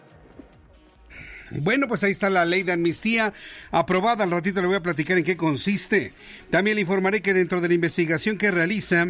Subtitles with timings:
[1.51, 3.33] Bueno, pues ahí está la ley de amnistía
[3.71, 4.23] aprobada.
[4.23, 6.13] Al ratito le voy a platicar en qué consiste.
[6.49, 9.07] También le informaré que dentro de la investigación que realiza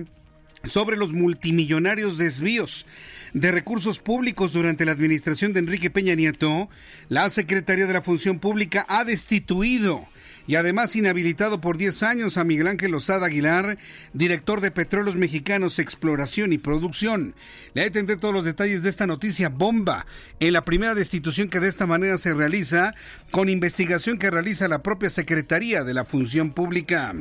[0.64, 2.86] sobre los multimillonarios desvíos
[3.34, 6.70] de Recursos Públicos durante la administración de Enrique Peña Nieto,
[7.09, 10.08] la Secretaría de la Función Pública ha destituido
[10.50, 13.78] y además inhabilitado por 10 años a Miguel Ángel Osada Aguilar,
[14.14, 17.36] director de Petróleos Mexicanos Exploración y Producción.
[17.75, 20.08] Le atendé todos los detalles de esta noticia bomba
[20.40, 22.96] en la primera destitución que de esta manera se realiza
[23.30, 27.14] con investigación que realiza la propia Secretaría de la Función Pública.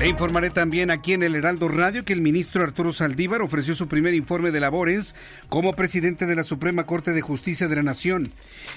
[0.00, 3.86] Le informaré también aquí en el Heraldo Radio que el ministro Arturo Saldívar ofreció su
[3.86, 5.14] primer informe de labores
[5.50, 8.32] como presidente de la Suprema Corte de Justicia de la Nación.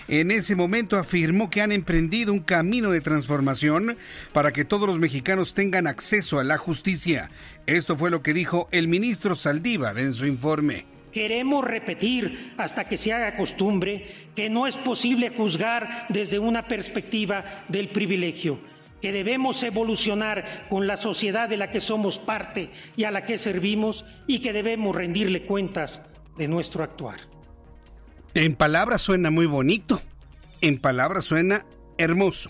[0.10, 3.96] En ese momento afirmó que han emprendido un camino de transformación
[4.34, 7.30] para que todos los mexicanos tengan acceso a la justicia.
[7.68, 10.86] Esto fue lo que dijo el ministro Saldívar en su informe.
[11.14, 17.64] Queremos repetir hasta que se haga costumbre que no es posible juzgar desde una perspectiva
[17.70, 18.73] del privilegio
[19.04, 23.38] que debemos evolucionar con la sociedad de la que somos parte y a la que
[23.38, 26.02] servimos y que debemos rendirle cuentas
[26.38, 27.20] de nuestro actuar.
[28.34, 30.02] En palabras suena muy bonito,
[30.62, 31.66] en palabras suena
[31.98, 32.50] hermoso.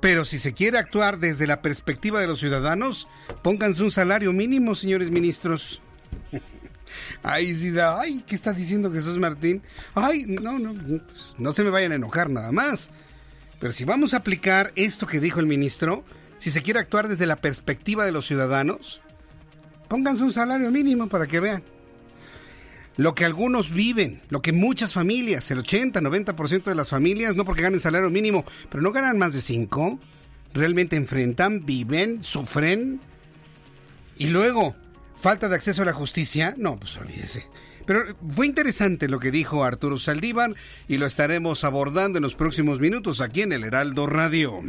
[0.00, 3.06] Pero si se quiere actuar desde la perspectiva de los ciudadanos,
[3.42, 5.82] pónganse un salario mínimo, señores ministros.
[7.22, 9.62] Ay, sí, ay, ¿qué está diciendo Jesús Martín?
[9.94, 10.74] Ay, no, no,
[11.38, 12.90] no se me vayan a enojar nada más.
[13.62, 16.02] Pero si vamos a aplicar esto que dijo el ministro,
[16.36, 19.00] si se quiere actuar desde la perspectiva de los ciudadanos,
[19.86, 21.62] pónganse un salario mínimo para que vean.
[22.96, 27.44] Lo que algunos viven, lo que muchas familias, el 80, 90% de las familias, no
[27.44, 30.00] porque ganen salario mínimo, pero no ganan más de 5,
[30.54, 33.00] realmente enfrentan, viven, sufren.
[34.16, 34.74] Y luego,
[35.14, 37.46] falta de acceso a la justicia, no, pues olvídese.
[37.86, 40.54] Pero fue interesante lo que dijo Arturo Saldívar
[40.88, 44.62] y lo estaremos abordando en los próximos minutos aquí en el Heraldo Radio.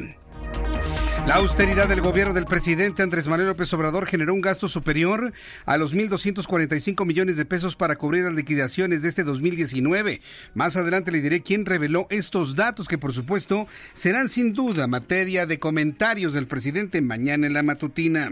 [1.25, 5.31] La austeridad del gobierno del presidente Andrés Manuel López Obrador generó un gasto superior
[5.65, 10.19] a los 1.245 millones de pesos para cubrir las liquidaciones de este 2019.
[10.53, 15.45] Más adelante le diré quién reveló estos datos que por supuesto serán sin duda materia
[15.45, 18.29] de comentarios del presidente mañana en la matutina.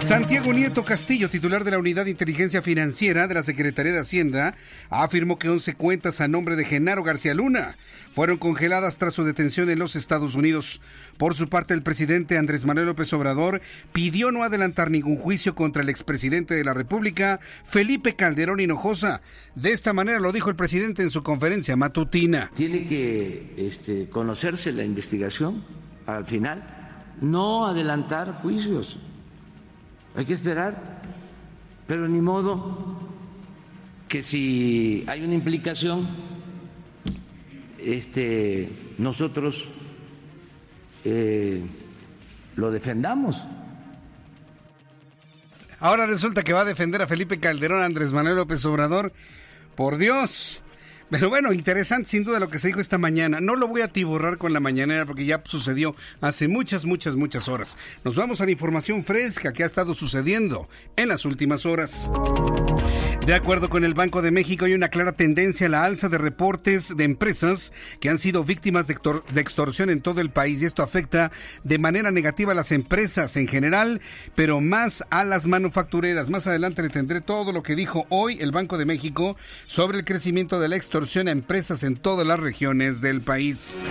[0.00, 4.56] Santiago Nieto Castillo, titular de la Unidad de Inteligencia Financiera de la Secretaría de Hacienda,
[4.90, 7.76] afirmó que 11 cuentas a nombre de Genaro García Luna
[8.12, 10.80] fueron congeladas tras su detención en los Estados Unidos.
[11.16, 12.07] Por su parte, el presidente
[12.38, 13.60] Andrés Manuel López Obrador
[13.92, 19.20] pidió no adelantar ningún juicio contra el expresidente de la República, Felipe Calderón Hinojosa.
[19.54, 22.50] De esta manera lo dijo el presidente en su conferencia matutina.
[22.54, 25.64] Tiene que este, conocerse la investigación
[26.06, 26.62] al final,
[27.20, 28.98] no adelantar juicios.
[30.14, 31.02] Hay que esperar,
[31.86, 32.98] pero ni modo
[34.08, 36.08] que si hay una implicación,
[37.78, 39.68] este, nosotros
[41.04, 41.62] eh,
[42.58, 43.46] lo defendamos.
[45.78, 49.12] Ahora resulta que va a defender a Felipe Calderón, Andrés Manuel López Obrador.
[49.76, 50.64] Por Dios.
[51.08, 53.38] Pero bueno, interesante sin duda lo que se dijo esta mañana.
[53.40, 57.48] No lo voy a tiborrar con la mañanera porque ya sucedió hace muchas, muchas, muchas
[57.48, 57.78] horas.
[58.02, 62.10] Nos vamos a la información fresca que ha estado sucediendo en las últimas horas.
[63.28, 66.16] De acuerdo con el Banco de México, hay una clara tendencia a la alza de
[66.16, 68.94] reportes de empresas que han sido víctimas de,
[69.38, 71.30] extorsión en todo el país y esto afecta
[71.62, 74.00] de manera negativa a las empresas en general,
[74.34, 76.30] pero más a las manufactureras.
[76.30, 79.36] Más adelante le tendré todo lo que dijo hoy el Banco de México
[79.66, 83.84] sobre el crecimiento de la extorsión a empresas en todas las regiones del país.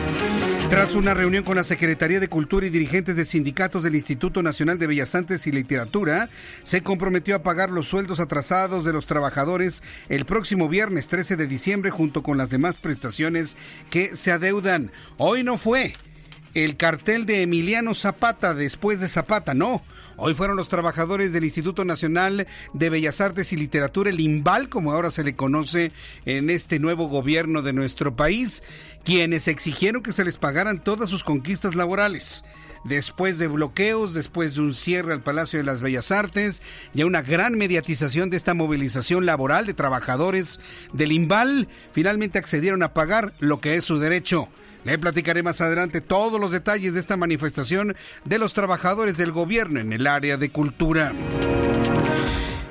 [0.69, 4.77] Tras una reunión con la Secretaría de Cultura y dirigentes de sindicatos del Instituto Nacional
[4.77, 6.29] de Bellas Artes y Literatura,
[6.61, 11.47] se comprometió a pagar los sueldos atrasados de los trabajadores el próximo viernes 13 de
[11.47, 13.55] diciembre junto con las demás prestaciones
[13.89, 14.91] que se adeudan.
[15.15, 15.93] Hoy no fue
[16.63, 19.83] el cartel de Emiliano Zapata después de Zapata, no.
[20.15, 24.91] Hoy fueron los trabajadores del Instituto Nacional de Bellas Artes y Literatura, el IMBAL, como
[24.91, 25.91] ahora se le conoce
[26.25, 28.63] en este nuevo gobierno de nuestro país,
[29.03, 32.43] quienes exigieron que se les pagaran todas sus conquistas laborales
[32.83, 36.63] después de bloqueos, después de un cierre al Palacio de las Bellas Artes,
[36.95, 40.59] y una gran mediatización de esta movilización laboral de trabajadores
[40.91, 44.49] del IMBAL, finalmente accedieron a pagar lo que es su derecho.
[44.87, 47.93] Le platicaré más adelante todos los detalles de esta manifestación
[48.23, 51.11] de los trabajadores del gobierno en el área de cultura.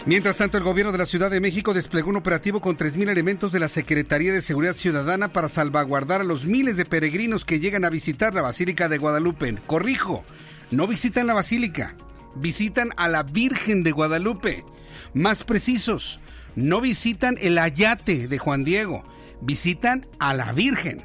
[0.06, 3.52] Mientras tanto, el gobierno de la Ciudad de México desplegó un operativo con 3.000 elementos
[3.52, 7.84] de la Secretaría de Seguridad Ciudadana para salvaguardar a los miles de peregrinos que llegan
[7.84, 9.54] a visitar la Basílica de Guadalupe.
[9.66, 10.24] Corrijo,
[10.70, 11.96] no visitan la Basílica,
[12.34, 14.64] visitan a la Virgen de Guadalupe.
[15.12, 16.20] Más precisos,
[16.54, 19.04] no visitan el ayate de Juan Diego,
[19.42, 21.04] visitan a la Virgen.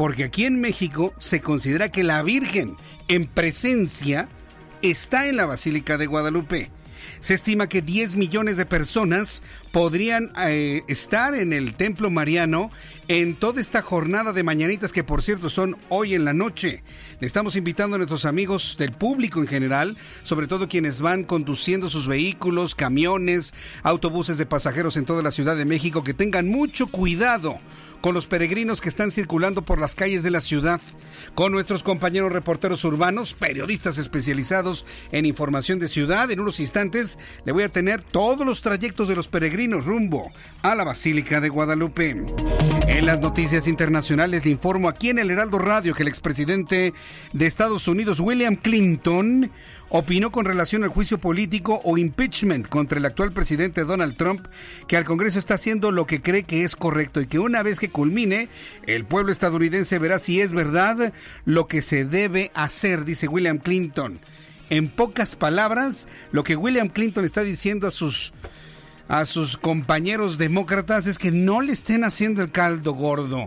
[0.00, 4.30] Porque aquí en México se considera que la Virgen en presencia
[4.80, 6.70] está en la Basílica de Guadalupe.
[7.20, 9.42] Se estima que 10 millones de personas
[9.72, 12.70] podrían eh, estar en el Templo Mariano
[13.08, 16.82] en toda esta jornada de mañanitas que por cierto son hoy en la noche.
[17.20, 21.90] Le estamos invitando a nuestros amigos del público en general, sobre todo quienes van conduciendo
[21.90, 26.86] sus vehículos, camiones, autobuses de pasajeros en toda la Ciudad de México, que tengan mucho
[26.86, 27.60] cuidado
[28.00, 30.80] con los peregrinos que están circulando por las calles de la ciudad,
[31.34, 36.30] con nuestros compañeros reporteros urbanos, periodistas especializados en información de ciudad.
[36.30, 40.32] En unos instantes le voy a tener todos los trayectos de los peregrinos rumbo
[40.62, 42.24] a la Basílica de Guadalupe.
[42.86, 46.92] En las noticias internacionales le informo aquí en el Heraldo Radio que el expresidente
[47.32, 49.50] de Estados Unidos, William Clinton,
[49.90, 54.46] opinó con relación al juicio político o impeachment contra el actual presidente Donald Trump
[54.86, 57.80] que al Congreso está haciendo lo que cree que es correcto y que una vez
[57.80, 58.48] que culmine,
[58.86, 61.12] el pueblo estadounidense verá si es verdad
[61.44, 64.20] lo que se debe hacer, dice William Clinton.
[64.70, 68.32] En pocas palabras, lo que William Clinton está diciendo a sus
[69.08, 73.44] a sus compañeros demócratas es que no le estén haciendo el caldo gordo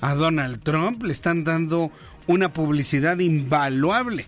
[0.00, 1.92] a Donald Trump, le están dando
[2.26, 4.26] una publicidad invaluable.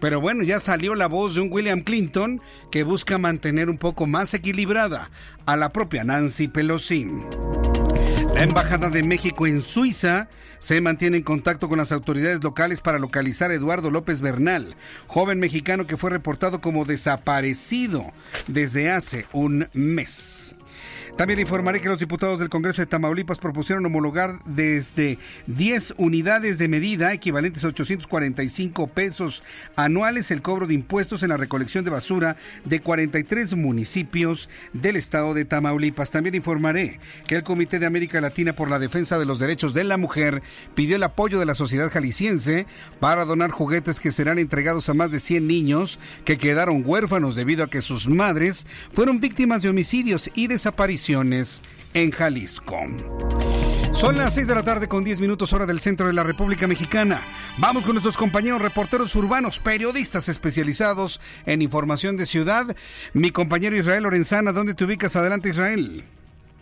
[0.00, 2.40] Pero bueno, ya salió la voz de un William Clinton
[2.70, 5.10] que busca mantener un poco más equilibrada
[5.46, 7.06] a la propia Nancy Pelosi.
[8.34, 10.28] La Embajada de México en Suiza
[10.60, 14.76] se mantiene en contacto con las autoridades locales para localizar a Eduardo López Bernal,
[15.08, 18.06] joven mexicano que fue reportado como desaparecido
[18.46, 20.54] desde hace un mes.
[21.20, 26.66] También informaré que los diputados del Congreso de Tamaulipas propusieron homologar desde 10 unidades de
[26.66, 29.42] medida, equivalentes a 845 pesos
[29.76, 35.34] anuales, el cobro de impuestos en la recolección de basura de 43 municipios del estado
[35.34, 36.10] de Tamaulipas.
[36.10, 39.84] También informaré que el Comité de América Latina por la Defensa de los Derechos de
[39.84, 40.42] la Mujer
[40.74, 42.66] pidió el apoyo de la sociedad jalisciense
[42.98, 47.64] para donar juguetes que serán entregados a más de 100 niños que quedaron huérfanos debido
[47.64, 51.09] a que sus madres fueron víctimas de homicidios y desapariciones
[51.94, 52.78] en Jalisco.
[53.92, 56.68] Son las 6 de la tarde con 10 minutos hora del centro de la República
[56.68, 57.20] Mexicana.
[57.58, 62.76] Vamos con nuestros compañeros reporteros urbanos, periodistas especializados en información de ciudad.
[63.12, 65.16] Mi compañero Israel Lorenzana, ¿dónde te ubicas?
[65.16, 66.04] Adelante Israel.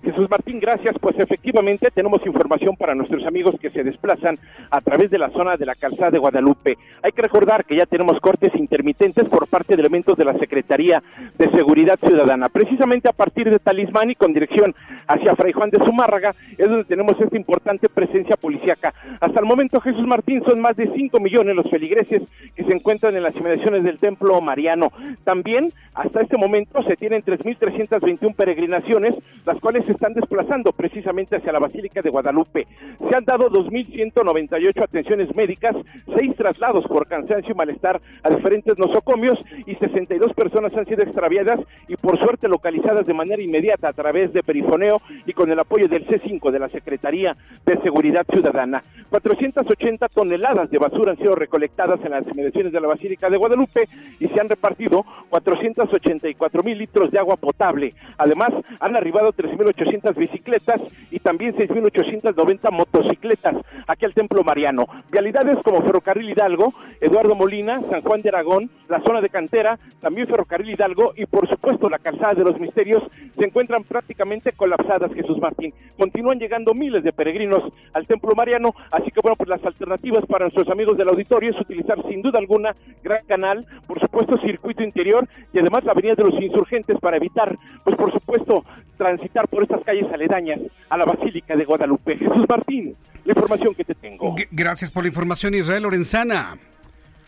[0.02, 0.96] Jesús Martín, gracias.
[1.00, 4.38] Pues efectivamente tenemos información para nuestros amigos que se desplazan
[4.70, 6.78] a través de la zona de la calzada de Guadalupe.
[7.02, 11.02] Hay que recordar que ya tenemos cortes intermitentes por parte de elementos de la Secretaría
[11.36, 12.48] de Seguridad Ciudadana.
[12.48, 14.74] Precisamente a partir de Talismán y con dirección
[15.06, 18.94] hacia Fray Juan de Zumárraga es donde tenemos esta importante presencia policíaca.
[19.20, 22.22] Hasta el momento, Jesús Martín, son más de 5 millones los feligreses
[22.54, 24.92] que se encuentran en las inmediaciones del Templo Mariano.
[25.24, 29.14] También, hasta este momento, se tienen 3.321 peregrinaciones,
[29.44, 32.66] las cuales se están desplazando precisamente hacia la Basílica de Guadalupe.
[33.08, 35.74] Se han dado 2.198 atenciones médicas,
[36.14, 41.60] seis traslados por cansancio y malestar a diferentes nosocomios y 62 personas han sido extraviadas
[41.88, 45.88] y por suerte localizadas de manera inmediata a través de perifoneo y con el apoyo
[45.88, 48.82] del C5 de la Secretaría de Seguridad Ciudadana.
[49.08, 53.88] 480 toneladas de basura han sido recolectadas en las inmediaciones de la Basílica de Guadalupe
[54.20, 57.94] y se han repartido 484 mil litros de agua potable.
[58.18, 59.32] Además, han arribado
[59.78, 60.80] 3.800 bicicletas
[61.10, 63.56] y también 6.890 motocicletas
[63.86, 64.86] aquí al Templo Mariano.
[65.10, 70.26] Vialidades como Ferrocarril Hidalgo, Eduardo Molina, San Juan de Aragón, la zona de Cantera, también
[70.26, 73.02] Ferrocarril Hidalgo y por supuesto la calzada de los Misterios
[73.38, 75.72] se encuentran prácticamente colapsadas, Jesús Martín.
[75.96, 80.46] Continúan llegando miles de peregrinos al Templo Mariano, así que bueno, pues las alternativas para
[80.46, 85.26] nuestros amigos del auditorio es utilizar sin duda alguna Gran Canal, por supuesto circuito interior
[85.52, 88.64] y además la Avenida de los Insurgentes para evitar, pues por supuesto,
[88.98, 92.18] transitar por estas calles aledañas a la Basílica de Guadalupe.
[92.18, 94.34] Jesús Martín, la información que te tengo.
[94.50, 96.56] Gracias por la información, Israel Lorenzana.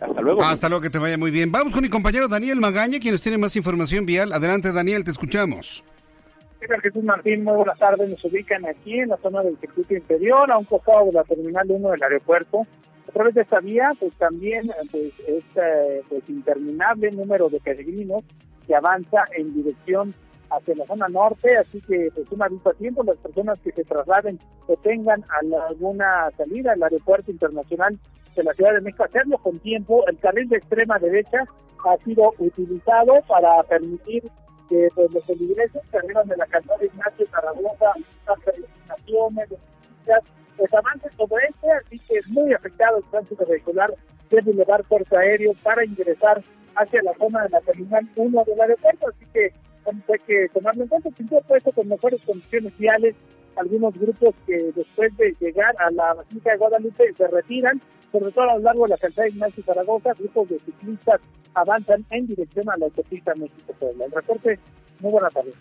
[0.01, 0.43] Hasta luego.
[0.43, 1.53] Hasta luego, que te vaya muy bien.
[1.53, 4.33] Vamos con mi compañero Daniel Magaña, quien nos tiene más información vial.
[4.33, 5.85] Adelante, Daniel, te escuchamos.
[6.83, 8.09] Jesús Martín, muy buenas tardes.
[8.09, 11.67] Nos ubican aquí en la zona del circuito interior, a un costado de la terminal
[11.69, 12.67] 1 del aeropuerto.
[13.09, 18.25] A través de esta vía, pues también pues, este pues, interminable número de peregrinos
[18.67, 20.15] que avanza en dirección
[20.51, 23.85] hacia la zona norte, así que pues un aviso a tiempo, las personas que se
[23.85, 25.25] trasladen o tengan
[25.69, 27.99] alguna salida al aeropuerto internacional
[28.37, 30.05] de la Ciudad de México, hacerlo con tiempo.
[30.09, 31.45] El carril de extrema derecha
[31.89, 34.25] ha sido utilizado para permitir
[34.69, 37.93] que pues, los feligreses que de la calzada Ignacio Zaragoza,
[38.27, 39.49] las peregrinaciones,
[40.57, 43.93] pues avancen sobre este, así que es muy afectado el tránsito vehicular
[44.31, 46.43] desde elevar puerto aéreo para ingresar
[46.77, 49.53] hacia la zona de la terminal 1 del aeropuerto, así que
[50.09, 53.15] hay que tomarlo en cuenta, sin puesto con mejores condiciones viales,
[53.57, 57.81] algunos grupos que después de llegar a la Basílica de Guadalupe se retiran,
[58.13, 61.21] sobre todo a lo largo de la calzada de Ignacio Zaragoza, grupos de ciclistas
[61.55, 64.05] avanzan en dirección a la autopista México-Puebla.
[64.05, 64.59] El reporte,
[65.01, 65.53] muy buena tarde.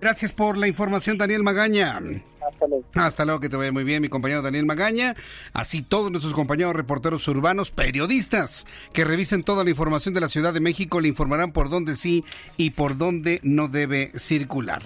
[0.00, 2.00] Gracias por la información, Daniel Magaña.
[2.40, 2.84] Hasta luego.
[2.94, 5.14] Hasta luego, que te vaya muy bien, mi compañero Daniel Magaña.
[5.52, 10.54] Así todos nuestros compañeros reporteros urbanos, periodistas, que revisen toda la información de la Ciudad
[10.54, 12.24] de México, le informarán por dónde sí
[12.56, 14.82] y por dónde no debe circular.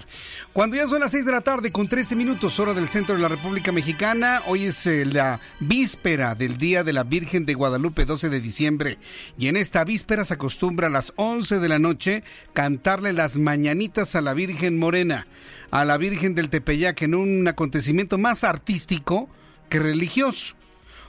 [0.51, 3.21] Cuando ya son las 6 de la tarde con 13 minutos, hora del centro de
[3.21, 8.05] la República Mexicana, hoy es eh, la víspera del Día de la Virgen de Guadalupe,
[8.05, 8.97] 12 de diciembre.
[9.37, 14.15] Y en esta víspera se acostumbra a las 11 de la noche cantarle las mañanitas
[14.15, 19.29] a la Virgen Morena a la Virgen del Tepeyac en un acontecimiento más artístico
[19.69, 20.55] que religioso,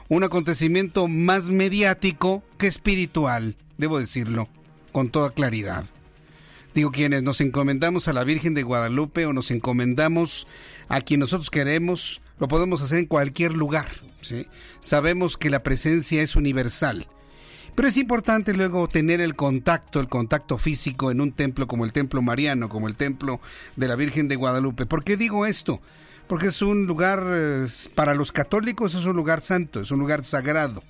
[0.09, 4.49] un acontecimiento más mediático que espiritual, debo decirlo,
[4.93, 5.85] con toda claridad.
[6.75, 10.47] Digo, quienes nos encomendamos a la Virgen de Guadalupe o nos encomendamos
[10.89, 13.87] a quien nosotros queremos, lo podemos hacer en cualquier lugar.
[14.81, 17.07] Sabemos que la presencia es universal
[17.77, 21.93] pero es importante luego tener el contacto, el contacto físico en un templo como el
[21.93, 23.39] Templo Mariano, como el Templo
[23.77, 24.87] de la Virgen de Guadalupe.
[24.87, 25.83] ¿Por qué digo esto?
[26.27, 27.23] Porque es un lugar,
[27.95, 30.83] para los católicos es un lugar santo, es un lugar sagrado.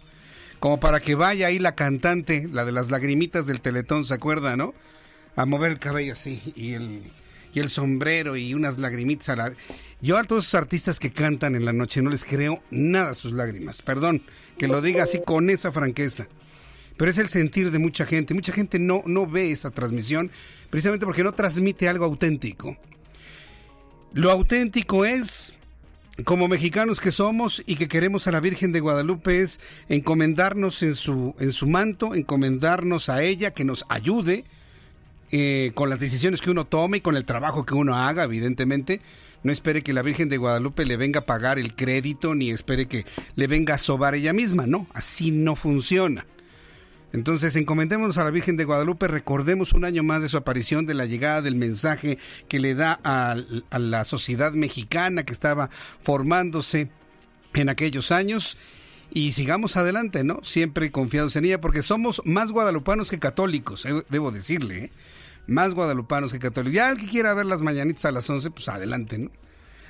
[0.61, 4.57] Como para que vaya ahí la cantante, la de las lagrimitas del Teletón, ¿se acuerda,
[4.57, 4.73] no?
[5.35, 7.03] A mover el cabello así y el,
[7.53, 9.53] y el sombrero y unas lagrimitas a la...
[10.01, 13.33] Yo a todos esos artistas que cantan en la noche no les creo nada sus
[13.33, 13.83] lágrimas.
[13.83, 14.23] Perdón,
[14.57, 16.29] que lo diga así con esa franqueza
[16.97, 18.35] pero es el sentir de mucha gente.
[18.35, 20.31] Mucha gente no, no ve esa transmisión
[20.71, 22.77] precisamente porque no transmite algo auténtico.
[24.13, 25.53] Lo auténtico es,
[26.25, 30.95] como mexicanos que somos y que queremos a la Virgen de Guadalupe, es encomendarnos en
[30.95, 34.45] su, en su manto, encomendarnos a ella, que nos ayude
[35.33, 39.03] eh, con las decisiones que uno tome y con el trabajo que uno haga, evidentemente.
[39.43, 42.87] No espere que la Virgen de Guadalupe le venga a pagar el crédito, ni espere
[42.87, 44.67] que le venga a sobar ella misma.
[44.67, 46.27] No, así no funciona.
[47.17, 50.93] Entonces, encomendémonos a la Virgen de Guadalupe, recordemos un año más de su aparición, de
[50.93, 53.37] la llegada del mensaje que le da a,
[53.79, 55.71] la sociedad mexicana que estaba
[56.03, 56.91] formándose
[57.55, 58.59] en aquellos años
[59.11, 60.41] y sigamos adelante, ¿no?
[60.45, 64.91] Siempre confiados en ella, porque somos más guadalupanos que católicos, eh, debo decirle, ¿eh?
[65.47, 66.75] Más guadalupanos que católicos.
[66.75, 69.31] Ya el que quiera ver las mañanitas a las 11, pues adelante, ¿no?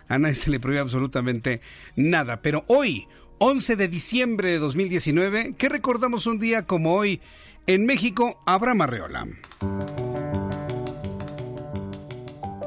[0.07, 1.61] A nadie se le prohíbe absolutamente
[1.97, 2.41] nada.
[2.41, 7.21] Pero hoy, 11 de diciembre de 2019, ¿qué recordamos un día como hoy
[7.67, 8.41] en México?
[8.47, 9.27] Abraham Arreola.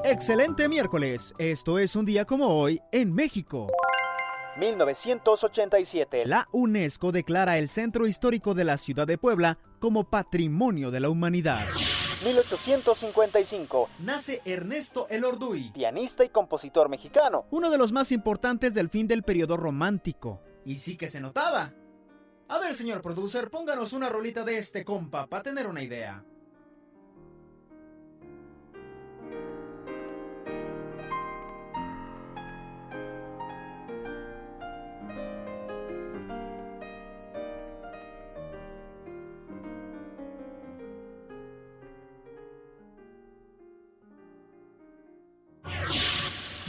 [0.05, 1.33] Excelente miércoles.
[1.39, 3.65] Esto es un día como hoy en México.
[4.59, 6.27] 1987.
[6.27, 11.09] La UNESCO declara el centro histórico de la ciudad de Puebla como Patrimonio de la
[11.09, 11.65] Humanidad.
[12.23, 13.89] 1855.
[13.99, 17.45] Nace Ernesto Elorduy, pianista y compositor mexicano.
[17.49, 20.41] Uno de los más importantes del fin del periodo romántico.
[20.65, 21.73] Y sí que se notaba.
[22.47, 26.23] A ver, señor producer, pónganos una rolita de este compa para tener una idea.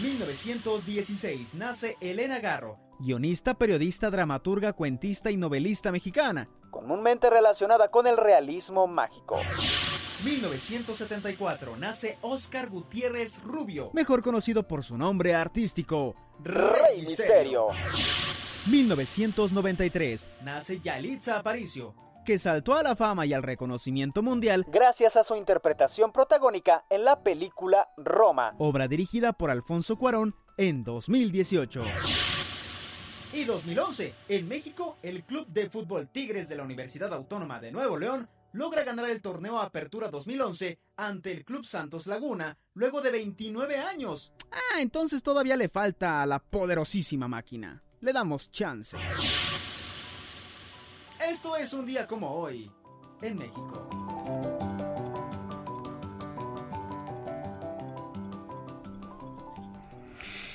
[0.03, 1.55] ...1916...
[1.55, 6.49] nace Elena Garro, guionista, periodista, dramaturga, cuentista y novelista mexicana.
[6.71, 9.41] Comúnmente relacionada con el realismo mágico.
[10.25, 17.69] 1974 nace Oscar Gutiérrez Rubio, mejor conocido por su nombre artístico, Rey Misterio.
[18.71, 21.95] 1993 nace Yalitza Aparicio,
[22.27, 27.05] que saltó a la fama y al reconocimiento mundial gracias a su interpretación protagónica en
[27.05, 31.85] la película Roma, obra dirigida por Alfonso Cuarón en 2018.
[33.33, 37.97] Y 2011, en México, el Club de Fútbol Tigres de la Universidad Autónoma de Nuevo
[37.97, 43.79] León logra ganar el torneo Apertura 2011 ante el Club Santos Laguna luego de 29
[43.79, 44.33] años.
[44.51, 47.81] Ah, entonces todavía le falta a la poderosísima máquina.
[48.01, 48.99] Le damos chance.
[51.21, 52.69] Esto es un día como hoy,
[53.23, 54.20] en México.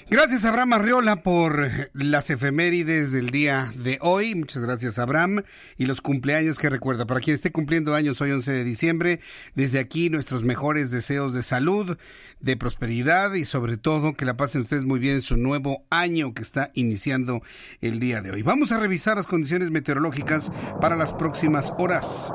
[0.07, 4.35] Gracias Abraham Arriola por las efemérides del día de hoy.
[4.35, 5.41] Muchas gracias Abraham
[5.77, 7.07] y los cumpleaños que recuerda.
[7.07, 9.19] Para quien esté cumpliendo años hoy 11 de diciembre,
[9.55, 11.97] desde aquí nuestros mejores deseos de salud,
[12.39, 16.35] de prosperidad y sobre todo que la pasen ustedes muy bien en su nuevo año
[16.35, 17.41] que está iniciando
[17.81, 18.43] el día de hoy.
[18.43, 22.31] Vamos a revisar las condiciones meteorológicas para las próximas horas.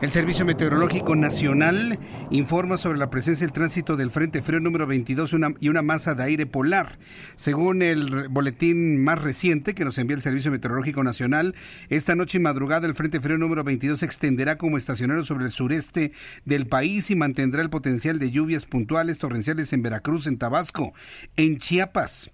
[0.00, 1.98] El Servicio Meteorológico Nacional
[2.30, 6.22] informa sobre la presencia del tránsito del Frente Frío número 22 y una masa de
[6.22, 6.98] aire polar.
[7.36, 11.54] Según el boletín más reciente que nos envía el Servicio Meteorológico Nacional,
[11.90, 15.50] esta noche y madrugada el Frente Frío número 22 se extenderá como estacionario sobre el
[15.50, 16.12] sureste
[16.46, 20.94] del país y mantendrá el potencial de lluvias puntuales torrenciales en Veracruz, en Tabasco,
[21.36, 22.30] en Chiapas.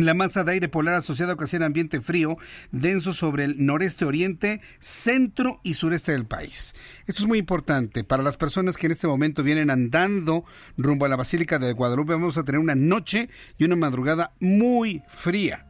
[0.00, 2.38] La masa de aire polar asociada ocasiona ambiente frío
[2.72, 6.74] denso sobre el noreste oriente, centro y sureste del país.
[7.06, 10.46] Esto es muy importante para las personas que en este momento vienen andando
[10.78, 12.14] rumbo a la Basílica de Guadalupe.
[12.14, 15.66] Vamos a tener una noche y una madrugada muy fría.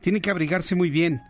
[0.00, 1.20] Tiene que abrigarse muy bien.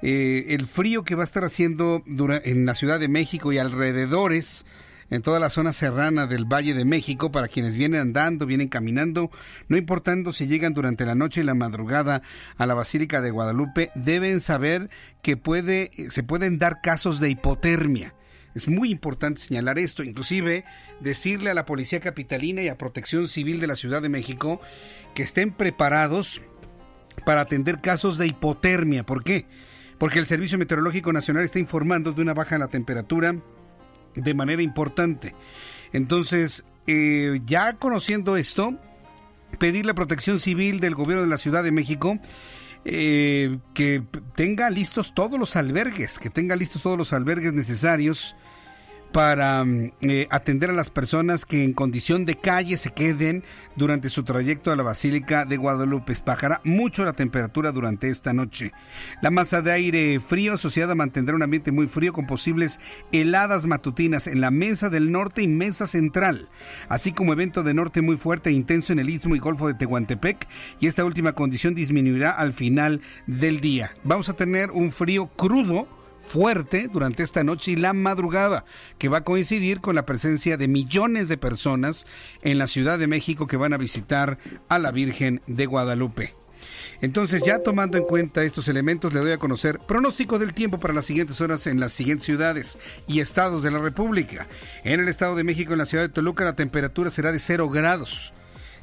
[0.00, 4.64] Eh, el frío que va a estar haciendo en la Ciudad de México y alrededores
[5.12, 9.30] en toda la zona serrana del Valle de México para quienes vienen andando, vienen caminando,
[9.68, 12.22] no importando si llegan durante la noche y la madrugada
[12.56, 14.88] a la Basílica de Guadalupe, deben saber
[15.20, 18.14] que puede, se pueden dar casos de hipotermia.
[18.54, 20.64] Es muy importante señalar esto, inclusive
[21.00, 24.62] decirle a la Policía Capitalina y a Protección Civil de la Ciudad de México
[25.14, 26.40] que estén preparados
[27.26, 29.04] para atender casos de hipotermia.
[29.04, 29.44] ¿Por qué?
[29.98, 33.36] Porque el Servicio Meteorológico Nacional está informando de una baja en la temperatura
[34.14, 35.34] de manera importante.
[35.92, 38.74] Entonces, eh, ya conociendo esto,
[39.58, 42.18] pedir la protección civil del gobierno de la Ciudad de México
[42.84, 44.02] eh, que
[44.34, 48.34] tenga listos todos los albergues, que tenga listos todos los albergues necesarios
[49.12, 53.44] para mm, eh, atender a las personas que en condición de calle se queden
[53.76, 56.14] durante su trayecto a la Basílica de Guadalupe.
[56.24, 58.72] Bajará mucho la temperatura durante esta noche.
[59.20, 62.80] La masa de aire frío asociada mantendrá un ambiente muy frío con posibles
[63.12, 66.48] heladas matutinas en la mesa del norte y mesa central,
[66.88, 69.74] así como evento de norte muy fuerte e intenso en el istmo y golfo de
[69.74, 70.48] Tehuantepec
[70.80, 73.92] y esta última condición disminuirá al final del día.
[74.04, 78.64] Vamos a tener un frío crudo fuerte durante esta noche y la madrugada,
[78.98, 82.06] que va a coincidir con la presencia de millones de personas
[82.42, 86.34] en la Ciudad de México que van a visitar a la Virgen de Guadalupe.
[87.00, 90.94] Entonces, ya tomando en cuenta estos elementos, le doy a conocer pronóstico del tiempo para
[90.94, 94.46] las siguientes horas en las siguientes ciudades y estados de la República.
[94.84, 97.70] En el Estado de México, en la ciudad de Toluca, la temperatura será de 0
[97.70, 98.32] grados.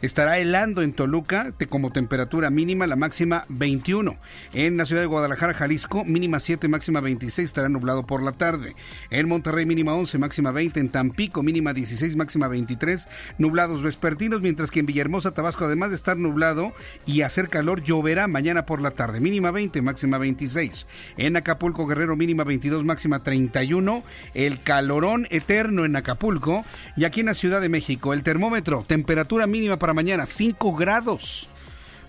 [0.01, 4.15] Estará helando en Toluca como temperatura mínima, la máxima 21.
[4.53, 8.75] En la ciudad de Guadalajara, Jalisco, mínima 7, máxima 26, estará nublado por la tarde.
[9.09, 10.79] En Monterrey, mínima 11, máxima 20.
[10.79, 13.09] En Tampico, mínima 16, máxima 23,
[13.39, 16.71] nublados vespertinos, mientras que en Villahermosa, Tabasco, además de estar nublado
[17.05, 19.19] y hacer calor, lloverá mañana por la tarde.
[19.19, 20.85] Mínima 20, máxima 26.
[21.17, 24.01] En Acapulco, Guerrero, mínima 22, máxima 31.
[24.33, 26.63] El calorón eterno en Acapulco.
[26.95, 31.49] Y aquí en la Ciudad de México, el termómetro, temperatura mínima para mañana, 5 grados.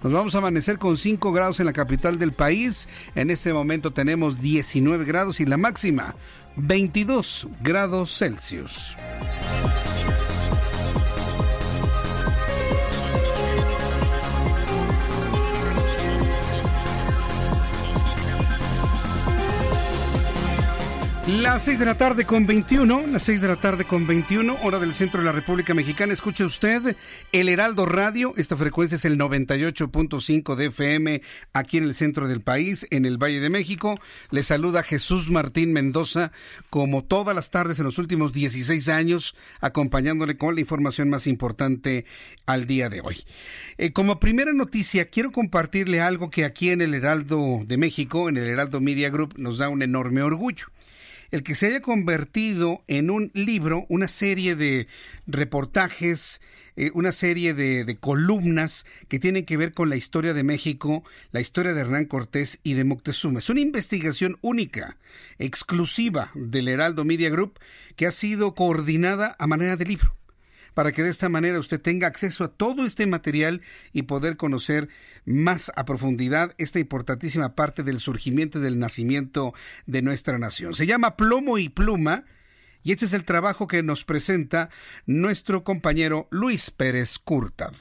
[0.02, 2.88] Nos vamos a amanecer con 5 grados en la capital del país.
[3.14, 6.14] En este momento tenemos 19 grados y la máxima
[6.56, 8.96] 22 grados Celsius.
[21.38, 24.80] Las 6 de la tarde con 21, las 6 de la tarde con 21, hora
[24.80, 26.12] del centro de la República Mexicana.
[26.12, 26.96] Escuche usted
[27.30, 28.34] el Heraldo Radio.
[28.36, 33.16] Esta frecuencia es el 98.5 de FM aquí en el centro del país, en el
[33.16, 33.96] Valle de México.
[34.32, 36.32] Le saluda Jesús Martín Mendoza,
[36.68, 42.06] como todas las tardes en los últimos 16 años, acompañándole con la información más importante
[42.44, 43.18] al día de hoy.
[43.78, 48.36] Eh, como primera noticia, quiero compartirle algo que aquí en el Heraldo de México, en
[48.36, 50.66] el Heraldo Media Group, nos da un enorme orgullo
[51.30, 54.86] el que se haya convertido en un libro, una serie de
[55.26, 56.40] reportajes,
[56.76, 61.04] eh, una serie de, de, columnas que tienen que ver con la historia de México,
[61.32, 63.40] la historia de Hernán Cortés y de Moctezuma.
[63.40, 64.96] Es una investigación única,
[65.38, 67.58] exclusiva del Heraldo Media Group,
[67.96, 70.19] que ha sido coordinada a manera de libro
[70.74, 73.60] para que de esta manera usted tenga acceso a todo este material
[73.92, 74.88] y poder conocer
[75.24, 79.52] más a profundidad esta importantísima parte del surgimiento y del nacimiento
[79.86, 80.74] de nuestra nación.
[80.74, 82.24] Se llama Plomo y Pluma
[82.82, 84.70] y este es el trabajo que nos presenta
[85.06, 87.72] nuestro compañero Luis Pérez Curtad.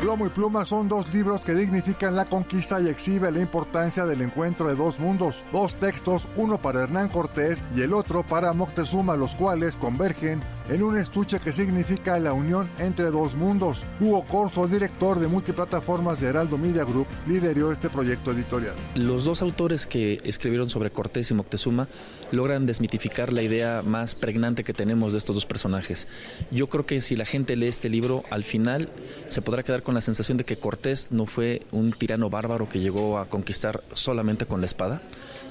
[0.00, 4.22] Plomo y Pluma son dos libros que dignifican la conquista y exhiben la importancia del
[4.22, 5.44] encuentro de dos mundos.
[5.52, 10.84] Dos textos, uno para Hernán Cortés y el otro para Moctezuma, los cuales convergen en
[10.84, 13.84] un estuche que significa la unión entre dos mundos.
[13.98, 18.74] Hugo Corso, director de multiplataformas de Heraldo Media Group, lideró este proyecto editorial.
[18.94, 21.88] Los dos autores que escribieron sobre Cortés y Moctezuma
[22.30, 26.06] logran desmitificar la idea más pregnante que tenemos de estos dos personajes.
[26.52, 28.88] Yo creo que si la gente lee este libro, al final
[29.28, 32.78] se podrá quedar con la sensación de que Cortés no fue un tirano bárbaro que
[32.78, 35.02] llegó a conquistar solamente con la espada,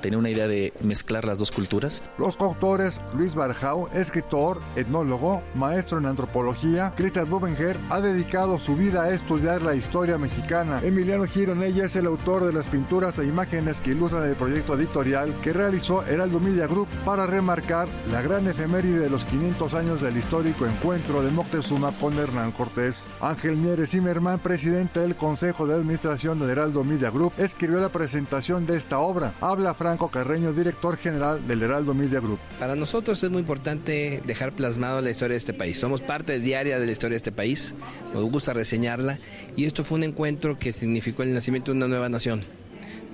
[0.02, 2.02] tenía una idea de mezclar las dos culturas.
[2.18, 9.04] Los coautores, Luis Barjau, escritor, etnólogo, maestro en antropología, Greta Dubenger, ha dedicado su vida
[9.04, 10.82] a estudiar la historia mexicana.
[10.84, 15.34] Emiliano Gironella es el autor de las pinturas e imágenes que ilustran el proyecto editorial
[15.42, 20.18] que realizó Heraldo Media Group para remarcar la gran efeméride de los 500 años del
[20.18, 23.06] histórico encuentro de Moctezuma con Hernán Cortés.
[23.22, 28.66] Ángel Mieres Zimmerman, presidente del Consejo de Administración de Heraldo Media Group, escribió la presentación
[28.66, 29.34] de esta obra.
[29.42, 32.38] Habla Franco Carreño, director general del Heraldo Media Group.
[32.60, 35.80] Para nosotros es muy importante dejar plasmado la historia de este país.
[35.80, 37.74] Somos parte diaria de la historia de este país,
[38.14, 39.18] nos gusta reseñarla
[39.56, 42.42] y esto fue un encuentro que significó el nacimiento de una nueva nación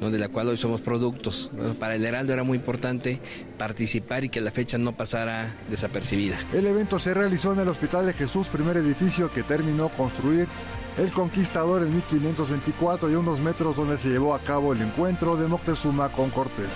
[0.01, 1.49] donde la cual hoy somos productos.
[1.79, 3.21] Para el Heraldo era muy importante
[3.57, 6.37] participar y que la fecha no pasara desapercibida.
[6.53, 10.49] El evento se realizó en el Hospital de Jesús, primer edificio que terminó construir
[10.97, 15.47] el Conquistador en 1524 y unos metros donde se llevó a cabo el encuentro de
[15.47, 16.69] Moctezuma con Cortés.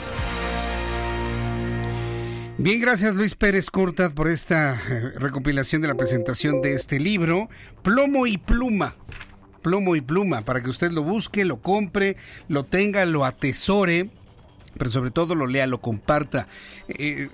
[2.58, 7.47] Bien, gracias Luis Pérez Curtad por esta eh, recopilación de la presentación de este libro,
[7.84, 8.95] Plomo y Pluma.
[9.62, 12.17] Plomo y Pluma, para que usted lo busque, lo compre,
[12.49, 14.10] lo tenga, lo atesore,
[14.77, 16.47] pero sobre todo lo lea, lo comparta.
[16.89, 17.29] Eh,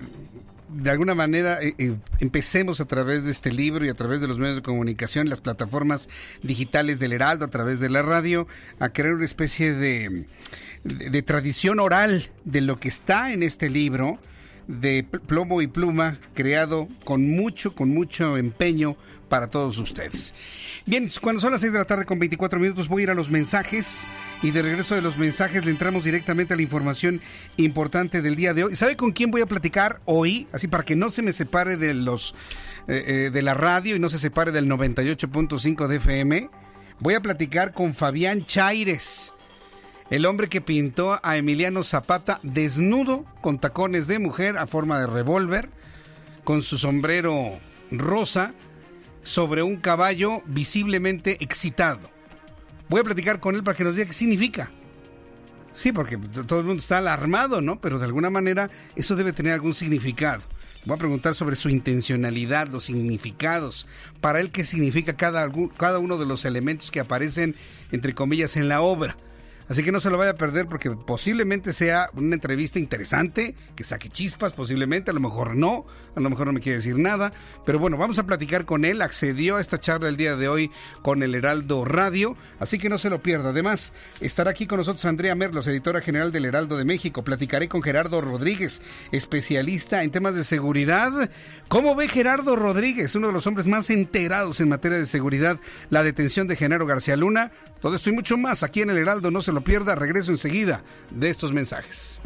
[0.68, 4.28] de alguna manera eh, eh, empecemos a través de este libro y a través de
[4.28, 6.08] los medios de comunicación, las plataformas
[6.42, 8.46] digitales del Heraldo, a través de la radio,
[8.78, 10.26] a crear una especie de,
[10.84, 14.18] de, de tradición oral de lo que está en este libro
[14.66, 18.96] de plomo y pluma, creado con mucho, con mucho empeño
[19.28, 20.34] para todos ustedes.
[20.86, 23.14] Bien, cuando son las 6 de la tarde con 24 minutos voy a ir a
[23.14, 24.06] los mensajes
[24.42, 27.20] y de regreso de los mensajes le entramos directamente a la información
[27.56, 28.76] importante del día de hoy.
[28.76, 30.46] ¿Sabe con quién voy a platicar hoy?
[30.52, 32.34] Así para que no se me separe de los
[32.88, 36.50] eh, eh, de la radio y no se separe del 98.5 de FM.
[37.00, 39.32] Voy a platicar con Fabián Chaires
[40.10, 45.06] el hombre que pintó a Emiliano Zapata desnudo con tacones de mujer a forma de
[45.06, 45.68] revólver,
[46.44, 47.58] con su sombrero
[47.90, 48.54] rosa,
[49.26, 52.08] sobre un caballo visiblemente excitado.
[52.88, 54.70] Voy a platicar con él para que nos diga qué significa.
[55.72, 57.80] Sí, porque todo el mundo está alarmado, ¿no?
[57.80, 60.44] Pero de alguna manera eso debe tener algún significado.
[60.84, 63.88] Voy a preguntar sobre su intencionalidad, los significados,
[64.20, 67.56] para él qué significa cada, cada uno de los elementos que aparecen,
[67.90, 69.16] entre comillas, en la obra.
[69.68, 73.82] Así que no se lo vaya a perder porque posiblemente sea una entrevista interesante, que
[73.82, 77.32] saque chispas posiblemente, a lo mejor no, a lo mejor no me quiere decir nada,
[77.64, 80.70] pero bueno, vamos a platicar con él, accedió a esta charla el día de hoy
[81.02, 83.50] con el Heraldo Radio, así que no se lo pierda.
[83.50, 87.24] Además, estará aquí con nosotros Andrea Merlos, editora general del Heraldo de México.
[87.24, 91.30] Platicaré con Gerardo Rodríguez, especialista en temas de seguridad.
[91.68, 95.58] ¿Cómo ve Gerardo Rodríguez, uno de los hombres más enterados en materia de seguridad,
[95.90, 97.50] la detención de Genaro García Luna?
[97.80, 100.84] Todo esto y mucho más aquí en el Heraldo, no se lo pierda, regreso enseguida
[101.10, 102.20] de estos mensajes.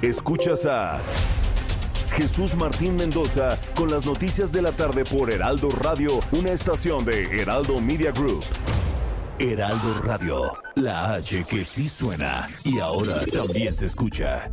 [0.00, 1.00] Escuchas a
[2.12, 7.24] Jesús Martín Mendoza con las noticias de la tarde por Heraldo Radio, una estación de
[7.40, 8.44] Heraldo Media Group.
[9.40, 10.42] Heraldo Radio,
[10.76, 14.52] la H que sí suena y ahora también se escucha.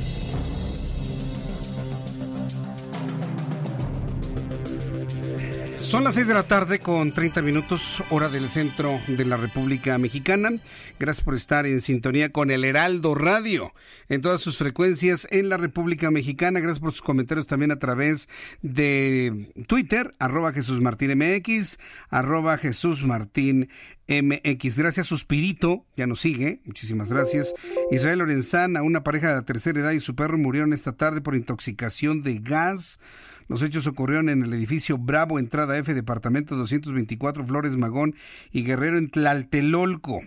[5.91, 9.97] Son las 6 de la tarde con 30 minutos, hora del centro de la República
[9.97, 10.51] Mexicana.
[10.97, 13.73] Gracias por estar en sintonía con el Heraldo Radio
[14.07, 16.61] en todas sus frecuencias en la República Mexicana.
[16.61, 18.29] Gracias por sus comentarios también a través
[18.61, 21.77] de Twitter, arroba Jesús Martín MX,
[22.09, 23.67] arroba Jesús Martín
[24.07, 24.77] MX.
[24.77, 26.61] Gracias, Suspirito, ya nos sigue.
[26.63, 27.53] Muchísimas gracias.
[27.91, 32.21] Israel Lorenzana, una pareja de tercera edad y su perro murieron esta tarde por intoxicación
[32.21, 33.01] de gas.
[33.47, 38.15] Los hechos ocurrieron en el edificio Bravo, entrada F, departamento 224, Flores Magón
[38.51, 40.21] y Guerrero en Tlaltelolco.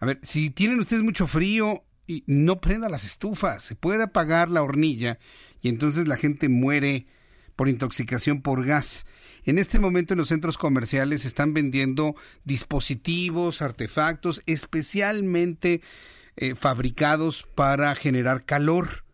[0.00, 4.50] A ver, si tienen ustedes mucho frío, y no prenda las estufas, se puede apagar
[4.50, 5.18] la hornilla
[5.60, 7.06] y entonces la gente muere
[7.56, 9.06] por intoxicación por gas.
[9.44, 12.14] En este momento en los centros comerciales están vendiendo
[12.44, 15.80] dispositivos, artefactos especialmente
[16.36, 19.05] eh, fabricados para generar calor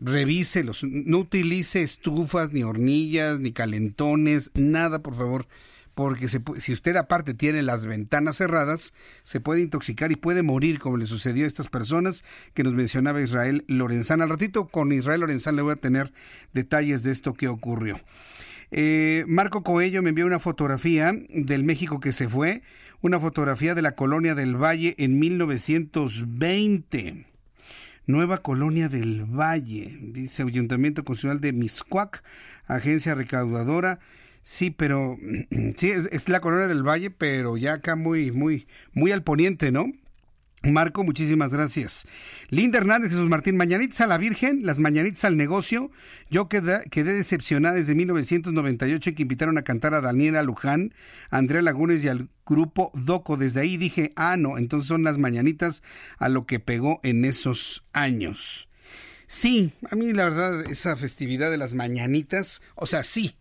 [0.00, 5.48] revíselos, no utilice estufas, ni hornillas, ni calentones, nada, por favor,
[5.94, 10.96] porque si usted aparte tiene las ventanas cerradas, se puede intoxicar y puede morir, como
[10.96, 12.22] le sucedió a estas personas
[12.54, 14.22] que nos mencionaba Israel Lorenzán.
[14.22, 16.12] Al ratito con Israel Lorenzán le voy a tener
[16.52, 18.00] detalles de esto que ocurrió.
[18.70, 22.62] Eh, Marco Coello me envió una fotografía del México que se fue,
[23.00, 27.27] una fotografía de la colonia del Valle en 1920.
[28.08, 32.24] Nueva Colonia del Valle, dice Ayuntamiento Constitucional de Miscuac,
[32.66, 33.98] agencia recaudadora.
[34.40, 35.18] Sí, pero
[35.76, 39.92] sí, es, la Colonia del Valle, pero ya acá muy, muy, muy al poniente, ¿no?
[40.64, 42.06] Marco, muchísimas gracias.
[42.50, 45.92] Linda Hernández, Jesús Martín, mañanitas a la Virgen, las mañanitas al negocio.
[46.30, 50.92] Yo quedé, decepcionada desde 1998 que invitaron a cantar a Daniela Luján,
[51.30, 53.36] a Andrea Lagunes y al grupo Doco.
[53.36, 55.84] Desde ahí dije, ah, no, entonces son las mañanitas
[56.18, 58.68] a lo que pegó en esos años.
[59.26, 63.36] Sí, a mí la verdad, esa festividad de las mañanitas, o sea, sí,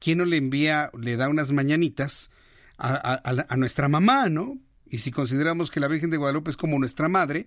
[0.00, 2.30] ¿quién no le envía, le da unas mañanitas
[2.76, 4.58] a nuestra mamá, no?
[4.92, 7.46] Y si consideramos que la Virgen de Guadalupe es como nuestra madre,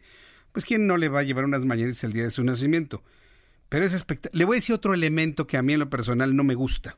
[0.52, 3.04] pues ¿quién no le va a llevar unas mañanitas el día de su nacimiento?
[3.70, 4.36] Pero es espectacular.
[4.36, 6.98] Le voy a decir otro elemento que a mí en lo personal no me gusta.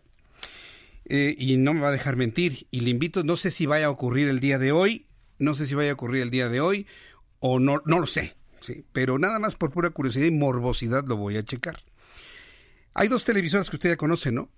[1.03, 2.65] Eh, y no me va a dejar mentir.
[2.71, 5.05] Y le invito, no sé si vaya a ocurrir el día de hoy,
[5.37, 6.87] no sé si vaya a ocurrir el día de hoy,
[7.39, 8.37] o no, no lo sé.
[8.61, 8.85] ¿sí?
[8.93, 11.83] Pero nada más por pura curiosidad y morbosidad lo voy a checar.
[12.93, 14.49] Hay dos televisoras que usted ya conoce, ¿no?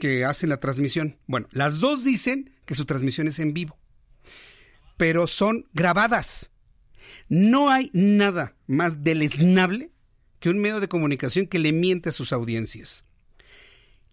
[0.00, 1.18] Que hacen la transmisión.
[1.28, 3.78] Bueno, las dos dicen que su transmisión es en vivo
[4.96, 6.50] pero son grabadas.
[7.28, 9.90] No hay nada más deleznable
[10.38, 13.04] que un medio de comunicación que le miente a sus audiencias.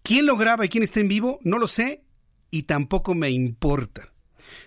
[0.02, 1.38] ¿Quién lo graba y quién está en vivo?
[1.42, 2.04] No lo sé
[2.50, 4.12] y tampoco me importa.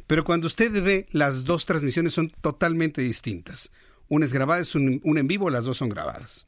[0.07, 3.71] Pero cuando usted ve, las dos transmisiones son totalmente distintas.
[4.07, 6.47] Una es grabada, es un, en vivo, las dos son grabadas.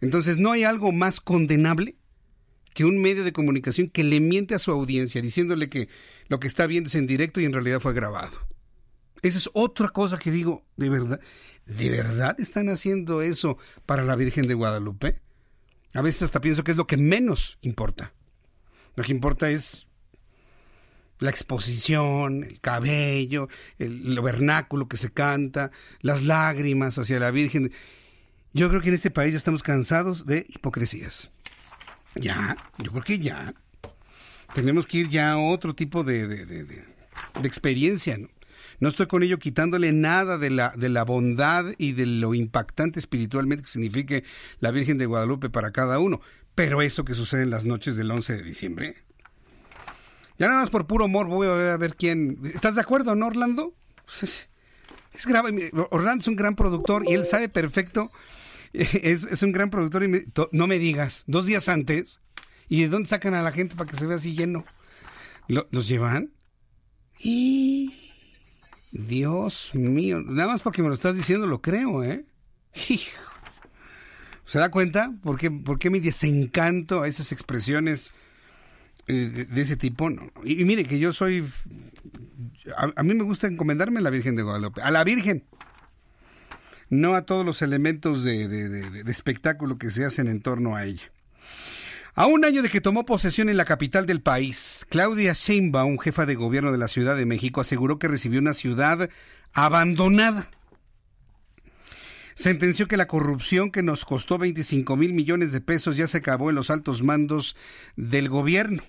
[0.00, 1.96] Entonces, ¿no hay algo más condenable
[2.74, 5.88] que un medio de comunicación que le miente a su audiencia diciéndole que
[6.28, 8.46] lo que está viendo es en directo y en realidad fue grabado.
[9.22, 11.20] Esa es otra cosa que digo, de verdad,
[11.64, 13.56] ¿de verdad están haciendo eso
[13.86, 15.20] para la Virgen de Guadalupe?
[15.94, 18.12] A veces hasta pienso que es lo que menos importa.
[18.96, 19.86] Lo que importa es
[21.20, 27.72] la exposición, el cabello, el, vernáculo que se canta, las lágrimas hacia la Virgen.
[28.52, 31.30] Yo creo que en este país ya estamos cansados de hipocresías.
[32.16, 33.52] Ya, yo creo que ya.
[34.54, 36.84] Tenemos que ir ya a otro tipo de, de,
[37.42, 38.16] experiencia,
[38.78, 38.88] ¿no?
[38.88, 43.64] Estoy con ello quitándole nada de la, de la bondad y de lo impactante espiritualmente
[43.64, 44.24] que signifique
[44.60, 46.20] la Virgen de Guadalupe para cada uno.
[46.54, 48.96] Pero eso que sucede en las noches del 11 de diciembre.
[50.38, 52.38] Ya nada más por puro humor voy a ver, quién.
[52.44, 53.74] ¿Estás de acuerdo, no, Orlando?
[54.22, 54.48] Es,
[55.12, 55.70] es grave.
[55.90, 58.10] Orlando es un gran productor y él sabe perfecto
[58.74, 62.20] es, un gran productor y no me digas, dos días antes,
[62.68, 64.64] ¿y de dónde sacan a la gente para que se vea así lleno?
[65.48, 66.32] ¿Los llevan?
[67.18, 67.94] Y...
[68.90, 72.24] Dios mío, nada más porque me lo estás diciendo lo creo, ¿eh?
[74.44, 75.12] ¿Se da cuenta?
[75.22, 78.12] ¿Por qué, por qué mi desencanto a esas expresiones
[79.08, 80.10] eh, de, ese tipo?
[80.10, 80.30] No.
[80.44, 81.44] Y, mire que yo soy...
[82.76, 84.80] A, a, mí me gusta encomendarme a la Virgen de Guadalupe.
[84.82, 85.44] A la Virgen
[86.88, 91.10] no a todos los elementos de, espectáculo que se hacen en torno a ella.
[92.14, 96.26] A un año de que tomó posesión en la capital del país, Claudia Sheinbaum, jefa
[96.26, 99.10] de gobierno de la Ciudad de México, aseguró que recibió una ciudad
[99.52, 100.48] abandonada.
[102.34, 106.50] Sentenció que la corrupción que nos costó 25 mil millones de pesos ya se acabó
[106.50, 107.56] en los altos mandos
[107.96, 108.82] del gobierno.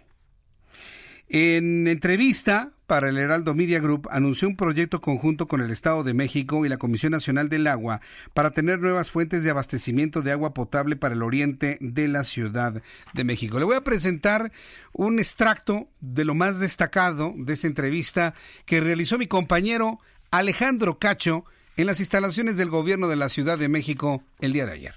[1.27, 6.13] En entrevista para el Heraldo Media Group, anunció un proyecto conjunto con el Estado de
[6.13, 8.01] México y la Comisión Nacional del Agua
[8.33, 12.81] para tener nuevas fuentes de abastecimiento de agua potable para el oriente de la Ciudad
[13.13, 13.59] de México.
[13.59, 14.51] Le voy a presentar
[14.93, 18.33] un extracto de lo más destacado de esta entrevista
[18.65, 19.99] que realizó mi compañero
[20.31, 21.45] Alejandro Cacho
[21.77, 24.95] en las instalaciones del gobierno de la Ciudad de México el día de ayer.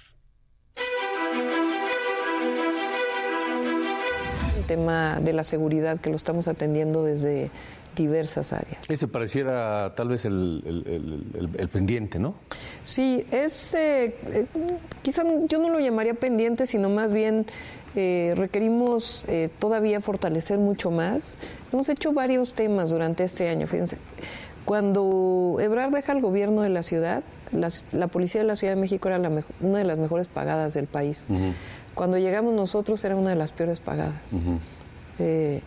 [4.69, 7.49] tema de la seguridad que lo estamos atendiendo desde
[7.99, 8.89] diversas áreas.
[8.89, 12.35] Ese pareciera tal vez el, pendiente, ¿no?
[12.83, 14.45] Sí, es, eh, eh,
[15.01, 17.45] quizá yo no lo llamaría pendiente, sino más bien
[17.95, 19.25] eh, requerimos
[19.59, 21.37] todavía fortalecer mucho más.
[21.71, 23.97] Hemos hecho varios temas durante este año, fíjense.
[24.65, 29.09] Cuando Ebrard deja el gobierno de la ciudad, la, policía de la Ciudad de México
[29.09, 29.19] era
[29.61, 31.25] una de las mejores pagadas del país.
[31.95, 34.33] Cuando llegamos nosotros era una de las peores pagadas.
[35.19, 35.61] Eh,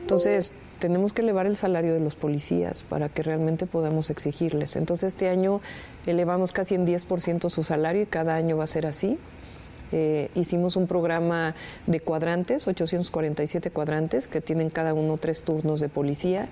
[0.00, 4.74] entonces, tenemos que elevar el salario de los policías para que realmente podamos exigirles.
[4.74, 5.60] Entonces, este año
[6.06, 9.16] elevamos casi en 10% su salario y cada año va a ser así.
[9.92, 11.54] Eh, hicimos un programa
[11.86, 16.48] de cuadrantes, 847 cuadrantes, que tienen cada uno tres turnos de policía.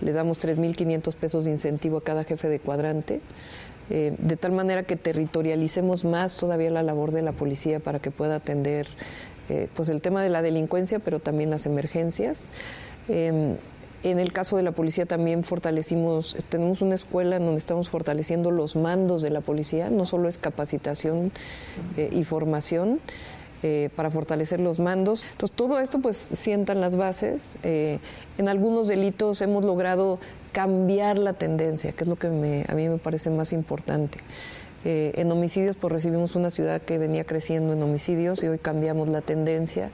[0.00, 3.20] Le damos 3.500 pesos de incentivo a cada jefe de cuadrante.
[3.90, 8.12] Eh, de tal manera que territorialicemos más todavía la labor de la policía para que
[8.12, 8.86] pueda atender
[9.48, 12.46] eh, pues el tema de la delincuencia, pero también las emergencias.
[13.08, 13.56] Em,
[14.02, 18.50] en el caso de la policía también fortalecimos, tenemos una escuela en donde estamos fortaleciendo
[18.50, 21.32] los mandos de la policía, no solo es capacitación
[21.96, 23.00] eh, y formación.
[23.62, 25.24] eh, para fortalecer los mandos.
[25.30, 27.56] Entonces, todo esto pues sientan las bases.
[27.62, 28.00] Eh,
[28.36, 30.18] en algunos delitos hemos logrado
[30.50, 34.18] cambiar la tendencia, que es lo que a mí me parece más importante.
[34.84, 39.08] Eh, en homicidios, pues recibimos una ciudad que venía creciendo en homicidios y hoy cambiamos
[39.08, 39.90] la tendencia.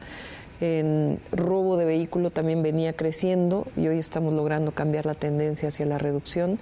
[0.61, 5.87] En robo de vehículo también venía creciendo y hoy estamos logrando cambiar la tendencia hacia
[5.87, 6.59] la reducción.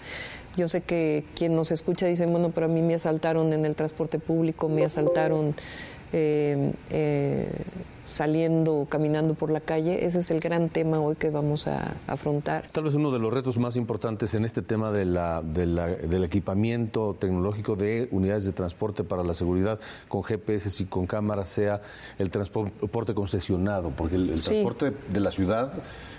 [0.56, 3.74] Yo sé que quien nos escucha dice, bueno, pero a mí me asaltaron en el
[3.74, 5.54] transporte público, me asaltaron
[6.12, 7.48] eh, eh,
[8.06, 10.06] saliendo, caminando por la calle.
[10.06, 12.68] Ese es el gran tema hoy que vamos a afrontar.
[12.72, 17.14] Tal vez uno de los retos más importantes en este tema de la, del equipamiento
[17.18, 19.78] tecnológico de unidades de transporte para la seguridad
[20.08, 21.82] con GPS y con cámaras sea
[22.18, 25.72] el transporte concesionado, porque el, transporte de la ciudad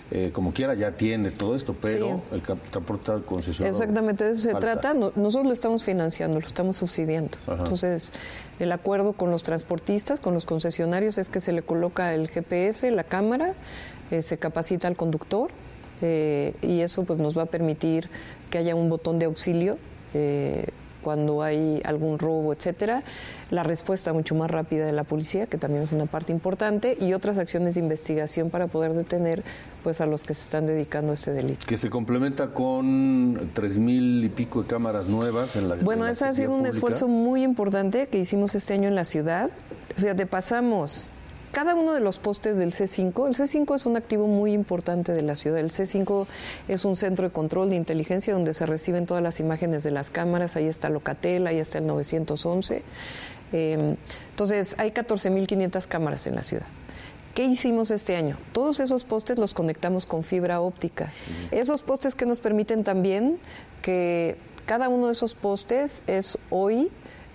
[0.10, 3.76] eh, como quiera ya tiene todo esto, pero el transporte concesionado.
[3.76, 4.94] Exactamente, de eso se trata.
[4.94, 7.38] nosotros lo estamos financiando, lo estamos subsidiando.
[7.48, 8.12] Entonces,
[8.60, 12.90] el acuerdo con los transportistas, con los concesionarios, es que se le coloca el GPS,
[12.92, 13.54] la cámara,
[14.10, 15.52] eh, se capacita al conductor
[16.02, 18.10] eh, y eso pues nos va a permitir
[18.50, 19.78] que haya un botón de auxilio
[21.08, 23.02] cuando hay algún robo, etcétera,
[23.50, 27.14] la respuesta mucho más rápida de la policía, que también es una parte importante, y
[27.14, 29.42] otras acciones de investigación para poder detener
[29.84, 31.66] pues a los que se están dedicando a este delito.
[31.66, 36.26] Que se complementa con tres mil y pico de cámaras nuevas en la Bueno, ese
[36.26, 39.50] ha sido un esfuerzo muy importante que hicimos este año en la ciudad.
[39.96, 41.14] Fíjate, pasamos
[41.52, 45.22] cada uno de los postes del C5, el C5 es un activo muy importante de
[45.22, 45.60] la ciudad.
[45.60, 46.28] El C5
[46.68, 50.10] es un centro de control de inteligencia donde se reciben todas las imágenes de las
[50.10, 50.56] cámaras.
[50.56, 52.84] Ahí está Locatel, ahí está el 911.
[53.54, 53.96] Em,
[54.30, 56.66] entonces, hay 14.500 cámaras en la ciudad.
[57.34, 58.36] ¿Qué hicimos este año?
[58.52, 61.12] Todos esos postes los conectamos con fibra óptica.
[61.52, 63.38] Esos postes que nos permiten también
[63.84, 66.90] que cada uno de esos postes es hoy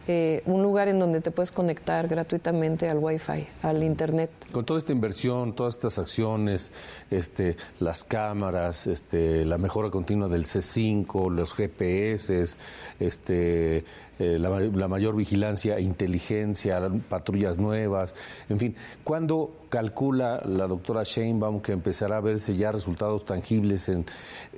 [0.09, 4.31] eh, un lugar en donde te puedes conectar gratuitamente al Wi-Fi, al Internet.
[4.51, 6.73] Con toda esta inversión, todas estas acciones,
[7.11, 12.57] este, las cámaras, este, la mejora continua del C5, los GPS,
[12.99, 13.85] este,
[14.19, 18.13] eh, la, mayor vigilancia inteligencia, patrullas nuevas,
[18.49, 24.05] en fin, ¿cuándo calcula la doctora Sheinbaum que empezará a verse ya resultados tangibles en,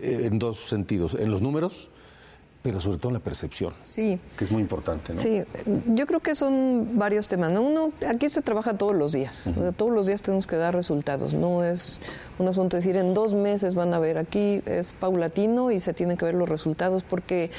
[0.01, 1.15] en dos sentidos?
[1.15, 1.91] ¿En los números?
[2.65, 4.19] Pero sobre todo en la percepción, sí.
[4.39, 5.12] que es muy importante.
[5.12, 5.21] ¿no?
[5.21, 5.43] Sí,
[5.89, 7.53] yo creo que son varios temas.
[7.53, 11.62] Uno, aquí se trabaja todos los días, todos los días tenemos que dar resultados, no
[11.62, 12.01] es
[12.39, 15.93] un asunto de decir en dos meses van a ver, aquí es paulatino y se
[15.93, 17.51] tienen que ver los resultados, porque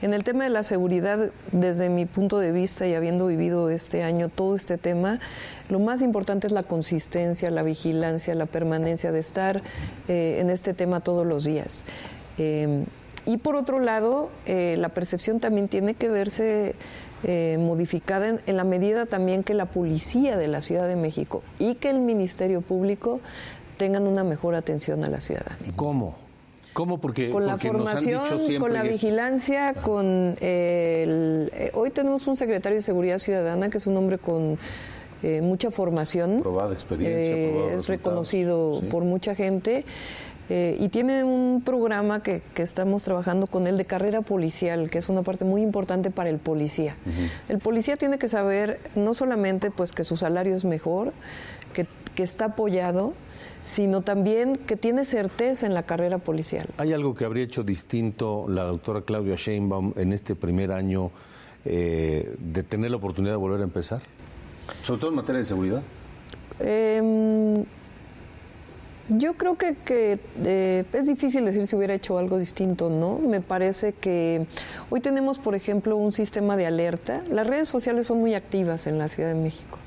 [0.00, 4.02] en el tema de la seguridad, desde mi punto de vista y habiendo vivido este
[4.02, 5.20] año todo este tema,
[5.68, 9.62] lo más importante es la consistencia, la vigilancia, la permanencia de estar
[10.08, 11.84] eh, en este tema todos los días.
[12.38, 12.86] Eh,
[13.26, 16.74] y por otro lado, eh, la percepción también tiene que verse
[17.22, 21.76] eh, modificada en, la medida también que la policía de la Ciudad de México y
[21.76, 23.20] que el Ministerio Público
[23.78, 25.72] tengan una mejor atención a la ciudadanía.
[25.74, 26.16] ¿Cómo?
[26.74, 26.98] ¿Cómo?
[26.98, 28.24] Porque, con la formación,
[28.58, 33.86] con la vigilancia, con el, eh, hoy tenemos un secretario de Seguridad Ciudadana que es
[33.86, 34.58] un hombre con
[35.40, 39.86] mucha formación, probada experiencia, es reconocido por mucha gente.
[40.50, 44.98] Eh, y tiene un programa que, que, estamos trabajando con él de carrera policial, que
[44.98, 46.96] es una parte muy importante para el policía.
[47.48, 51.14] El policía tiene que saber no solamente pues que su salario es mejor,
[51.72, 53.14] que, que está apoyado,
[53.62, 56.68] sino también que tiene certeza en la carrera policial.
[56.76, 61.10] ¿Hay algo que habría hecho distinto la doctora Claudia Sheinbaum en este primer año
[61.64, 64.02] eh, de tener la oportunidad de volver a empezar?
[64.82, 65.82] Sobre todo en materia de seguridad.
[66.60, 67.64] Eh,
[69.08, 69.76] yo creo que,
[70.44, 73.18] eh, es difícil decir si hubiera hecho algo distinto, ¿no?
[73.18, 74.46] Me parece que
[74.90, 77.22] hoy tenemos, por ejemplo, un sistema de alerta.
[77.30, 79.78] Las redes sociales son muy activas en la Ciudad de México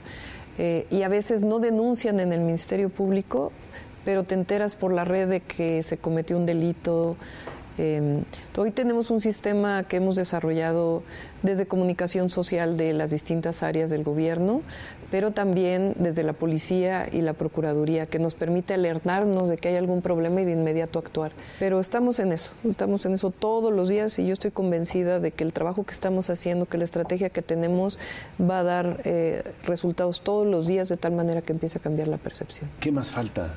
[0.57, 3.51] eh, y a veces no denuncian en el Ministerio Público,
[4.05, 7.17] pero te enteras por la red de que se cometió un delito.
[7.77, 8.23] Eh,
[8.57, 11.03] hoy tenemos un sistema que hemos desarrollado
[11.43, 14.61] desde comunicación social de las distintas áreas del gobierno,
[15.11, 19.75] pero también desde la policía y la procuraduría, que nos permite alertarnos de que hay
[19.75, 21.31] algún problema y de inmediato actuar.
[21.59, 25.31] Pero estamos en eso, estamos en eso todos los días y yo estoy convencida de
[25.31, 27.99] que el trabajo que estamos haciendo, que la estrategia que tenemos
[28.39, 32.07] va a dar eh, resultados todos los días de tal manera que empiece a cambiar
[32.07, 32.69] la percepción.
[32.79, 33.55] ¿Qué más falta?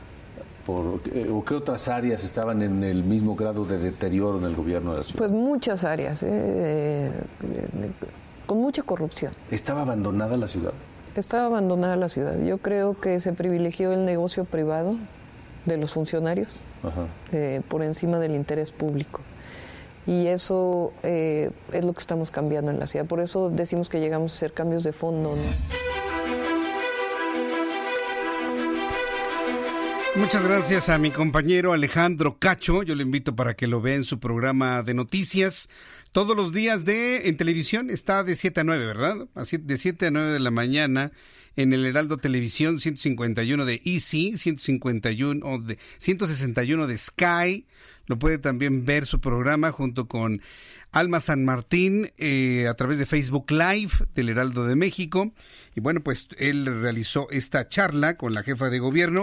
[0.67, 4.55] Por, eh, ¿O qué otras áreas estaban en el mismo grado de deterioro en el
[4.55, 5.19] gobierno de la ciudad?
[5.19, 7.11] Pues muchas áreas, eh,
[8.47, 9.33] con mucha corrupción.
[9.51, 10.73] ¿Estaba abandonada la ciudad?
[11.17, 12.39] Estaba abandonada la ciudad.
[12.41, 14.97] Yo creo que se privilegió el negocio privado
[15.67, 16.61] de los funcionarios
[17.33, 19.21] eh, por encima del interés público.
[20.07, 23.07] Y eso eh, es lo que estamos cambiando en la ciudad.
[23.07, 25.35] Por eso decimos que llegamos a hacer cambios de fondo.
[30.17, 32.83] Muchas gracias a mi compañero Alejandro Cacho.
[32.83, 35.69] Yo le invito para que lo vea en su programa de noticias.
[36.11, 39.29] Todos los días de en televisión está de 7 a 9, ¿verdad?
[39.35, 41.13] De 7 a 9 de la mañana
[41.55, 47.67] en el Heraldo Televisión 151 de Easy, 151 de 161 de Sky.
[48.07, 50.43] Lo puede también ver su programa junto con
[50.91, 55.33] Alma San Martín eh, a través de Facebook Live del Heraldo de México.
[55.77, 59.23] Y bueno, pues él realizó esta charla con la jefa de gobierno.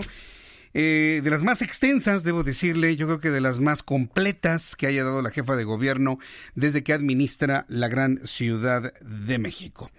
[0.73, 4.87] Eh, de las más extensas, debo decirle, yo creo que de las más completas que
[4.87, 6.19] haya dado la jefa de gobierno
[6.55, 9.91] desde que administra la gran ciudad de México.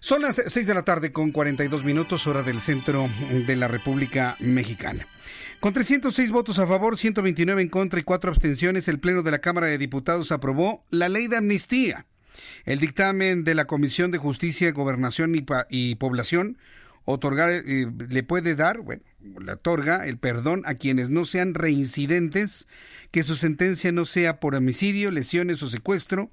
[0.00, 3.08] Son las 6 de la tarde con 42 minutos hora del centro
[3.46, 5.06] de la República Mexicana.
[5.60, 9.40] Con 306 votos a favor, 129 en contra y 4 abstenciones, el Pleno de la
[9.40, 12.06] Cámara de Diputados aprobó la ley de amnistía.
[12.64, 16.58] El dictamen de la Comisión de Justicia, Gobernación y, y Población
[17.10, 19.02] otorgar, eh, le puede dar, bueno,
[19.40, 22.68] le otorga el perdón a quienes no sean reincidentes,
[23.10, 26.30] que su sentencia no sea por homicidio, lesiones o secuestro,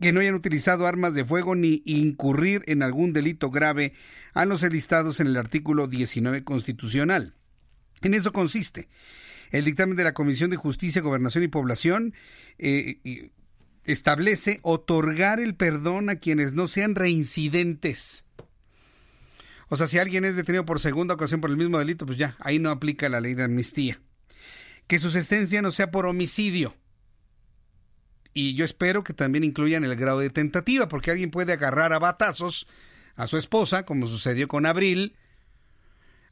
[0.00, 3.94] que no hayan utilizado armas de fuego ni incurrir en algún delito grave
[4.34, 7.34] a los enlistados en el artículo 19 constitucional.
[8.02, 8.88] En eso consiste.
[9.52, 12.12] El dictamen de la Comisión de Justicia, Gobernación y Población
[12.58, 13.30] eh,
[13.84, 18.26] establece otorgar el perdón a quienes no sean reincidentes.
[19.68, 22.36] O sea, si alguien es detenido por segunda ocasión por el mismo delito, pues ya,
[22.40, 24.00] ahí no aplica la ley de amnistía.
[24.86, 26.74] Que su sentencia no sea por homicidio.
[28.34, 31.98] Y yo espero que también incluyan el grado de tentativa, porque alguien puede agarrar a
[31.98, 32.66] batazos
[33.16, 35.16] a su esposa, como sucedió con Abril,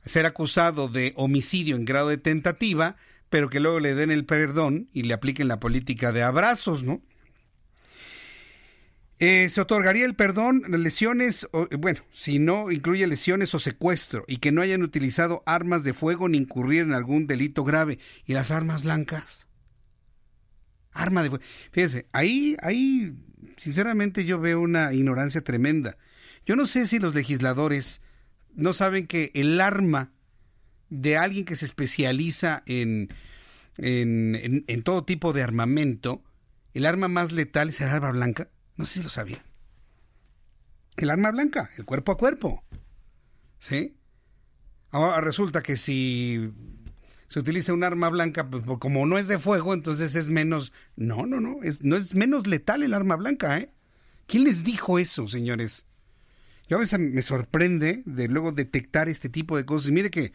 [0.04, 2.96] ser acusado de homicidio en grado de tentativa,
[3.30, 7.00] pero que luego le den el perdón y le apliquen la política de abrazos, ¿no?
[9.24, 14.38] Eh, se otorgaría el perdón, lesiones, o, bueno, si no incluye lesiones o secuestro y
[14.38, 18.00] que no hayan utilizado armas de fuego ni incurrir en algún delito grave.
[18.26, 19.46] ¿Y las armas blancas?
[20.90, 21.44] Arma de fuego.
[21.70, 23.14] Fíjese, ahí, ahí,
[23.56, 25.96] sinceramente yo veo una ignorancia tremenda.
[26.44, 28.02] Yo no sé si los legisladores
[28.56, 30.10] no saben que el arma
[30.90, 33.08] de alguien que se especializa en,
[33.76, 36.24] en, en, todo tipo de armamento,
[36.74, 38.50] el arma más letal es el arma blanca.
[38.82, 39.40] No sé si lo sabían.
[40.96, 42.64] El arma blanca, el cuerpo a cuerpo.
[43.60, 43.96] ¿Sí?
[44.90, 46.52] Ahora resulta que si
[47.28, 50.72] se utiliza un arma blanca, pues como no es de fuego, entonces es menos.
[50.96, 51.62] No, no, no.
[51.62, 53.70] Es, no es menos letal el arma blanca, ¿eh?
[54.26, 55.86] ¿Quién les dijo eso, señores?
[56.68, 59.90] Yo a veces me sorprende de luego detectar este tipo de cosas.
[59.90, 60.32] Y mire que,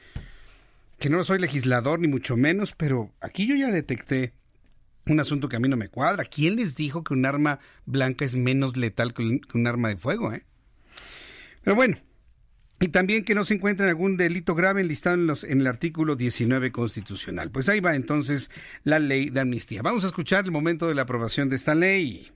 [1.00, 4.37] que no soy legislador, ni mucho menos, pero aquí yo ya detecté
[5.10, 6.26] un asunto que a mí no me cuadra.
[6.26, 10.34] ¿Quién les dijo que un arma blanca es menos letal que un, arma de fuego?
[10.34, 10.44] Eh?
[11.64, 11.98] Pero bueno,
[12.80, 16.16] y también que no se encuentre algún delito grave enlistado en, los, en el artículo
[16.16, 17.52] 19 constitucional.
[17.52, 18.52] Pues ahí va entonces
[18.84, 19.82] la ley de amnistía.
[19.82, 22.32] Vamos a escuchar el momento de la aprobación de esta ley.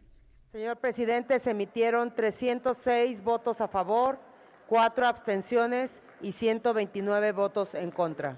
[0.52, 4.20] Señor presidente, se emitieron 306 votos a favor,
[4.68, 8.38] 4 abstenciones y 129 votos en contra.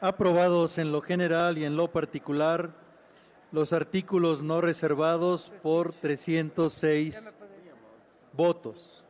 [0.00, 2.72] Aprobados en lo general y en lo particular
[3.50, 7.34] los artículos no reservados por 306
[8.32, 9.04] votos.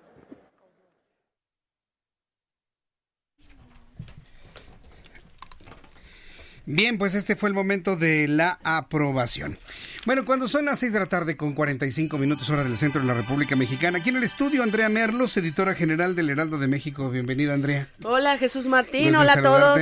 [6.64, 9.56] Bien, pues este fue el momento de la aprobación.
[10.04, 13.06] Bueno, cuando son las 6 de la tarde con 45 minutos hora del centro de
[13.06, 17.10] la República Mexicana, aquí en el estudio Andrea Merlos, editora general del Heraldo de México.
[17.10, 17.88] Bienvenida, Andrea.
[18.04, 19.16] Hola, Jesús Martín.
[19.16, 19.80] Hola a todos.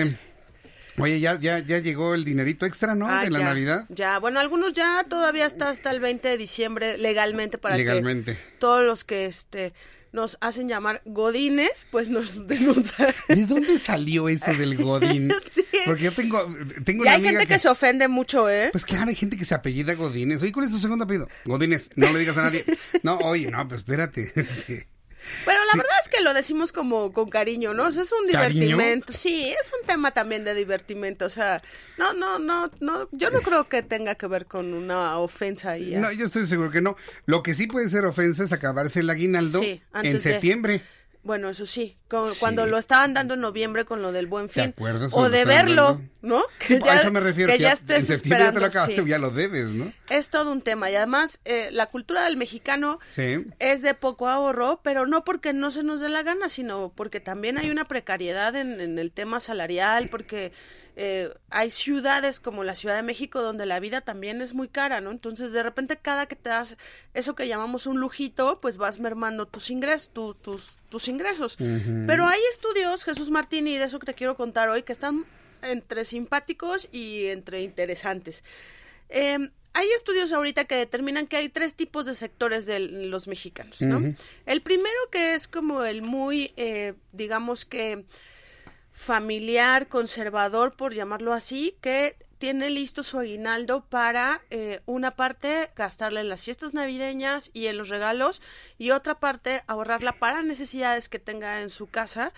[1.03, 3.07] Oye, ya, ya, ya llegó el dinerito extra, ¿no?
[3.09, 3.86] Ah, de la ya, Navidad.
[3.88, 8.34] Ya, bueno, algunos ya todavía está hasta el 20 de diciembre legalmente para legalmente.
[8.34, 9.72] que todos los que este
[10.12, 13.14] nos hacen llamar godines, pues nos denuncian.
[13.28, 15.30] ¿De dónde salió eso del godín?
[15.53, 15.64] sí.
[15.84, 16.44] Porque yo tengo,
[16.84, 17.59] tengo y una hay amiga gente que...
[17.59, 18.70] se ofende mucho, ¿eh?
[18.72, 20.42] Pues claro, hay gente que se apellida Godínez.
[20.42, 21.28] Oye, ¿cuál es tu segundo apellido?
[21.44, 21.90] Godínez.
[21.94, 22.64] No le digas a nadie.
[23.03, 24.32] No, oye, no, pues espérate.
[24.34, 24.88] Este...
[25.44, 25.78] Pero la sí.
[25.78, 27.88] verdad es que lo decimos como con cariño, ¿no?
[27.88, 29.06] O sea, es un divertimento.
[29.06, 29.18] ¿Cariño?
[29.18, 31.26] Sí, es un tema también de divertimento.
[31.26, 31.62] O sea,
[31.98, 35.96] no, no, no, no, yo no creo que tenga que ver con una ofensa ahí.
[35.96, 36.96] No, yo estoy seguro que no.
[37.26, 40.74] Lo que sí puede ser ofensa es acabarse el aguinaldo sí, en septiembre.
[40.74, 40.95] De...
[41.26, 44.48] Bueno, eso sí, con, sí, cuando lo estaban dando en noviembre con lo del buen
[44.48, 44.62] fin.
[44.62, 45.12] ¿Te acuerdas?
[45.12, 46.44] O de verlo, ¿no?
[46.60, 47.50] Que ya, a eso me refiero.
[47.50, 49.08] Que, que ya, ya estés en esperando, ya te lo acabaste, sí.
[49.08, 49.92] ya lo debes, ¿no?
[50.08, 50.88] Es todo un tema.
[50.88, 53.44] Y además, eh, la cultura del mexicano sí.
[53.58, 57.18] es de poco ahorro, pero no porque no se nos dé la gana, sino porque
[57.18, 60.52] también hay una precariedad en, en el tema salarial, porque
[60.99, 65.03] eh, hay ciudades como la Ciudad de México donde la vida también es muy cara,
[65.03, 65.11] ¿no?
[65.11, 66.78] Entonces, de repente, cada que te das
[67.12, 70.11] eso que llamamos un lujito, pues vas mermando tus ingresos,
[70.42, 71.59] tus, tus ingresos.
[72.07, 75.26] Pero hay estudios, Jesús Martín, y de eso que te quiero contar hoy, que están
[75.61, 78.42] entre simpáticos y entre interesantes.
[79.11, 83.82] Eh, hay estudios ahorita que determinan que hay tres tipos de sectores de los mexicanos,
[83.82, 84.14] ¿no?
[84.47, 88.07] El primero que es como el muy, eh, digamos que
[88.97, 96.22] familiar, conservador, por llamarlo así, que tiene listo su aguinaldo para eh, una parte gastarla
[96.22, 98.40] en las fiestas navideñas y en los regalos
[98.78, 102.32] y otra parte ahorrarla para necesidades que tenga en su casa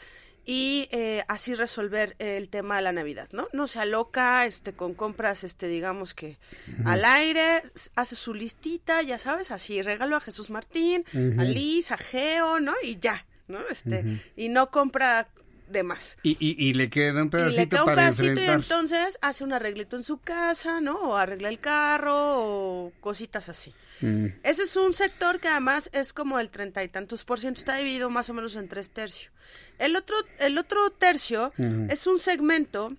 [0.45, 3.47] y eh, así resolver el tema de la Navidad, ¿no?
[3.53, 6.39] No se aloca este, con compras, este, digamos que
[6.85, 7.63] al aire,
[7.95, 11.05] hace su listita, ya sabes, así regalo a Jesús Martín,
[11.39, 12.75] a Liz, a Geo, ¿no?
[12.83, 13.61] Y ya, ¿no?
[13.69, 14.05] Este,
[14.37, 15.29] y no compra
[15.69, 16.17] de más.
[16.23, 19.53] Y, y, le queda un pedacito, y le queda un pedacito y entonces hace un
[19.53, 20.97] arreglito en su casa, ¿no?
[21.01, 23.75] O arregla el carro o cositas así.
[24.01, 24.27] Mm.
[24.43, 27.77] Ese es un sector que además es como el treinta y tantos por ciento, está
[27.77, 29.33] dividido más o menos en tres tercios.
[29.79, 31.53] El otro, el otro tercio
[31.89, 32.93] es un segmento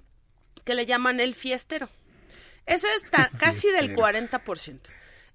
[0.63, 1.89] que le llaman el fiestero.
[2.65, 4.79] Ese está casi del 40%.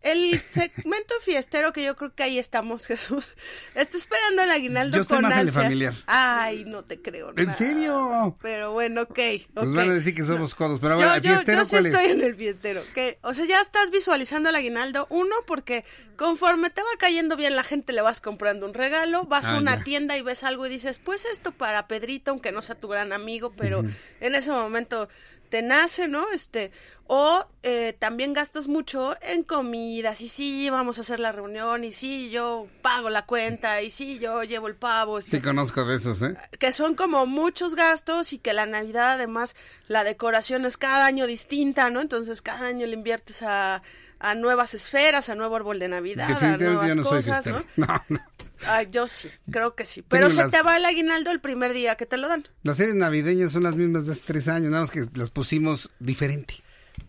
[0.05, 3.35] El segmento fiestero que yo creo que ahí estamos, Jesús.
[3.75, 5.95] Está esperando el aguinaldo yo con más el familiar.
[6.07, 7.33] Ay, no te creo.
[7.37, 8.37] ¿En serio?
[8.43, 9.19] Pero bueno, ok.
[9.55, 12.11] Nos van a decir que somos codos, pero bueno, ¿el fiestero yo, yo sí estoy
[12.11, 12.83] en el fiestero.
[13.23, 15.07] O sea, ya estás visualizando el aguinaldo.
[15.09, 15.85] Uno, porque
[16.17, 19.25] conforme te va cayendo bien la gente, le vas comprando un regalo.
[19.25, 22.53] Vas a ah, una tienda y ves algo y dices, pues esto para Pedrito, aunque
[22.53, 23.83] no sea tu gran amigo, pero
[24.21, 25.09] en ese momento
[25.49, 26.31] te nace, ¿no?
[26.33, 26.71] Este,
[27.07, 31.93] o eh, también gastas mucho en comidas, y sí, vamos a hacer la reunión, y
[31.93, 35.19] sí, yo pago la cuenta, y sí, yo llevo el pavo.
[35.19, 36.37] Este, sí, conozco de esos, ¿eh?
[36.59, 39.55] Que son como muchos gastos y que la Navidad, además,
[39.87, 42.01] la decoración es cada año distinta, ¿no?
[42.01, 43.83] Entonces, cada año le inviertes a,
[44.25, 47.63] a nuevas esferas, a nuevo árbol de Navidad, a nuevas cosas, ¿no?
[47.77, 48.21] No, no.
[48.67, 50.01] Ay, yo sí, creo que sí.
[50.01, 52.49] Pero se te va el aguinaldo el primer día que te lo dan.
[52.63, 55.91] Las series navideñas son las mismas de hace tres años, nada más que las pusimos
[55.99, 56.64] diferente.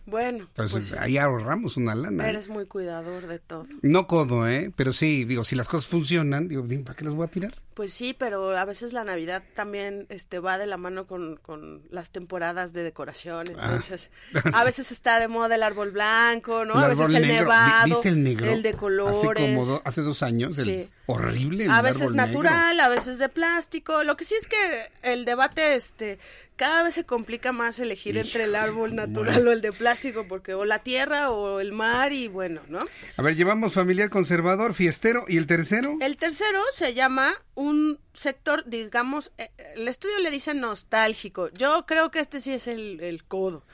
[0.06, 2.26] Bueno, pues, pues ahí ahorramos una lana.
[2.26, 2.30] ¿eh?
[2.30, 3.66] Eres muy cuidador de todo.
[3.82, 4.72] No codo, ¿eh?
[4.76, 7.54] Pero sí, digo, si las cosas funcionan, digo, ¿para qué las voy a tirar?
[7.74, 11.82] Pues sí, pero a veces la Navidad también este, va de la mano con, con
[11.90, 13.48] las temporadas de decoración.
[13.58, 13.64] Ah.
[13.64, 14.10] Entonces,
[14.54, 16.78] a veces está de moda el árbol blanco, ¿no?
[16.78, 17.84] a veces el nevado.
[17.84, 18.50] ¿Viste el negro?
[18.50, 19.18] El de colores.
[19.18, 20.56] Hace, como hace dos años.
[20.56, 20.88] sí.
[21.04, 21.64] horrible.
[21.64, 24.04] El a veces natural, a veces de plástico.
[24.04, 26.18] Lo que sí es que el debate, este,
[26.56, 30.54] cada vez se complica más elegir entre el árbol natural o el de plástico, porque
[30.54, 32.78] o la tierra o el mar y bueno, ¿no?
[33.16, 35.98] A ver, llevamos familiar conservador, fiestero y el tercero.
[36.00, 41.50] El tercero se llama un sector, digamos, eh, el estudio le dice nostálgico.
[41.50, 43.64] Yo creo que este sí es el, codo.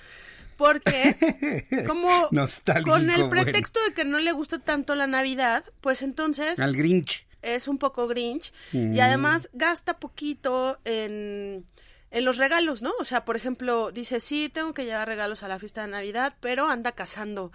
[0.57, 1.17] Porque,
[1.87, 2.29] como
[2.85, 6.61] con el pretexto de que no le gusta tanto la Navidad, pues entonces...
[6.61, 7.27] Al Grinch.
[7.43, 8.53] Es un poco Grinch.
[8.73, 9.01] Y mm.
[9.01, 11.65] además gasta poquito en
[12.13, 12.93] en los regalos, ¿no?
[13.01, 16.37] O sea, por ejemplo, dice, sí, tengo que llevar regalos a la fiesta de Navidad,
[16.41, 17.51] pero anda cazando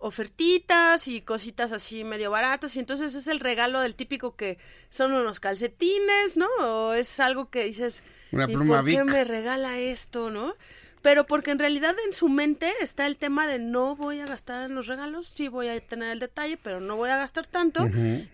[0.00, 4.58] ofertitas y cositas así medio baratas y entonces es el regalo del típico que
[4.90, 6.48] son unos calcetines, ¿no?
[6.58, 10.56] O es algo que dices, Una pluma ¿por qué me regala esto, no?
[11.02, 14.64] Pero porque en realidad en su mente está el tema de no voy a gastar
[14.68, 17.86] en los regalos, sí voy a tener el detalle, pero no voy a gastar tanto.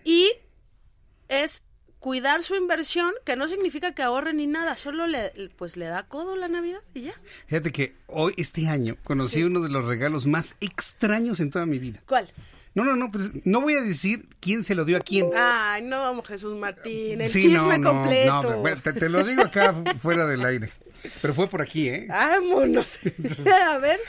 [0.03, 0.31] Y
[1.27, 1.63] es
[1.99, 6.03] cuidar su inversión, que no significa que ahorre ni nada, solo le, pues le da
[6.03, 7.13] codo la Navidad y ya.
[7.47, 11.79] Fíjate que hoy, este año, conocí uno de los regalos más extraños en toda mi
[11.79, 12.01] vida.
[12.07, 12.29] ¿Cuál?
[12.75, 15.29] No, no, no, pues no voy a decir quién se lo dio a quién.
[15.35, 18.63] Ay, no, vamos, Jesús Martín, el chisme no, no, completo.
[18.63, 20.71] No, te, te, lo digo acá fuera del aire.
[21.21, 22.05] Pero fue por aquí, ¿eh?
[22.07, 22.99] Vámonos.
[23.69, 23.99] a ver.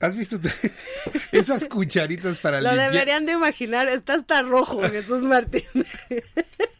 [0.00, 0.38] ¿Has visto
[1.32, 5.62] esas cucharitas para Lo deberían de imaginar, está hasta rojo, Jesús Martín.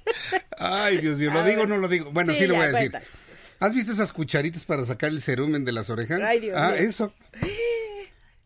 [0.59, 2.11] Ay, Dios mío, ¿lo digo o no lo digo?
[2.13, 2.93] Bueno, sí, lo voy a decir.
[3.61, 6.21] ¿Has visto esas cucharitas para sacar el cerumen de las orejas?
[6.23, 7.15] Ay, Dios ah, eso.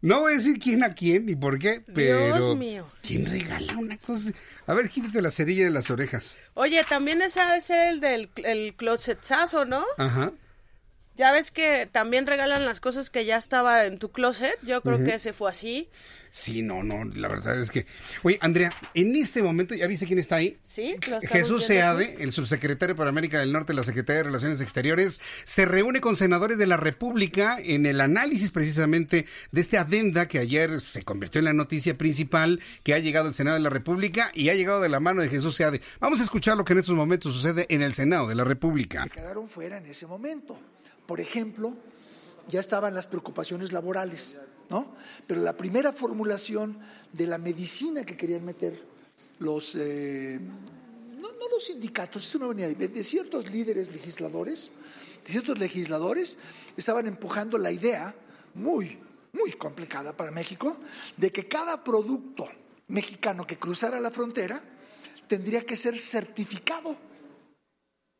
[0.01, 2.37] No voy a decir quién a quién ni por qué, pero.
[2.37, 2.87] Dios mío.
[3.03, 4.31] ¿Quién regala una cosa?
[4.66, 6.39] A ver, quítate la cerilla de las orejas.
[6.55, 9.85] Oye, también ese debe ser el del el closetazo, ¿no?
[9.97, 10.31] Ajá.
[11.19, 14.57] Ya ves que también regalan las cosas que ya estaba en tu closet.
[14.62, 15.89] Yo creo que ese fue así.
[16.31, 17.87] Sí, no, no, la verdad es que.
[18.23, 20.57] Oye, Andrea, en este momento, ¿ya viste quién está ahí?
[20.62, 25.19] Sí, Jesús Seade, el subsecretario para América del Norte de la Secretaría de Relaciones Exteriores,
[25.45, 30.39] se reúne con senadores de la República en el análisis precisamente de esta adenda que
[30.39, 34.31] ayer se convirtió en la noticia principal que ha llegado al Senado de la República
[34.35, 35.81] y ha llegado de la mano de Jesús Seade.
[35.99, 39.07] Vamos a escuchar lo que en estos momentos sucede en el Senado de la República.
[39.09, 40.57] quedaron fuera en ese momento.
[41.09, 41.73] Por ejemplo,
[42.49, 44.39] ya estaban las preocupaciones laborales,
[44.69, 44.95] ¿no?
[45.27, 46.79] Pero la primera formulación
[47.15, 48.79] de la medicina que querían meter
[49.39, 50.39] los, eh,
[51.19, 54.71] no, los sindicatos, venía de, de ciertos líderes legisladores,
[55.25, 56.37] de ciertos legisladores,
[56.77, 58.15] estaban empujando la idea
[58.53, 58.99] muy,
[59.33, 60.77] muy complicada para México,
[61.17, 62.47] de que cada producto
[62.89, 64.63] mexicano que cruzara la frontera
[65.27, 66.95] tendría que ser certificado,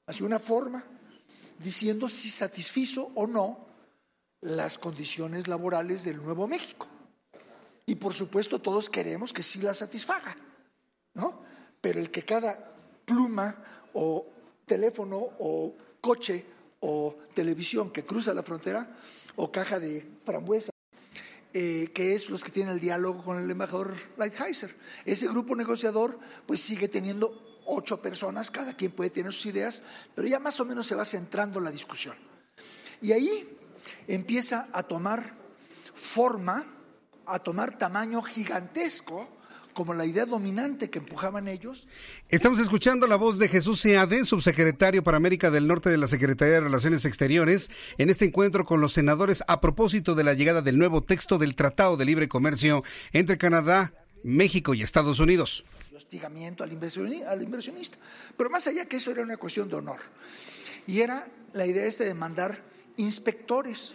[0.07, 0.83] así una forma,
[1.59, 3.67] diciendo si satisfizo o no
[4.41, 6.87] las condiciones laborales del Nuevo México.
[7.87, 10.37] Y por supuesto todos queremos que sí las satisfaga,
[11.15, 11.43] ¿no?
[11.81, 12.73] Pero el que cada
[13.05, 13.57] pluma
[13.95, 14.27] o
[14.67, 16.45] teléfono o coche
[16.81, 18.99] o televisión que cruza la frontera
[19.37, 20.71] o caja de frambuesa,
[21.55, 24.75] eh, que es los que tienen el diálogo con el embajador Lighthizer.
[25.05, 29.83] Ese grupo negociador pues sigue teniendo ocho personas, cada quien puede tener sus ideas,
[30.15, 32.17] pero ya más o menos se va centrando la discusión.
[33.01, 33.49] Y ahí
[34.07, 35.35] empieza a tomar
[35.95, 36.65] forma,
[37.27, 39.29] a tomar tamaño gigantesco,
[39.75, 41.87] como la idea dominante que empujaban ellos.
[42.29, 46.55] Estamos escuchando la voz de Jesús Seade, subsecretario para América del Norte de la Secretaría
[46.55, 50.79] de Relaciones Exteriores, en este encuentro con los senadores a propósito de la llegada del
[50.79, 53.93] nuevo texto del Tratado de Libre Comercio entre Canadá,
[54.25, 55.65] México y Estados Unidos.
[56.09, 57.99] Hostigamiento al inversionista.
[58.35, 60.01] Pero más allá que eso era una cuestión de honor.
[60.87, 62.63] Y era la idea de mandar
[62.97, 63.95] inspectores.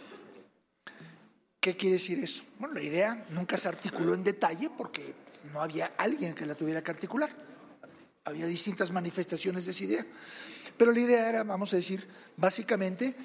[1.59, 2.43] ¿Qué quiere decir eso?
[2.59, 5.15] Bueno, la idea nunca se articuló en detalle porque
[5.51, 7.31] no había alguien que la tuviera que articular.
[8.25, 10.05] Había distintas manifestaciones de esa idea.
[10.77, 12.07] Pero la idea era, vamos a decir,
[12.37, 13.15] básicamente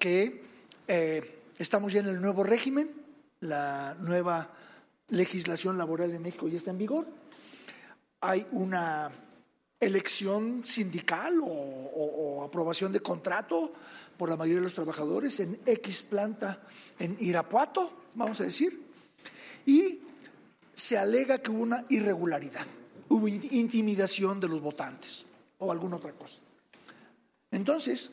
[0.00, 0.42] que
[0.88, 2.90] eh, estamos ya en el nuevo régimen,
[3.38, 4.50] la nueva
[5.10, 7.06] legislación laboral en México ya está en vigor,
[8.20, 9.10] hay una
[9.78, 13.72] elección sindical o aprobación de contrato
[14.16, 16.62] por la mayoría de los trabajadores en X planta
[16.98, 18.86] en Irapuato, vamos a decir,
[19.66, 20.00] y
[20.74, 22.66] se alega que hubo una irregularidad,
[23.08, 25.26] hubo intimidación de los votantes
[25.58, 26.38] o alguna otra cosa.
[27.50, 28.10] Entonces,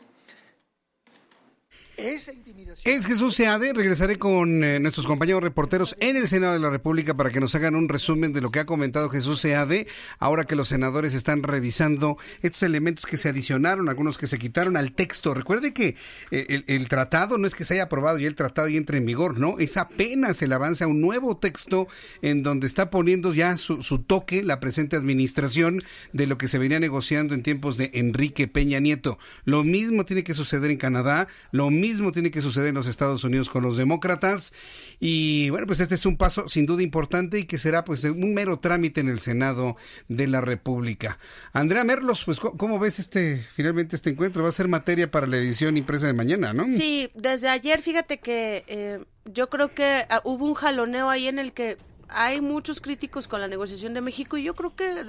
[1.98, 3.72] es Jesús Seade.
[3.72, 7.54] Regresaré con eh, nuestros compañeros reporteros en el Senado de la República para que nos
[7.54, 9.88] hagan un resumen de lo que ha comentado Jesús Seade.
[10.18, 14.76] Ahora que los senadores están revisando estos elementos que se adicionaron, algunos que se quitaron
[14.76, 15.36] al texto.
[15.36, 15.96] Recuerde que
[16.32, 19.06] eh, el, tratado no es que se haya aprobado y el tratado y entre en
[19.06, 19.60] vigor, no.
[19.60, 21.88] Es apenas el avance a un nuevo texto
[22.24, 25.82] en donde está poniendo ya su, su toque la presente administración
[26.12, 29.20] de lo que se venía negociando en tiempos de Enrique Peña Nieto.
[29.46, 31.28] Lo mismo tiene que suceder en Canadá.
[31.52, 34.54] Lo mismo tiene que suceder en los Estados Unidos con los demócratas.
[35.00, 38.34] Y bueno, pues este es un paso sin duda importante y que será pues un
[38.34, 39.76] mero trámite en el Senado
[40.08, 41.18] de la República.
[41.52, 44.44] Andrea Merlos, pues ¿cómo ves este finalmente este encuentro?
[44.44, 46.66] Va a ser materia para la edición impresa de mañana, ¿no?
[46.66, 51.40] Sí, desde ayer fíjate que eh, yo creo que ah, hubo un jaloneo ahí en
[51.40, 51.78] el que
[52.14, 55.04] hay muchos críticos con la negociación de México y yo creo que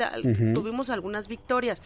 [0.55, 1.83] tuvimos algunas victorias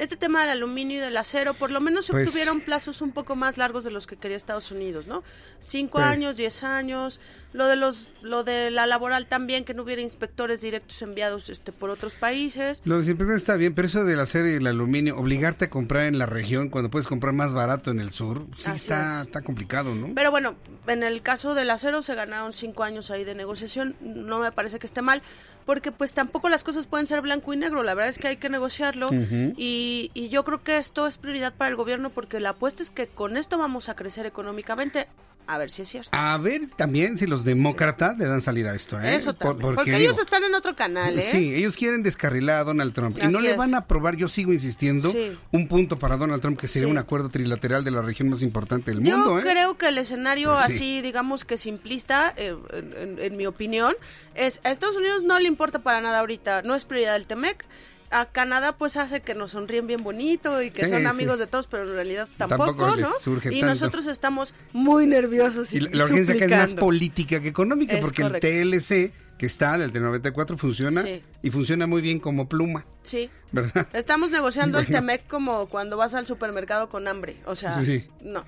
[0.00, 3.12] este tema del aluminio y del acero, por lo menos se pues obtuvieron plazos un
[3.12, 5.22] poco más largos de los que quería Estados Unidos, ¿no?
[5.58, 7.20] Cinco pues años, diez años,
[7.52, 11.70] lo de los, lo de la laboral también, que no hubiera inspectores directos enviados este
[11.70, 12.80] por otros países.
[12.86, 16.18] Los inspectores está bien, pero eso del acero y el aluminio, obligarte a comprar en
[16.18, 20.14] la región cuando puedes comprar más barato en el sur, sí está, está complicado, ¿no?
[20.14, 24.38] Pero bueno, en el caso del acero se ganaron cinco años ahí de negociación, no
[24.38, 25.20] me parece que esté mal,
[25.66, 28.36] porque pues tampoco las cosas pueden ser blanco y negro, la verdad es que hay
[28.38, 29.08] que negociarlo
[29.56, 32.90] y y, yo creo que esto es prioridad para el gobierno porque la apuesta es
[32.90, 35.08] que con esto vamos a crecer económicamente.
[35.46, 36.10] A ver si es cierto.
[36.12, 39.00] A ver también si los demócratas le dan salida a esto.
[39.00, 39.16] ¿eh?
[39.16, 39.74] Eso también.
[39.74, 41.18] porque, ellos están en otro canal.
[41.18, 41.22] ¿eh?
[41.22, 43.18] Sí, ellos quieren descarrilar a Donald Trump.
[43.20, 45.12] y no le van a aprobar, yo sigo insistindo,
[45.50, 48.92] un punto para Donald Trump que sería un acuerdo trilateral de la región más importante
[48.92, 49.24] del mundo.
[49.26, 49.42] Yo ¿eh?
[49.42, 53.96] creo que el escenario pues así, digamos que simplista, eh, en, mi opinión,
[54.36, 57.66] es a Estados Unidos no le importa para nada ahorita, no es prioridad del TEMEC
[58.10, 61.66] a Canadá pues hace que nos sonríen bien bonito y que son amigos de todos,
[61.66, 63.08] pero en realidad tampoco, ¿no?
[63.50, 65.72] Y nosotros estamos muy nerviosos.
[65.72, 69.90] Y, la urgencia que es más política que económica, porque el TLC que está del
[69.90, 71.02] T94 funciona
[71.42, 72.84] y funciona muy bien como pluma.
[73.02, 73.30] Sí.
[73.52, 73.88] ¿Verdad?
[73.94, 77.80] Estamos negociando el Temec como cuando vas al supermercado con hambre, o sea,
[78.22, 78.44] no.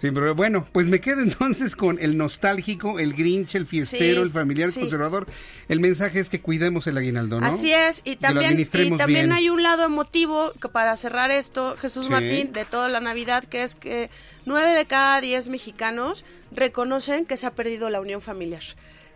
[0.00, 4.30] Sí, pero bueno, pues me quedo entonces con el nostálgico, el grinch, el fiestero, el
[4.30, 5.26] familiar, conservador.
[5.68, 7.46] El mensaje es que cuidemos el aguinaldo, ¿no?
[7.46, 8.64] Así es, y también, y
[8.96, 13.44] también hay un lado emotivo que para cerrar esto, Jesús Martín, de toda la Navidad,
[13.44, 14.08] que es que
[14.46, 18.62] nueve de cada diez mexicanos reconocen que se ha perdido la unión familiar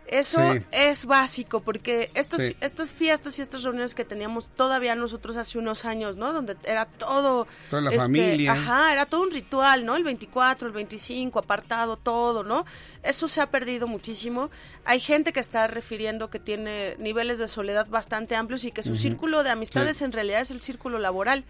[0.07, 0.39] Eso
[0.71, 5.85] es básico porque estas, estas fiestas y estas reuniones que teníamos todavía nosotros hace unos
[5.85, 6.31] años, ¿no?
[6.31, 7.47] Donde era todo...
[7.69, 8.53] Toda la este, familia.
[8.53, 9.95] Ajá, era todo un ritual, ¿no?
[9.95, 12.65] El 24, el 25, apartado, todo, ¿no?
[13.03, 14.49] Eso se ha perdido muchísimo.
[14.83, 18.95] Hay gente que está refiriendo que tiene niveles de soledad bastante amplios y que su
[18.95, 21.45] círculo de amistades en realidad es el círculo laboral.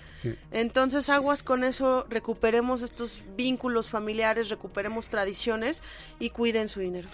[0.51, 5.83] Entonces, aguas con eso, recuperemos estos vínculos familiares, recuperemos tradiciones
[6.19, 7.09] y cuiden su dinero.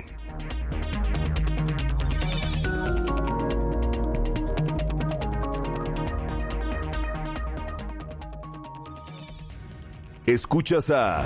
[10.26, 11.26] Escuchas a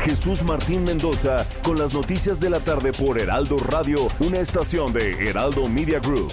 [0.00, 5.28] Jesús Martín Mendoza con las noticias de la tarde por Heraldo Radio, una estación de
[5.28, 6.32] Heraldo Media Group.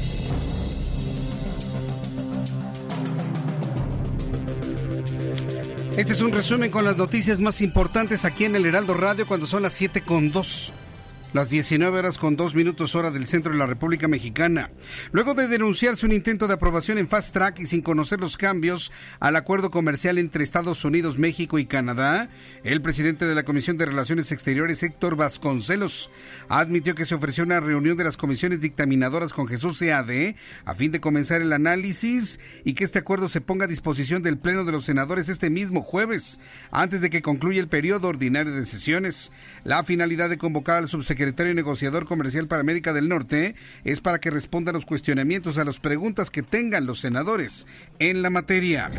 [5.97, 9.47] Este es un resumen con las noticias más importantes aquí en el Heraldo Radio cuando
[9.47, 10.73] son las 7 con 2
[11.33, 14.69] las 19 horas con 2 minutos hora del centro de la República Mexicana.
[15.13, 18.91] Luego de denunciarse un intento de aprobación en Fast Track y sin conocer los cambios
[19.21, 22.27] al acuerdo comercial entre Estados Unidos, México y Canadá,
[22.65, 26.11] el presidente de la Comisión de Relaciones Exteriores, Héctor Vasconcelos,
[26.49, 30.91] admitió que se ofreció una reunión de las comisiones dictaminadoras con Jesús Seade a fin
[30.91, 34.73] de comenzar el análisis y que este acuerdo se ponga a disposición del Pleno de
[34.73, 39.31] los Senadores este mismo jueves, antes de que concluya el periodo ordinario de sesiones.
[39.63, 43.53] La finalidad de convocar al subsecretario secretario negociador comercial para América del Norte
[43.83, 47.67] es para que responda a los cuestionamientos, a las preguntas que tengan los senadores
[47.99, 48.89] en la materia.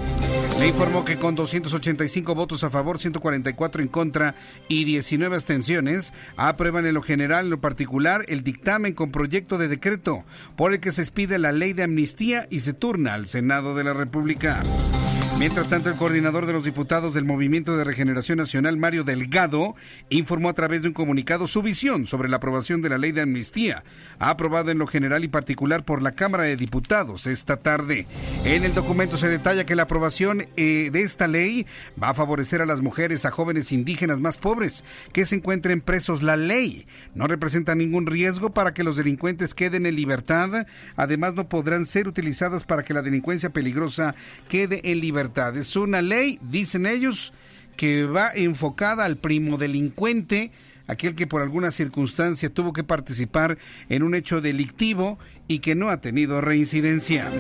[0.60, 4.36] Le informó que con 285 votos a favor, 144 en contra
[4.68, 9.66] y 19 abstenciones, aprueban en lo general, en lo particular, el dictamen con proyecto de
[9.66, 13.74] decreto por el que se expide la ley de amnistía y se turna al Senado
[13.74, 14.62] de la República.
[15.43, 19.74] Mientras tanto, el coordinador de los diputados del Movimiento de Regeneración Nacional, Mario Delgado,
[20.09, 23.22] informó a través de un comunicado su visión sobre la aprobación de la ley de
[23.22, 23.82] amnistía,
[24.20, 28.07] aprobada en lo general y particular por la Cámara de Diputados esta tarde.
[28.45, 31.66] En el documento se detalla que la aprobación eh, de esta ley
[32.01, 36.22] va a favorecer a las mujeres, a jóvenes indígenas más pobres que se encuentren presos.
[36.22, 36.86] La ley
[37.16, 40.68] no representa ningún riesgo para que los delincuentes queden en libertad.
[40.95, 44.14] Además, no podrán ser utilizadas para que la delincuencia peligrosa
[44.49, 47.33] quede en libertad es una ley, dicen ellos,
[47.76, 50.53] que va enfocada al primo delincuente,
[50.87, 53.59] aquel que por alguna circunstancia tuvo que participar
[53.89, 55.18] en un hecho delictivo
[55.49, 57.30] y que no ha tenido reincidencia.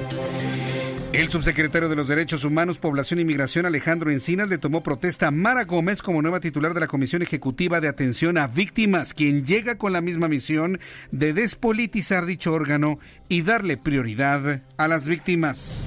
[1.12, 5.30] El subsecretario de los Derechos Humanos, Población y Migración, Alejandro Encinas, le tomó protesta a
[5.30, 9.76] Mara Gómez como nueva titular de la Comisión Ejecutiva de Atención a Víctimas, quien llega
[9.76, 10.80] con la misma misión
[11.10, 15.86] de despolitizar dicho órgano y darle prioridad a las víctimas.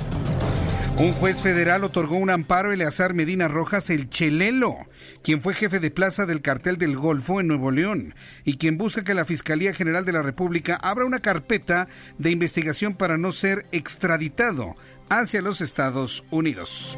[0.97, 4.77] Un juez federal otorgó un amparo a Eleazar Medina Rojas el Chelelo,
[5.23, 8.15] quien fue jefe de plaza del cartel del Golfo en Nuevo León
[8.45, 12.95] y quien busca que la Fiscalía General de la República abra una carpeta de investigación
[12.95, 14.77] para no ser extraditado
[15.09, 16.97] hacia los Estados Unidos.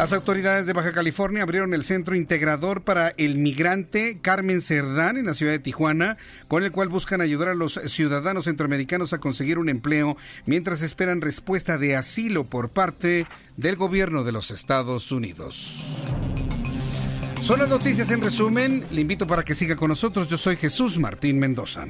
[0.00, 5.26] Las autoridades de Baja California abrieron el centro integrador para el migrante Carmen Cerdán en
[5.26, 6.16] la ciudad de Tijuana,
[6.48, 11.20] con el cual buscan ayudar a los ciudadanos centroamericanos a conseguir un empleo mientras esperan
[11.20, 13.26] respuesta de asilo por parte
[13.58, 15.84] del gobierno de los Estados Unidos.
[17.42, 18.82] Son las noticias en resumen.
[18.90, 20.28] Le invito para que siga con nosotros.
[20.28, 21.84] Yo soy Jesús Martín Mendoza.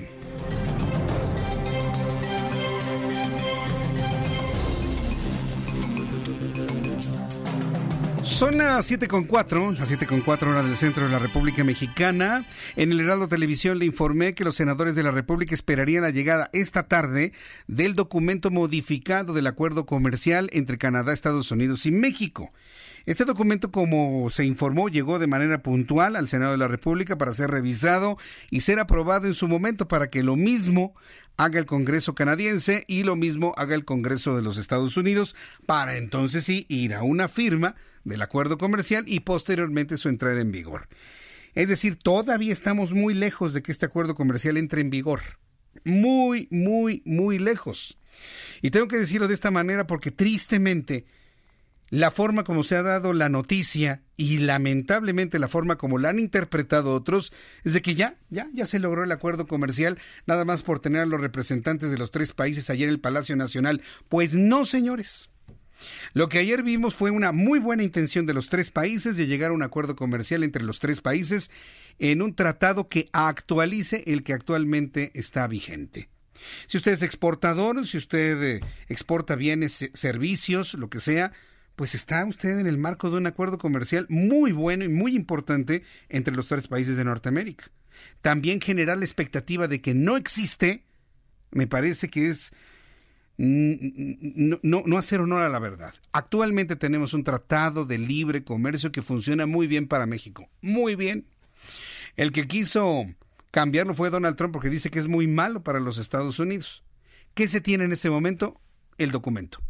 [8.30, 12.46] Son las 7.4, las 7.4 horas del centro de la República Mexicana.
[12.76, 16.48] En el Heraldo Televisión le informé que los senadores de la República esperarían la llegada
[16.52, 17.32] esta tarde
[17.66, 22.52] del documento modificado del acuerdo comercial entre Canadá, Estados Unidos y México.
[23.10, 27.32] Este documento, como se informó, llegó de manera puntual al Senado de la República para
[27.32, 28.16] ser revisado
[28.50, 30.94] y ser aprobado en su momento para que lo mismo
[31.36, 35.34] haga el Congreso canadiense y lo mismo haga el Congreso de los Estados Unidos
[35.66, 40.52] para entonces sí ir a una firma del acuerdo comercial y posteriormente su entrada en
[40.52, 40.86] vigor.
[41.56, 45.20] Es decir, todavía estamos muy lejos de que este acuerdo comercial entre en vigor.
[45.84, 47.98] Muy, muy, muy lejos.
[48.62, 51.06] Y tengo que decirlo de esta manera porque tristemente
[51.90, 56.20] la forma como se ha dado la noticia y lamentablemente la forma como la han
[56.20, 57.32] interpretado otros
[57.64, 61.02] es de que ya, ya, ya se logró el acuerdo comercial nada más por tener
[61.02, 63.82] a los representantes de los tres países ayer en el Palacio Nacional.
[64.08, 65.30] Pues no, señores.
[66.12, 69.50] Lo que ayer vimos fue una muy buena intención de los tres países de llegar
[69.50, 71.50] a un acuerdo comercial entre los tres países
[71.98, 76.08] en un tratado que actualice el que actualmente está vigente.
[76.66, 81.32] Si usted es exportador, si usted eh, exporta bienes, servicios, lo que sea,
[81.80, 85.82] pues está usted en el marco de un acuerdo comercial muy bueno y muy importante
[86.10, 87.70] entre los tres países de Norteamérica.
[88.20, 90.84] También generar la expectativa de que no existe,
[91.52, 92.52] me parece que es
[93.38, 95.94] no, no, hacer honor a la verdad.
[96.12, 100.50] Actualmente tenemos un tratado de libre comercio que funciona muy bien para México.
[100.60, 101.24] Muy bien.
[102.14, 103.06] El que quiso
[103.52, 106.84] cambiarlo fue Donald Trump porque dice que es muy malo para los Estados Unidos.
[107.32, 108.60] ¿Qué se tiene en este momento?
[108.98, 109.62] El documento.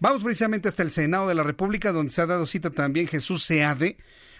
[0.00, 3.42] Vamos precisamente hasta el Senado de la República, donde se ha dado cita también Jesús
[3.44, 3.96] Seade,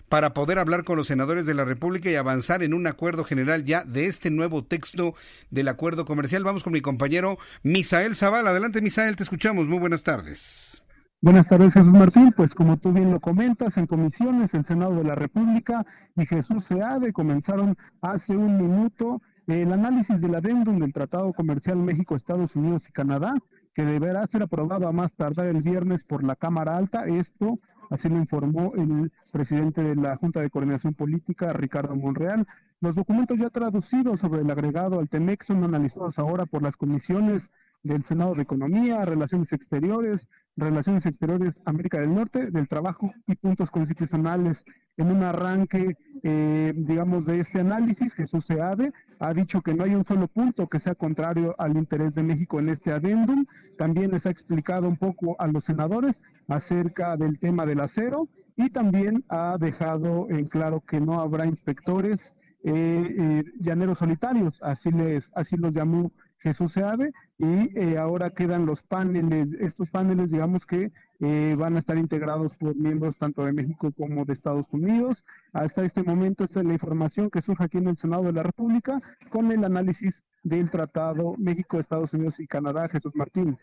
[0.08, 3.64] para poder hablar con los senadores de la República y avanzar en un acuerdo general
[3.64, 5.14] ya de este nuevo texto
[5.50, 6.44] del acuerdo comercial.
[6.44, 8.50] Vamos con mi compañero Misael Zavala.
[8.50, 9.66] Adelante, Misael, te escuchamos.
[9.66, 10.82] Muy buenas tardes.
[11.22, 12.34] Buenas tardes, Jesús Martín.
[12.36, 16.64] Pues como tú bien lo comentas, en comisiones, el Senado de la República y Jesús
[16.64, 22.88] Seade comenzaron hace un minuto el análisis del adendum del Tratado Comercial México, Estados Unidos
[22.88, 23.34] y Canadá,
[23.74, 27.06] que deberá ser aprobado a más tardar el viernes por la Cámara Alta.
[27.06, 27.56] Esto
[27.92, 32.46] Así lo informó el presidente de la Junta de Coordinación Política, Ricardo Monreal.
[32.80, 37.50] Los documentos ya traducidos sobre el agregado al TEMEX son analizados ahora por las comisiones
[37.82, 43.70] del Senado de Economía, Relaciones Exteriores, Relaciones Exteriores América del Norte, del Trabajo y Puntos
[43.70, 44.64] Constitucionales.
[44.96, 49.94] En un arranque, eh, digamos, de este análisis, Jesús Seade ha dicho que no hay
[49.94, 53.46] un solo punto que sea contrario al interés de México en este adendum.
[53.78, 58.68] También les ha explicado un poco a los senadores acerca del tema del acero y
[58.68, 62.34] también ha dejado en claro que no habrá inspectores
[62.64, 66.12] eh, eh, llaneros solitarios, así les, así los llamó
[66.42, 71.78] Jesús Seade, y eh, ahora quedan los paneles, estos paneles digamos que eh, van a
[71.78, 75.24] estar integrados por miembros tanto de México como de Estados Unidos.
[75.52, 78.42] Hasta este momento esta es la información que surge aquí en el Senado de la
[78.42, 83.56] República con el análisis del Tratado México, Estados Unidos y Canadá, Jesús Martín.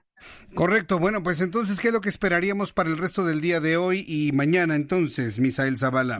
[0.56, 3.76] Correcto, bueno, pues entonces, ¿qué es lo que esperaríamos para el resto del día de
[3.76, 6.20] hoy y mañana entonces, Misael Zavala?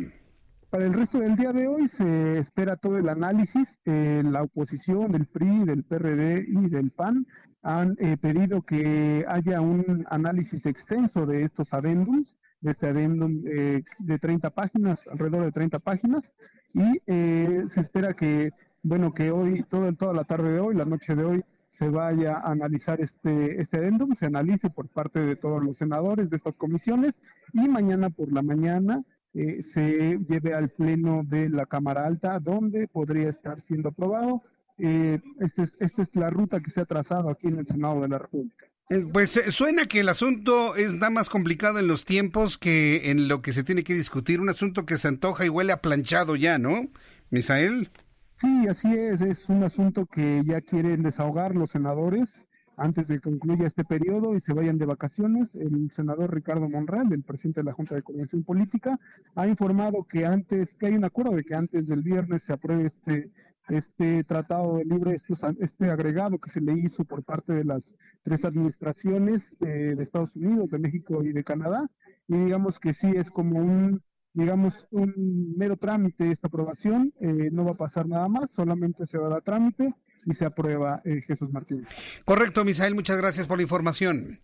[0.70, 3.80] Para el resto del día de hoy se espera todo el análisis.
[3.86, 7.26] Eh, la oposición del PRI, del PRD y del PAN
[7.64, 13.84] han eh, pedido que haya un análisis extenso de estos adendums, de este adendum eh,
[13.98, 16.34] de 30 páginas, alrededor de 30 páginas,
[16.72, 18.52] y se espera que,
[18.84, 22.38] bueno, que hoy, todo, toda la tarde de hoy, la noche de hoy, se vaya
[22.38, 26.54] a analizar este, este adendum, se analice por parte de todos los senadores de estas
[26.54, 27.16] comisiones,
[27.54, 29.04] y mañana por la mañana
[29.34, 34.44] eh, se lleve al Pleno de la Cámara Alta, donde podría estar siendo aprobado.
[34.78, 38.02] Eh, esta es, esta es la ruta que se ha trazado aquí en el Senado
[38.02, 38.66] de la República.
[38.90, 43.28] Eh, pues suena que el asunto es nada más complicado en los tiempos que en
[43.28, 46.36] lo que se tiene que discutir, un asunto que se antoja y huele a planchado
[46.36, 46.90] ya, ¿no?
[47.30, 47.92] Misael.
[48.38, 52.46] Sí, así es, es un asunto que ya quieren desahogar los senadores
[52.80, 57.12] antes de que concluya este periodo y se vayan de vacaciones, el senador Ricardo Monreal,
[57.12, 59.00] el presidente de la Junta de Coordinación Política,
[59.36, 62.86] ha informado que antes, que hay un acuerdo de que antes del viernes se apruebe
[62.86, 63.32] este
[63.70, 65.18] este tratado libre,
[65.60, 70.36] este agregado que se le hizo por parte de las tres administraciones eh, de Estados
[70.36, 71.88] Unidos, de México y de Canadá,
[72.28, 74.02] y digamos que sí es como un
[74.34, 79.18] digamos, un mero trámite esta aprobación, eh, no va a pasar nada más, solamente se
[79.18, 79.94] va a dar trámite
[80.26, 81.86] y se aprueba eh, Jesús Martín.
[82.26, 84.40] Correcto, Misael, muchas gracias por la información.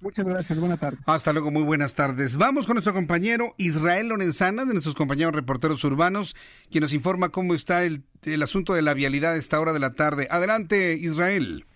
[0.00, 1.00] Muchas gracias, buenas tardes.
[1.06, 2.36] Hasta luego, muy buenas tardes.
[2.36, 6.34] Vamos con nuestro compañero Israel Lorenzana, de nuestros compañeros reporteros urbanos,
[6.72, 9.78] quien nos informa cómo está el, el asunto de la vialidad a esta hora de
[9.78, 10.26] la tarde.
[10.28, 11.66] Adelante, Israel.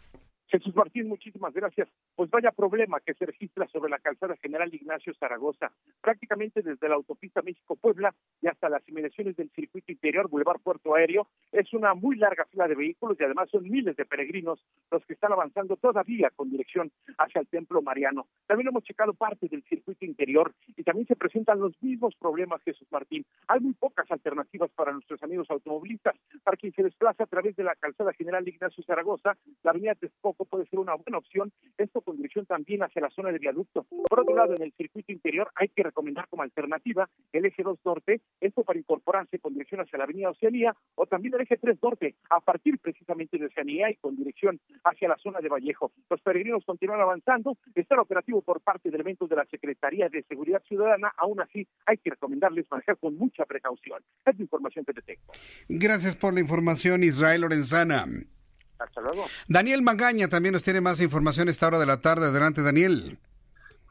[0.49, 1.89] Jesús Martín, muchísimas gracias.
[2.17, 6.95] Pues vaya problema que se registra sobre la calzada general Ignacio Zaragoza, prácticamente desde la
[6.95, 11.29] autopista México-Puebla y hasta las inmediaciones del circuito interior Boulevard Puerto Aéreo.
[11.53, 15.13] Es una muy larga fila de vehículos y además son miles de peregrinos los que
[15.13, 18.27] están avanzando todavía con dirección hacia el Templo Mariano.
[18.47, 22.89] También hemos checado parte del circuito interior y también se presentan los mismos problemas, Jesús
[22.91, 23.27] Martín.
[23.49, 26.17] Hay muy pocas alternativas para nuestros amigos automovilistas.
[26.43, 30.47] Para quien se desplaza a través de la calzada general Ignacio Zaragoza, la avenida Texcoco
[30.47, 31.53] puede ser una buena opción.
[31.77, 33.85] Esto con dirección también hacia la zona de viaducto.
[34.09, 37.81] Por otro lado, en el circuito interior hay que recomendar como alternativa el eje 2
[37.85, 41.77] norte, esto para incorporarse con dirección hacia la avenida Oceanía, o también el eje 3
[41.83, 45.91] norte, a partir precisamente de Oceanía y con dirección hacia la zona de Vallejo.
[46.09, 50.63] Los peregrinos continúan avanzando, está operativo por parte de elementos de la Secretaría de Seguridad
[50.69, 54.01] Ciudadana, aún así hay que recomendarles manejar con mucha precaución.
[54.25, 55.33] Es la información que te tengo.
[55.69, 58.07] Gracias por la información, Israel Lorenzana.
[58.79, 59.27] Hasta luego.
[59.49, 62.27] Daniel Magaña también nos tiene más información esta hora de la tarde.
[62.27, 63.19] Adelante, Daniel.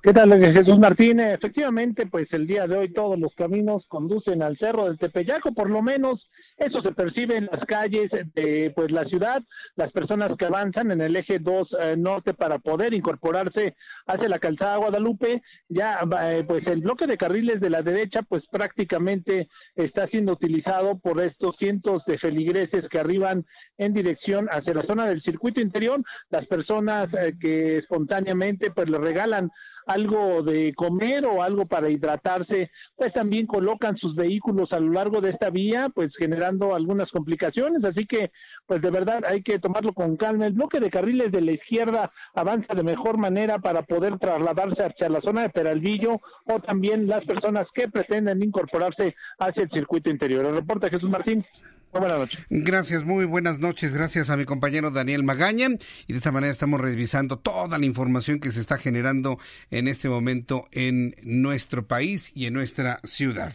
[0.06, 1.34] ¿Qué tal, Jesús Martínez?
[1.34, 5.68] Efectivamente, pues el día de hoy todos los caminos conducen al Cerro del Tepeyaco, por
[5.68, 9.42] lo menos eso se percibe en las calles de pues la ciudad,
[9.76, 13.76] las personas que avanzan en el eje 2 eh, norte para poder incorporarse
[14.06, 18.46] hacia la calzada Guadalupe, ya eh, pues el bloque de carriles de la derecha pues
[18.46, 23.44] prácticamente está siendo utilizado por estos cientos de feligreses que arriban
[23.80, 29.00] en dirección hacia la zona del circuito interior, las personas eh, que espontáneamente pues le
[29.00, 29.50] regalan
[29.86, 35.22] algo de comer o algo para hidratarse, pues también colocan sus vehículos a lo largo
[35.22, 37.86] de esta vía, pues generando algunas complicaciones.
[37.86, 38.32] Así que,
[38.66, 40.48] pues de verdad hay que tomarlo con calma.
[40.48, 45.10] El bloque de carriles de la izquierda avanza de mejor manera para poder trasladarse hacia
[45.10, 50.46] la zona de Peralvillo o también las personas que pretenden incorporarse hacia el circuito interior.
[50.46, 51.46] El reporte Jesús Martín.
[52.50, 53.94] Gracias, muy buenas noches.
[53.94, 55.70] Gracias a mi compañero Daniel Magaña.
[56.08, 59.40] Y de esta manera estamos revisando toda la información que se está generando
[59.72, 63.54] en este momento en nuestro país y en nuestra ciudad.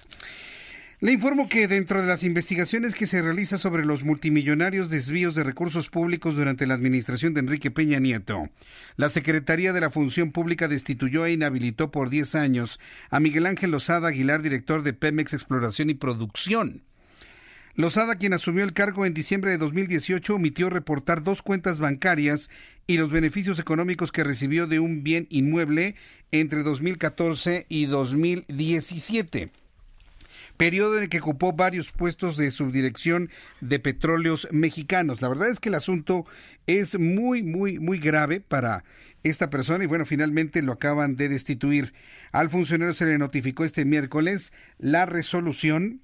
[1.02, 5.44] Le informo que dentro de las investigaciones que se realiza sobre los multimillonarios desvíos de
[5.44, 8.50] recursos públicos durante la administración de Enrique Peña Nieto,
[8.96, 13.70] la Secretaría de la Función Pública destituyó e inhabilitó por 10 años a Miguel Ángel
[13.70, 16.82] Lozada Aguilar, director de Pemex Exploración y Producción.
[17.76, 22.50] Lozada, quien asumió el cargo en diciembre de 2018, omitió reportar dos cuentas bancarias
[22.86, 25.94] y los beneficios económicos que recibió de un bien inmueble
[26.32, 29.50] entre 2014 y 2017
[30.60, 33.30] periodo en el que ocupó varios puestos de subdirección
[33.62, 35.22] de petróleos mexicanos.
[35.22, 36.26] La verdad es que el asunto
[36.66, 38.84] es muy, muy, muy grave para
[39.22, 41.94] esta persona y bueno, finalmente lo acaban de destituir.
[42.30, 46.02] Al funcionario se le notificó este miércoles la resolución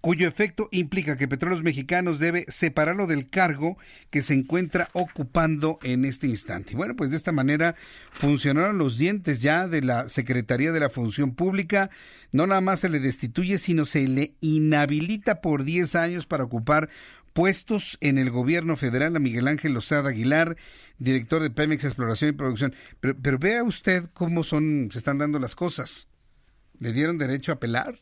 [0.00, 3.76] cuyo efecto implica que Petróleos Mexicanos debe separarlo del cargo
[4.10, 6.76] que se encuentra ocupando en este instante.
[6.76, 7.74] Bueno, pues de esta manera
[8.12, 11.90] funcionaron los dientes ya de la Secretaría de la Función Pública.
[12.30, 16.88] No nada más se le destituye, sino se le inhabilita por 10 años para ocupar
[17.32, 20.56] puestos en el gobierno federal a Miguel Ángel Lozada Aguilar,
[20.98, 22.74] director de Pemex Exploración y Producción.
[23.00, 26.08] Pero, pero vea usted cómo son, se están dando las cosas.
[26.78, 28.00] ¿Le dieron derecho a apelar?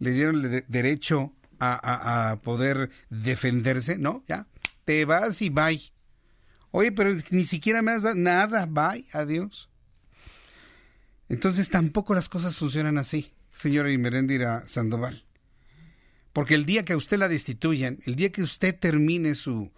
[0.00, 4.24] Le dieron derecho a, poder defenderse, ¿no?
[4.26, 4.46] Ya,
[4.84, 5.80] te vas y bye.
[6.72, 9.68] Oye, pero ni siquiera me has dado nada, bye, adiós.
[11.28, 15.24] Entonces tampoco las cosas funcionan así, señora Imerendira Sandoval.
[16.32, 19.70] Porque el día que a usted la destituyan, el día que usted termine su,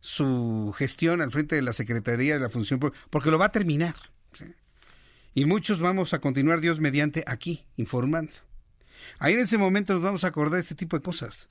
[0.00, 3.52] su gestión al frente de la Secretaría de la Función Pública, porque lo va a
[3.52, 3.94] terminar.
[5.34, 8.32] Y muchos vamos a continuar, Dios mediante, aquí, informando.
[9.18, 11.48] Ahí en ese momento nos vamos a acordar de este tipo de cosas.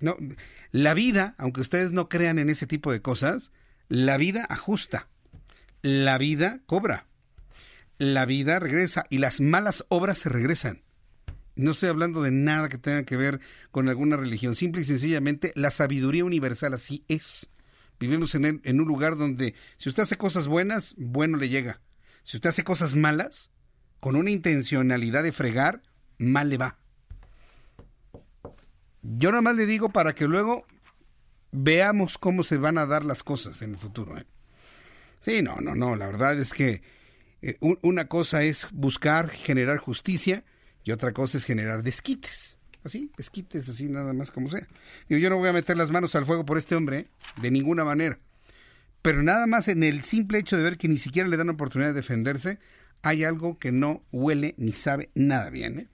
[0.00, 0.16] No,
[0.70, 3.52] la vida, aunque ustedes no crean en ese tipo de cosas,
[3.88, 5.08] la vida ajusta.
[5.82, 7.06] La vida cobra.
[7.98, 10.82] La vida regresa y las malas obras se regresan.
[11.54, 13.40] No estoy hablando de nada que tenga que ver
[13.70, 14.54] con alguna religión.
[14.54, 17.48] Simple y sencillamente, la sabiduría universal así es.
[17.98, 21.80] Vivimos en, en un lugar donde si usted hace cosas buenas, bueno le llega.
[22.22, 23.50] Si usted hace cosas malas,
[24.00, 25.82] con una intencionalidad de fregar,
[26.18, 26.78] mal le va.
[29.02, 30.66] Yo nada más le digo para que luego
[31.52, 34.18] veamos cómo se van a dar las cosas en el futuro.
[34.18, 34.26] ¿eh?
[35.20, 36.82] Sí, no, no, no, la verdad es que
[37.42, 40.44] eh, una cosa es buscar generar justicia
[40.84, 42.58] y otra cosa es generar desquites.
[42.84, 44.66] Así, desquites, así nada más como sea.
[45.08, 47.08] Digo, yo no voy a meter las manos al fuego por este hombre, ¿eh?
[47.40, 48.18] de ninguna manera.
[49.02, 51.90] Pero nada más en el simple hecho de ver que ni siquiera le dan oportunidad
[51.90, 52.58] de defenderse,
[53.02, 55.78] hay algo que no huele ni sabe nada bien.
[55.80, 55.88] ¿eh?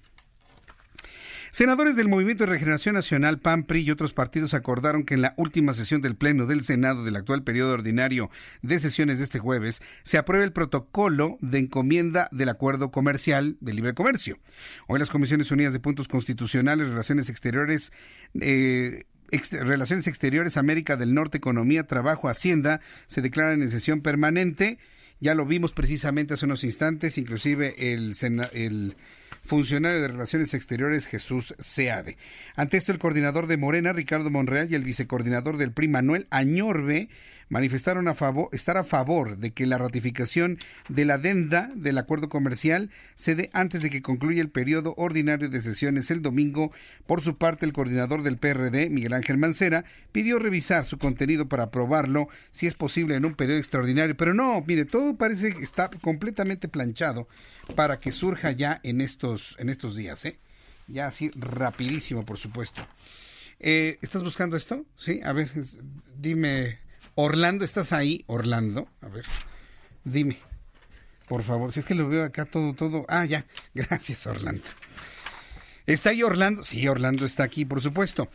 [1.55, 5.35] Senadores del Movimiento de Regeneración Nacional, PAN, PRI y otros partidos acordaron que en la
[5.37, 8.31] última sesión del Pleno del Senado del actual periodo ordinario
[8.63, 13.75] de sesiones de este jueves se apruebe el protocolo de encomienda del acuerdo comercial de
[13.75, 14.39] libre comercio.
[14.87, 17.93] Hoy las Comisiones Unidas de Puntos Constitucionales, Relaciones Exteriores,
[18.41, 19.05] eh,
[19.51, 24.79] Relaciones Exteriores, América del Norte, Economía, Trabajo, Hacienda, se declaran en sesión permanente.
[25.23, 28.17] Ya lo vimos precisamente hace unos instantes, inclusive el,
[28.55, 28.97] el
[29.45, 32.17] funcionario de Relaciones Exteriores Jesús Seade.
[32.57, 37.09] Ante esto, el coordinador de Morena, Ricardo Monreal, y el vicecoordinador del PRI, Manuel Añorbe,
[37.53, 40.59] manifestaron a favor, estar a favor de que la ratificación
[40.89, 45.51] de la adenda del acuerdo comercial se dé antes de que concluya el periodo ordinario
[45.51, 46.73] de sesiones el domingo.
[47.07, 51.65] Por su parte, el coordinador del PRD, Miguel Ángel Mancera, pidió revisar su contenido para
[51.65, 54.17] aprobarlo, si es posible, en un periodo extraordinario.
[54.17, 57.29] Pero no, mire, todo parece que está completamente planchado
[57.77, 60.39] para que surja ya en estos, en estos días, ¿eh?
[60.89, 62.81] Ya así rapidísimo, por supuesto.
[63.61, 64.87] Eh, ¿Estás buscando esto?
[64.97, 65.51] Sí, a ver,
[66.19, 66.79] dime
[67.15, 68.25] Orlando, ¿estás ahí?
[68.27, 69.25] Orlando, a ver,
[70.05, 70.37] dime,
[71.29, 73.05] por favor, si es que lo veo acá todo, todo.
[73.09, 74.65] Ah, ya, gracias Orlando.
[75.87, 76.65] ¿Está ahí Orlando?
[76.65, 78.31] Sí, Orlando está aquí, por supuesto.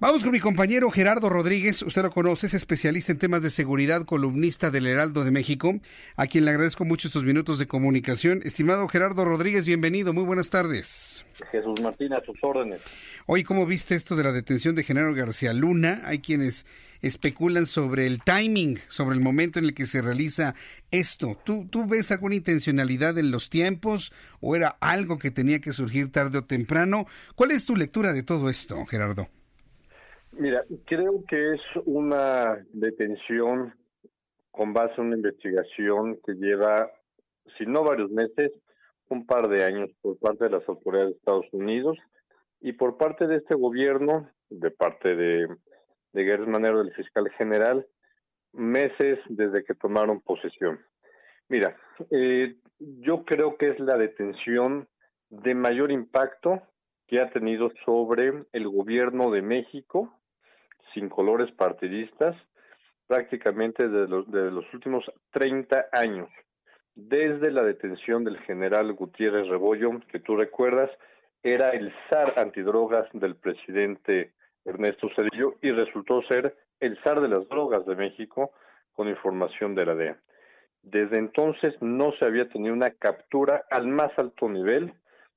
[0.00, 4.04] Vamos con mi compañero Gerardo Rodríguez, usted lo conoce, es especialista en temas de seguridad,
[4.04, 5.80] columnista del Heraldo de México,
[6.14, 8.40] a quien le agradezco mucho estos minutos de comunicación.
[8.44, 11.26] Estimado Gerardo Rodríguez, bienvenido, muy buenas tardes.
[11.50, 12.80] Jesús Martín, a sus órdenes.
[13.26, 16.02] Hoy, ¿cómo viste esto de la detención de Genaro García Luna?
[16.04, 16.64] Hay quienes
[17.02, 20.54] especulan sobre el timing, sobre el momento en el que se realiza
[20.92, 21.36] esto.
[21.44, 26.12] ¿Tú, ¿Tú ves alguna intencionalidad en los tiempos o era algo que tenía que surgir
[26.12, 27.08] tarde o temprano?
[27.34, 29.28] ¿Cuál es tu lectura de todo esto, Gerardo?
[30.38, 33.74] Mira, creo que es una detención
[34.52, 36.92] con base en una investigación que lleva,
[37.56, 38.52] si no varios meses,
[39.08, 41.98] un par de años por parte de las autoridades de Estados Unidos
[42.60, 45.48] y por parte de este gobierno, de parte de,
[46.12, 47.84] de Guerrero Manero, del fiscal general,
[48.52, 50.78] meses desde que tomaron posesión.
[51.48, 51.76] Mira,
[52.12, 54.86] eh, yo creo que es la detención
[55.30, 56.62] de mayor impacto
[57.08, 60.14] que ha tenido sobre el gobierno de México
[60.94, 62.36] sin colores partidistas
[63.06, 66.28] prácticamente desde los, de los últimos 30 años,
[66.94, 70.90] desde la detención del general Gutiérrez Rebollo, que tú recuerdas,
[71.42, 74.32] era el zar antidrogas del presidente
[74.64, 78.50] Ernesto Cedillo y resultó ser el zar de las drogas de México
[78.92, 80.18] con información de la DEA.
[80.82, 84.92] Desde entonces no se había tenido una captura al más alto nivel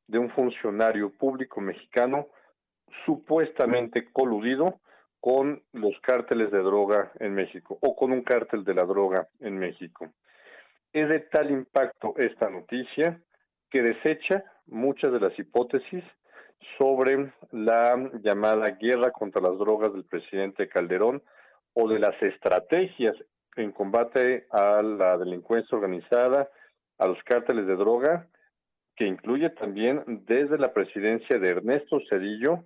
[0.08, 2.28] de un funcionario público mexicano
[3.06, 4.80] supuestamente coludido
[5.22, 9.58] con los cárteles de droga en México o con un cártel de la droga en
[9.58, 10.10] México.
[10.92, 13.22] Es de tal impacto esta noticia
[13.70, 16.04] que desecha muchas de las hipótesis
[16.78, 21.22] sobre la llamada guerra contra las drogas del presidente Calderón
[21.74, 23.16] o de las estrategias
[23.56, 26.50] en combate a la delincuencia organizada,
[26.98, 28.28] a los cárteles de droga,
[28.96, 32.66] que incluye también desde la presidencia de Ernesto Cedillo,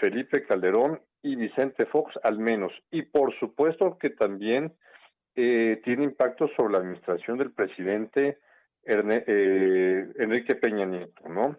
[0.00, 2.72] Felipe Calderón y Vicente Fox al menos.
[2.90, 4.74] Y por supuesto que también
[5.34, 8.38] eh, tiene impacto sobre la administración del presidente
[8.84, 11.56] eh, Enrique Peña Nieto, ¿no?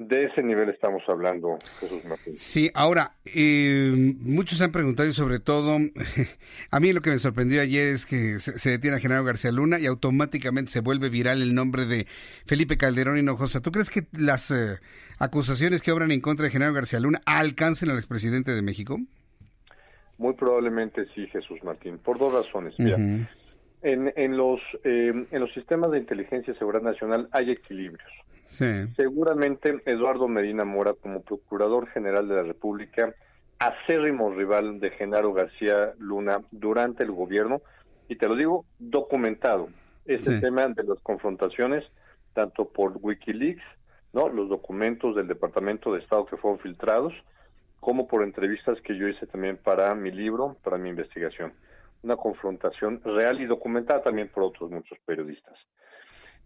[0.00, 2.34] De ese nivel estamos hablando, Jesús Martín.
[2.34, 5.76] Sí, ahora, eh, muchos han preguntado y sobre todo,
[6.70, 9.78] a mí lo que me sorprendió ayer es que se, detiene a Genaro García Luna
[9.78, 12.06] y automáticamente se vuelve viral el nombre de
[12.46, 13.60] Felipe Calderón Hinojosa.
[13.60, 14.78] ¿Tú crees que las eh,
[15.18, 18.96] acusaciones que obran en contra de Genaro García Luna alcancen al expresidente de México?
[20.16, 22.72] Muy probablemente sí, Jesús Martín, por dos razones.
[22.78, 23.28] Mira, en,
[24.16, 28.10] en, los, eh, en los sistemas de inteligencia y seguridad nacional hay equilibrios.
[28.96, 33.14] Seguramente Eduardo Medina Mora, como Procurador General de la República,
[33.58, 37.62] acérrimo rival de Genaro García Luna durante el gobierno,
[38.08, 39.68] y te lo digo documentado,
[40.04, 41.84] ese tema de las confrontaciones,
[42.34, 43.62] tanto por Wikileaks,
[44.12, 47.12] no los documentos del Departamento de Estado que fueron filtrados,
[47.78, 51.52] como por entrevistas que yo hice también para mi libro, para mi investigación.
[52.02, 55.56] Una confrontación real y documentada también por otros muchos periodistas.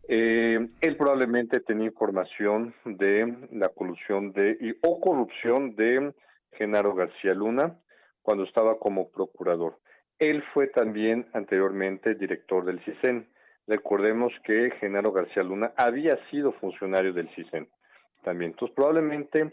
[0.08, 6.14] Eh, él probablemente tenía información de la colusión de y, o corrupción de
[6.52, 7.78] Genaro García Luna
[8.22, 9.78] cuando estaba como procurador.
[10.18, 13.28] Él fue también anteriormente director del CISEN.
[13.66, 17.68] Recordemos que Genaro García Luna había sido funcionario del CISEN
[18.22, 18.52] también.
[18.52, 19.52] Entonces, probablemente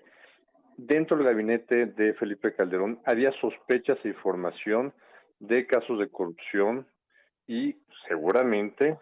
[0.78, 4.94] dentro del gabinete de Felipe Calderón había sospechas e información
[5.40, 6.88] de casos de corrupción
[7.48, 8.98] y seguramente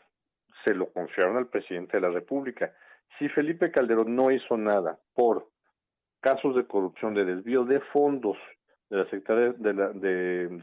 [0.63, 2.73] se lo confiaron al presidente de la República.
[3.17, 5.47] Si Felipe Calderón no hizo nada por
[6.21, 8.37] casos de corrupción, de desvío de fondos
[8.89, 9.93] de la Secretaría de, la,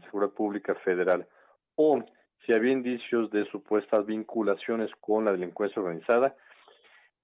[0.01, 1.27] Seguridad Pública Federal
[1.75, 2.03] o
[2.45, 6.35] si había indicios de supuestas vinculaciones con la delincuencia organizada,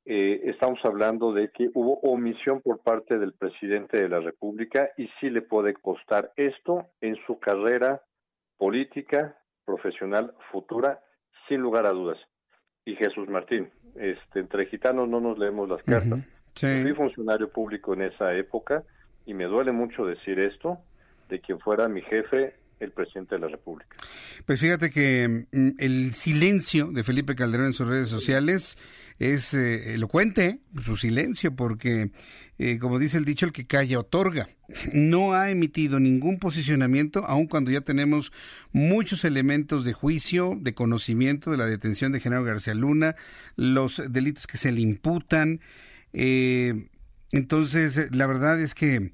[0.05, 5.07] eh, estamos hablando de que hubo omisión por parte del presidente de la República y
[5.19, 8.01] sí le puede costar esto en su carrera
[8.57, 10.99] política, profesional, futura,
[11.47, 12.17] sin lugar a dudas.
[12.85, 16.19] Y Jesús Martín, este, entre gitanos no nos leemos las cartas.
[16.55, 18.83] Fui funcionario público en esa época
[19.25, 20.79] y me duele mucho decir esto,
[21.29, 23.95] de quien fuera mi jefe el presidente de la República.
[24.45, 28.77] Pues fíjate que mm, el silencio de Felipe Calderón en sus redes sociales
[29.19, 32.11] es eh, elocuente, su silencio, porque,
[32.57, 34.49] eh, como dice el dicho, el que calla otorga.
[34.91, 38.31] No ha emitido ningún posicionamiento, aun cuando ya tenemos
[38.71, 43.15] muchos elementos de juicio, de conocimiento de la detención de Genaro García Luna,
[43.55, 45.59] los delitos que se le imputan.
[46.13, 46.89] Eh,
[47.31, 49.11] entonces, la verdad es que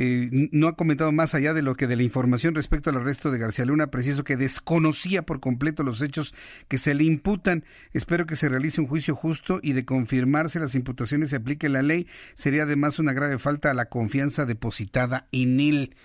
[0.00, 3.32] eh, no ha comentado más allá de lo que de la información respecto al arresto
[3.32, 6.34] de García Luna, preciso que desconocía por completo los hechos
[6.68, 7.64] que se le imputan.
[7.92, 11.82] Espero que se realice un juicio justo y de confirmarse las imputaciones se aplique la
[11.82, 12.06] ley.
[12.34, 15.96] Sería además una grave falta a la confianza depositada en él.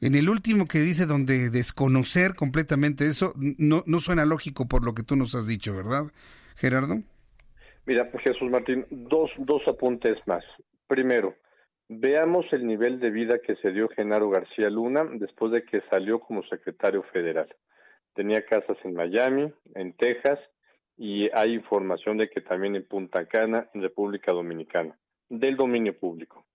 [0.00, 4.92] En el último que dice donde desconocer completamente eso, no, no suena lógico por lo
[4.92, 6.06] que tú nos has dicho, ¿verdad,
[6.56, 7.00] Gerardo?
[7.86, 10.42] Mira, Jesús Martín, dos, dos apuntes más.
[10.88, 11.36] Primero,
[11.88, 16.18] Veamos el nivel de vida que se dio Genaro García Luna después de que salió
[16.18, 17.54] como secretario federal.
[18.14, 20.38] Tenía casas en Miami, en Texas,
[20.96, 24.96] y hay información de que también en Punta Cana, en República Dominicana,
[25.28, 26.46] del dominio público.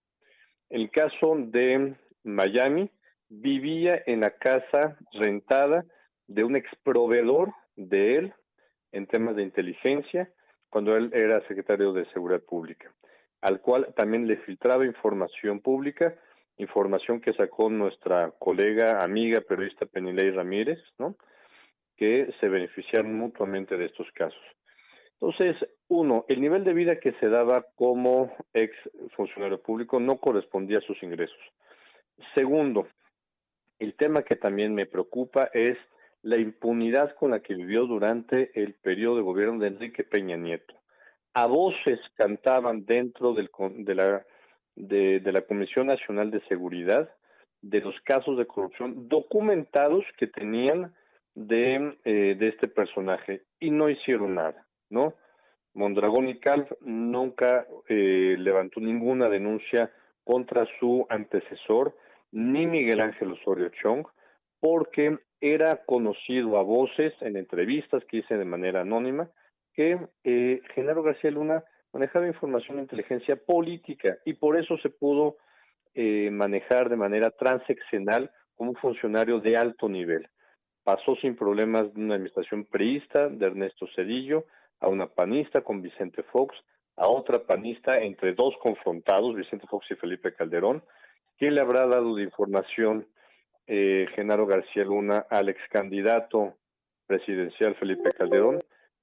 [0.67, 2.89] El caso de Miami,
[3.27, 5.85] vivía en la casa rentada
[6.25, 8.33] de un exproveedor de él
[8.91, 10.31] en temas de inteligencia
[10.71, 12.91] cuando él era secretario de Seguridad Pública
[13.41, 16.15] al cual también le filtraba información pública,
[16.57, 21.15] información que sacó nuestra colega, amiga, periodista Penilei Ramírez, ¿no?
[21.95, 24.41] que se beneficiaron mutuamente de estos casos.
[25.13, 25.57] Entonces,
[25.89, 28.73] uno, el nivel de vida que se daba como ex
[29.15, 31.39] funcionario público no correspondía a sus ingresos.
[32.35, 32.87] Segundo,
[33.79, 35.77] el tema que también me preocupa es
[36.21, 40.78] la impunidad con la que vivió durante el periodo de gobierno de Enrique Peña Nieto
[41.33, 44.25] a voces cantaban dentro del, de, la,
[44.75, 47.09] de, la Comisión Nacional de Seguridad
[47.61, 50.93] de los casos de corrupción documentados que tenían
[51.35, 55.13] de, eh, de este personaje y no hicieron nada, ¿no?
[55.73, 59.91] Mondragón y Calv nunca eh, levantó ninguna denuncia
[60.23, 61.95] contra su antecesor,
[62.31, 64.05] ni Miguel Ángel Osorio Chong,
[64.59, 69.29] porque era conocido a voces en entrevistas que hice de manera anónima
[69.79, 75.37] que eh, Genaro García Luna manejaba información de inteligencia política y por eso se pudo
[75.93, 80.27] eh, manejar de manera transeccional como un funcionario de alto nivel.
[80.83, 84.43] Pasó sin problemas de una administración priista de Ernesto Cedillo
[84.81, 86.57] a una panista con Vicente Fox,
[86.97, 90.83] a otra panista entre dos confrontados, Vicente Fox y Felipe Calderón.
[91.37, 93.07] ¿Quién le habrá dado de información
[93.65, 96.57] eh, Genaro García Luna al ex candidato
[97.07, 98.59] presidencial Felipe Calderón?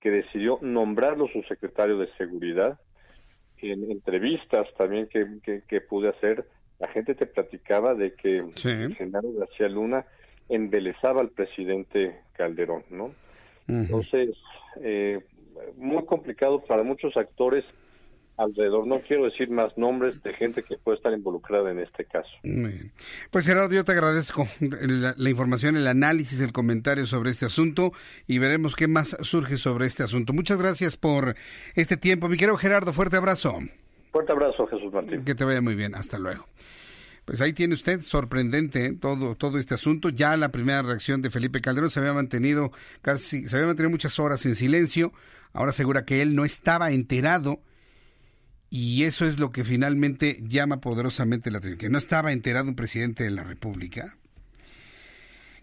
[0.06, 2.78] Que decidió nombrarlo su secretario de seguridad.
[3.58, 5.26] En entrevistas también que,
[5.66, 6.46] que, pude hacer,
[6.78, 8.44] la gente te platicaba de que
[8.96, 10.06] Genaro García Luna
[10.48, 13.10] embelezaba al presidente Calderón, ¿no?
[13.66, 14.30] Entonces,
[14.80, 15.18] eh,
[15.76, 17.64] muy complicado para muchos actores
[18.36, 18.86] alrededor.
[18.86, 22.30] No quiero decir más nombres de gente que puede estar involucrada en este caso.
[23.30, 27.92] Pues Gerardo, yo te agradezco la, información, el análisis, el comentario sobre este asunto
[28.26, 30.32] y veremos qué más surge sobre este asunto.
[30.32, 31.34] Muchas gracias por
[31.74, 32.28] este tiempo.
[32.28, 33.58] Mi querido Gerardo, fuerte abrazo.
[34.12, 35.24] Fuerte abrazo, Jesús Martín.
[35.24, 35.94] Que te vaya muy bien.
[35.94, 36.46] Hasta luego.
[37.24, 38.92] Pues ahí tiene usted, sorprendente ¿eh?
[38.92, 40.10] todo, todo este asunto.
[40.10, 42.70] Ya la primera reacción de Felipe Calderón se había mantenido
[43.02, 45.12] casi, se había mantenido muchas horas en silencio.
[45.52, 47.58] Ahora asegura que él no estaba enterado
[48.76, 52.76] y eso es lo que finalmente llama poderosamente la atención, que no estaba enterado un
[52.76, 54.18] presidente de la República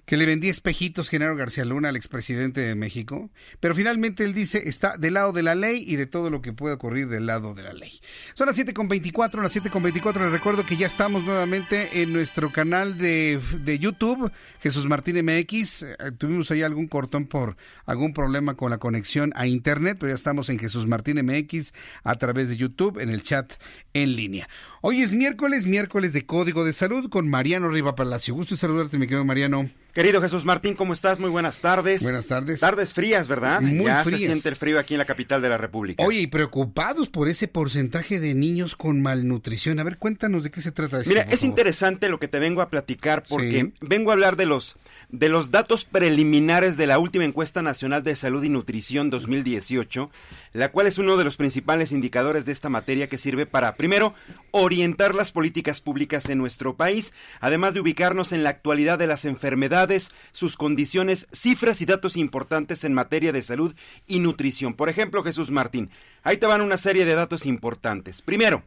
[0.05, 4.67] que le vendía espejitos Genaro García Luna al expresidente de México, pero finalmente él dice
[4.67, 7.53] está del lado de la ley y de todo lo que puede ocurrir del lado
[7.53, 7.91] de la ley.
[8.33, 13.39] Son las 7.24, las 7.24, les recuerdo que ya estamos nuevamente en nuestro canal de,
[13.59, 14.31] de YouTube,
[14.61, 17.55] Jesús Martín MX, eh, tuvimos ahí algún cortón por
[17.85, 21.73] algún problema con la conexión a internet, pero ya estamos en Jesús Martín MX
[22.03, 23.53] a través de YouTube, en el chat
[23.93, 24.49] en línea.
[24.81, 28.33] Hoy es miércoles, miércoles de Código de Salud con Mariano Riva Palacio.
[28.33, 29.69] Gusto saludarte, mi querido Mariano.
[29.93, 31.19] Querido Jesús Martín, ¿cómo estás?
[31.19, 32.01] Muy buenas tardes.
[32.01, 32.59] Buenas tardes.
[32.59, 33.61] Tardes frías, ¿verdad?
[33.61, 34.21] Muy ya frías.
[34.21, 36.03] se siente el frío aquí en la capital de la República.
[36.03, 39.79] Oye, y preocupados por ese porcentaje de niños con malnutrición.
[39.79, 41.09] A ver, cuéntanos de qué se trata esto.
[41.09, 41.45] Mira, es favor.
[41.45, 43.73] interesante lo que te vengo a platicar porque Sí.
[43.81, 44.77] vengo a hablar de los
[45.09, 50.09] de los datos preliminares de la última encuesta nacional de salud y nutrición 2018,
[50.53, 54.15] la cual es uno de los principales indicadores de esta materia que sirve para primero
[54.49, 59.25] orientar las políticas públicas en nuestro país, además de ubicarnos en la actualidad de las
[59.25, 59.82] enfermedades,
[60.31, 63.73] sus condiciones, cifras y datos importantes en materia de salud
[64.07, 64.73] y nutrición.
[64.73, 65.89] Por ejemplo, Jesús Martín,
[66.23, 68.21] ahí te van una serie de datos importantes.
[68.21, 68.63] Primero,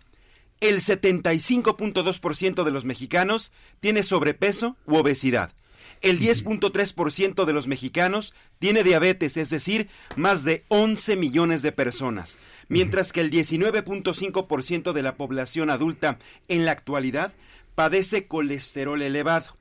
[0.61, 5.53] el 75.2% de los mexicanos tiene sobrepeso u obesidad.
[6.03, 12.39] El 10.3% de los mexicanos tiene diabetes, es decir, más de 11 millones de personas,
[12.69, 16.19] mientras que el 19.5% de la población adulta
[16.49, 17.33] en la actualidad
[17.75, 19.57] padece colesterol elevado.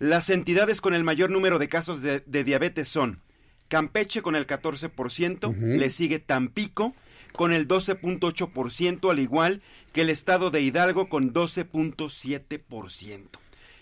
[0.00, 3.20] Las entidades con el mayor número de casos de, de diabetes son
[3.68, 6.94] Campeche con el 14%, le sigue Tampico
[7.32, 9.60] con el 12.8%, al igual
[9.92, 13.26] que el estado de Hidalgo con 12.7%.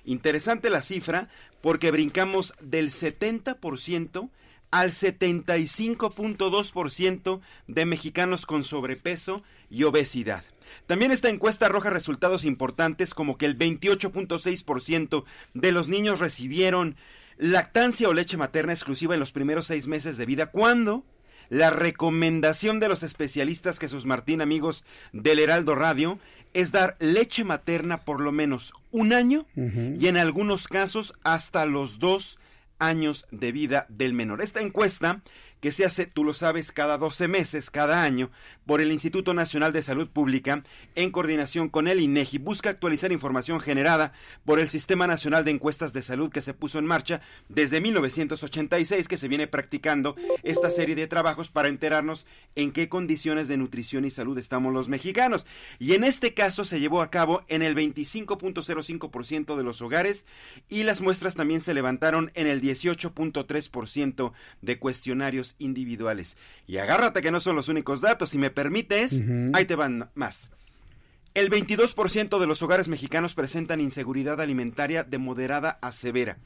[0.05, 1.29] Interesante la cifra
[1.63, 4.29] porque brincamos del 70%
[4.73, 10.43] al 75.2% de mexicanos con sobrepeso y obesidad.
[10.87, 15.25] También esta encuesta arroja resultados importantes como que el 28.6%
[15.55, 16.97] de los niños recibieron
[17.37, 21.05] lactancia o leche materna exclusiva en los primeros seis meses de vida, cuando
[21.49, 26.19] la recomendación de los especialistas Jesús Martín, amigos del Heraldo Radio,
[26.55, 31.99] es dar leche materna por lo menos un año y en algunos casos hasta los
[31.99, 32.39] dos
[32.79, 34.41] años de vida del menor.
[34.41, 35.23] Esta encuesta
[35.61, 38.31] que se hace, tú lo sabes, cada 12 meses, cada año,
[38.67, 40.63] por el Instituto Nacional de Salud Pública,
[40.95, 44.13] en coordinación con el INEGI, busca actualizar información generada
[44.45, 49.09] por el Sistema Nacional de Encuestas de Salud que se puso en marcha desde 1986,
[49.09, 54.05] que se viene practicando esta serie de trabajos para enterarnos en qué condiciones de nutrición
[54.05, 55.47] y salud estamos los mexicanos.
[55.79, 60.27] Y en este caso se llevó a cabo en el 25.05% de los hogares
[60.69, 64.33] y las muestras también se levantaron en el 18.3%
[64.63, 66.37] de cuestionarios individuales.
[66.67, 69.23] Y agárrate que no son los únicos datos, si me permites,
[69.53, 70.51] ahí te van más.
[71.35, 76.39] El 22% de los hogares mexicanos presentan inseguridad alimentaria de moderada a severa.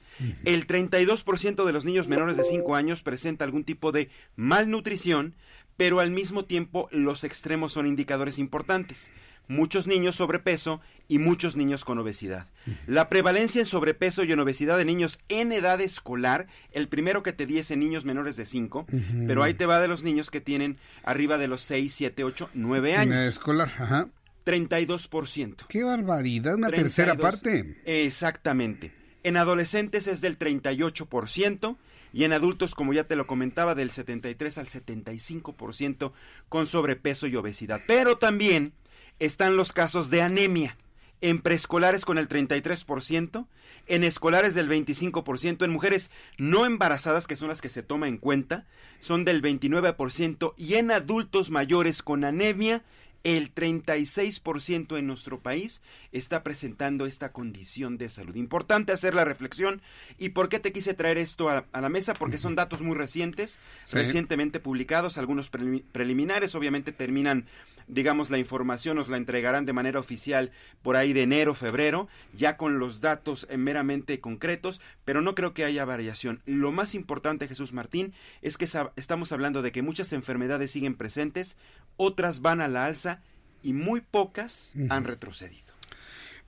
[0.45, 5.35] El 32% de los niños menores de 5 años presenta algún tipo de malnutrición,
[5.77, 9.11] pero al mismo tiempo los extremos son indicadores importantes.
[9.48, 12.47] Muchos niños sobrepeso y muchos niños con obesidad.
[12.86, 17.32] La prevalencia en sobrepeso y en obesidad de niños en edad escolar, el primero que
[17.32, 19.02] te di es en niños menores de 5, Ujú.
[19.27, 22.51] pero ahí te va de los niños que tienen arriba de los 6, 7, 8,
[22.55, 23.14] 9 En años.
[23.16, 24.09] la escolar, ajá.
[24.44, 25.66] 32%.
[25.69, 27.20] Qué barbaridad, una tercera 32.
[27.31, 27.81] parte.
[28.06, 28.93] Exactamente.
[29.23, 31.77] En adolescentes es del 38%
[32.12, 36.12] y en adultos, como ya te lo comentaba, del 73 al 75%
[36.48, 37.81] con sobrepeso y obesidad.
[37.86, 38.73] Pero también
[39.18, 40.76] están los casos de anemia.
[41.20, 43.47] En preescolares con el 33%,
[43.86, 48.18] en escolares del 25%, en mujeres no embarazadas, que son las que se toma en
[48.18, 48.66] cuenta,
[48.98, 52.82] son del 29%, y en adultos mayores con anemia,
[53.24, 55.82] el 36% en nuestro país
[56.12, 58.35] está presentando esta condición de salud.
[58.36, 59.82] Importante hacer la reflexión.
[60.19, 62.15] ¿Y por qué te quise traer esto a, a la mesa?
[62.15, 63.94] Porque son datos muy recientes, Sí.
[63.97, 67.47] recientemente publicados, algunos prelimi- preliminares, obviamente terminan,
[67.89, 70.51] digamos, la información, nos la entregarán de manera oficial
[70.82, 75.53] por ahí de enero, febrero, ya con los datos eh, meramente concretos, pero no creo
[75.55, 76.43] que haya variación.
[76.47, 81.57] Lo más importante, Jesús Martín, es que estamos hablando de que muchas enfermedades siguen presentes,
[81.97, 83.23] otras van a la alza
[83.62, 85.73] y muy pocas han retrocedido.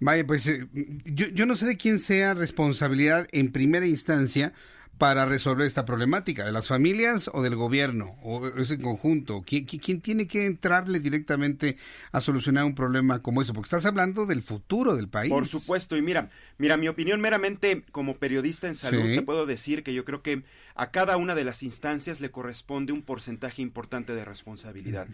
[0.01, 0.67] Vaya, pues eh,
[1.05, 4.53] yo, yo no sé de quién sea responsabilidad en primera instancia
[4.99, 9.43] para resolver esta problemática, de las familias o del gobierno, o es en conjunto.
[9.45, 11.77] ¿Quién, quién- quién tiene que entrarle directamente
[12.13, 13.53] a solucionar un problema como eso?
[13.53, 15.31] Porque estás hablando del futuro del país.
[15.33, 19.17] Por supuesto, y mira, mira, mi opinión meramente como periodista en salud, Sí.
[19.17, 20.45] te puedo decir que yo creo que
[20.77, 25.09] a cada una de las instancias le corresponde un porcentaje importante de responsabilidad.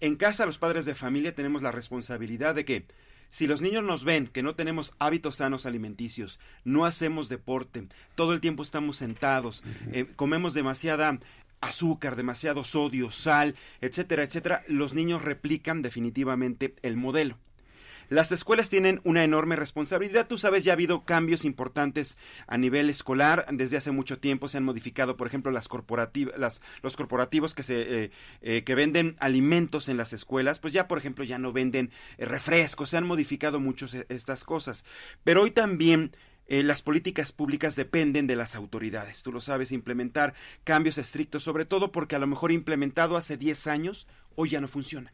[0.00, 2.86] En casa, los padres de familia tenemos la responsabilidad de que
[3.34, 8.32] si los niños nos ven que no tenemos hábitos sanos alimenticios, no hacemos deporte, todo
[8.32, 11.18] el tiempo estamos sentados, eh, comemos demasiada
[11.60, 17.36] azúcar, demasiado sodio, sal, etcétera, etcétera, los niños replican definitivamente el modelo.
[18.08, 20.26] Las escuelas tienen una enorme responsabilidad.
[20.26, 23.46] Tú sabes, ya ha habido cambios importantes a nivel escolar.
[23.50, 27.62] Desde hace mucho tiempo se han modificado, por ejemplo, las corporativas, las, los corporativos que
[27.62, 28.10] se eh,
[28.42, 32.24] eh, que venden alimentos en las escuelas, pues ya, por ejemplo, ya no venden eh,
[32.24, 32.90] refrescos.
[32.90, 34.84] Se han modificado muchos eh, estas cosas.
[35.24, 36.12] Pero hoy también
[36.46, 39.22] eh, las políticas públicas dependen de las autoridades.
[39.22, 43.66] Tú lo sabes, implementar cambios estrictos, sobre todo porque a lo mejor implementado hace 10
[43.66, 44.06] años,
[44.36, 45.12] hoy ya no funciona.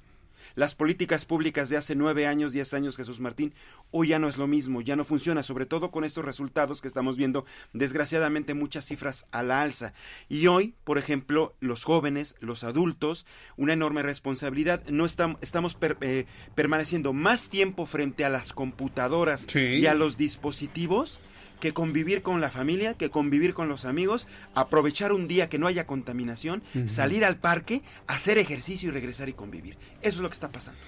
[0.55, 3.55] Las políticas públicas de hace nueve años, diez años, Jesús Martín,
[3.91, 6.89] hoy ya no es lo mismo, ya no funciona, sobre todo con estos resultados que
[6.89, 9.93] estamos viendo, desgraciadamente muchas cifras a la alza.
[10.29, 16.27] Y hoy, por ejemplo, los jóvenes, los adultos, una enorme responsabilidad, no estamos, estamos eh,
[16.55, 21.21] permaneciendo más tiempo frente a las computadoras y a los dispositivos
[21.61, 25.67] que convivir con la familia, que convivir con los amigos, aprovechar un día que no
[25.67, 29.77] haya contaminación, salir al parque, hacer ejercicio y regresar y convivir.
[30.01, 30.81] Eso es lo que está pasando.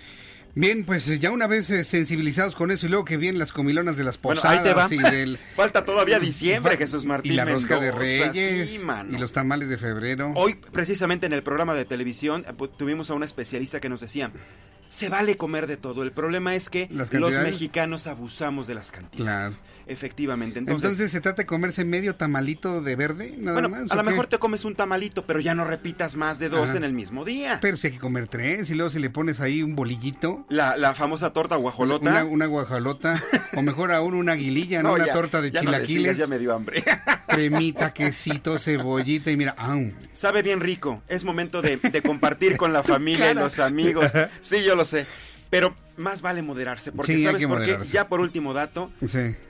[0.54, 3.96] Bien, pues ya una vez eh, sensibilizados con eso y luego que vienen las comilonas
[3.96, 5.38] de las posadas y del...
[5.56, 10.32] Falta todavía diciembre, Jesús Martín Y la rosca de reyes y los tamales de febrero.
[10.36, 14.30] Hoy, precisamente en el programa de televisión, eh, tuvimos a una especialista que nos decía,
[14.92, 16.02] se vale comer de todo.
[16.02, 19.62] El problema es que los mexicanos abusamos de las cantidades.
[19.86, 20.58] Efectivamente.
[20.58, 23.90] Entonces, se trata de comerse medio tamalito de verde, nada bueno, más.
[23.90, 26.84] A lo mejor te comes un tamalito, pero ya no repitas más de dos en
[26.84, 27.58] el mismo día.
[27.62, 30.44] Pero si hay que comer tres y luego si le pones ahí un bolillito.
[30.50, 32.24] La, la famosa torta guajolota.
[32.24, 33.20] Una, guajolota.
[33.56, 34.92] o mejor aún una aguililla, ¿no?
[34.94, 36.18] una torta de chilaquiles.
[36.18, 36.84] ya me dio hambre.
[37.28, 39.56] Cremita, quesito, cebollita y mira.
[40.12, 41.02] Sabe bien rico.
[41.08, 44.12] Es momento de, compartir con la familia y los amigos.
[44.40, 45.06] Sí, yo lo sé.
[45.50, 47.78] Pero más vale moderarse, porque ¿sabes por qué?
[47.90, 48.90] Ya por último dato,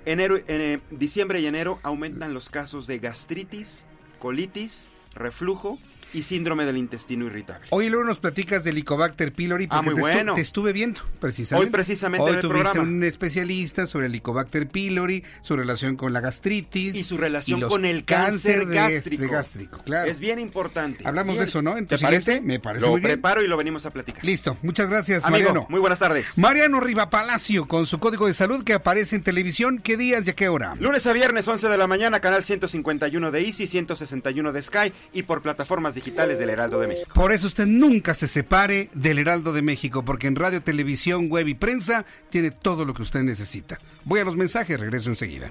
[0.04, 3.86] enero, en eh, diciembre y enero aumentan los casos de gastritis,
[4.18, 5.78] colitis, reflujo
[6.12, 7.66] y síndrome del intestino irritable.
[7.70, 10.34] Hoy luego nos platicas del Helicobacter pylori ah, muy te bueno.
[10.34, 11.66] te estuve viendo, precisamente.
[11.66, 14.20] Hoy precisamente Hoy en el tuviste un especialista sobre el
[14.68, 19.32] pylori, su relación con la gastritis y su relación con el cáncer, gástrico.
[19.32, 19.78] gástrico.
[19.84, 20.10] Claro.
[20.10, 21.06] Es bien importante.
[21.06, 21.74] Hablamos de eso, ¿no?
[21.86, 22.40] ¿Te parece?
[22.40, 23.12] Me parece Lo muy bien.
[23.12, 24.24] preparo y lo venimos a platicar.
[24.24, 24.56] Listo.
[24.62, 25.66] Muchas gracias, Amigo, Mariano.
[25.68, 26.36] Muy buenas tardes.
[26.36, 29.78] Mariano Riva Palacio con su código de salud que aparece en televisión.
[29.78, 30.74] ¿Qué días y a qué hora?
[30.78, 35.22] Lunes a viernes, 11 de la mañana, canal 151 de Easy, 161 de Sky y
[35.22, 37.12] por plataformas digitales del Heraldo de México.
[37.14, 41.48] Por eso usted nunca se separe del Heraldo de México, porque en radio, televisión, web
[41.48, 43.78] y prensa tiene todo lo que usted necesita.
[44.04, 45.50] Voy a los mensajes, regreso enseguida.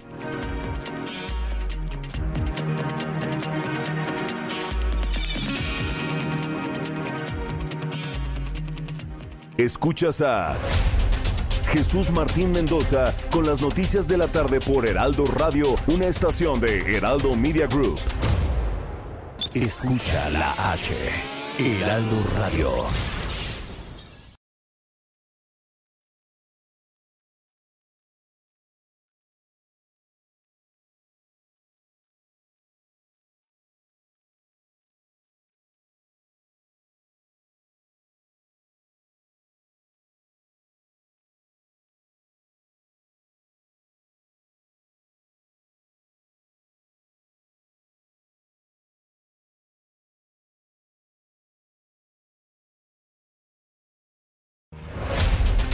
[9.57, 10.57] Escuchas a
[11.71, 16.97] Jesús Martín Mendoza con las noticias de la tarde por Heraldo Radio, una estación de
[16.97, 17.99] Heraldo Media Group.
[19.53, 20.95] Escucha la H.
[21.59, 22.71] Heraldo Radio.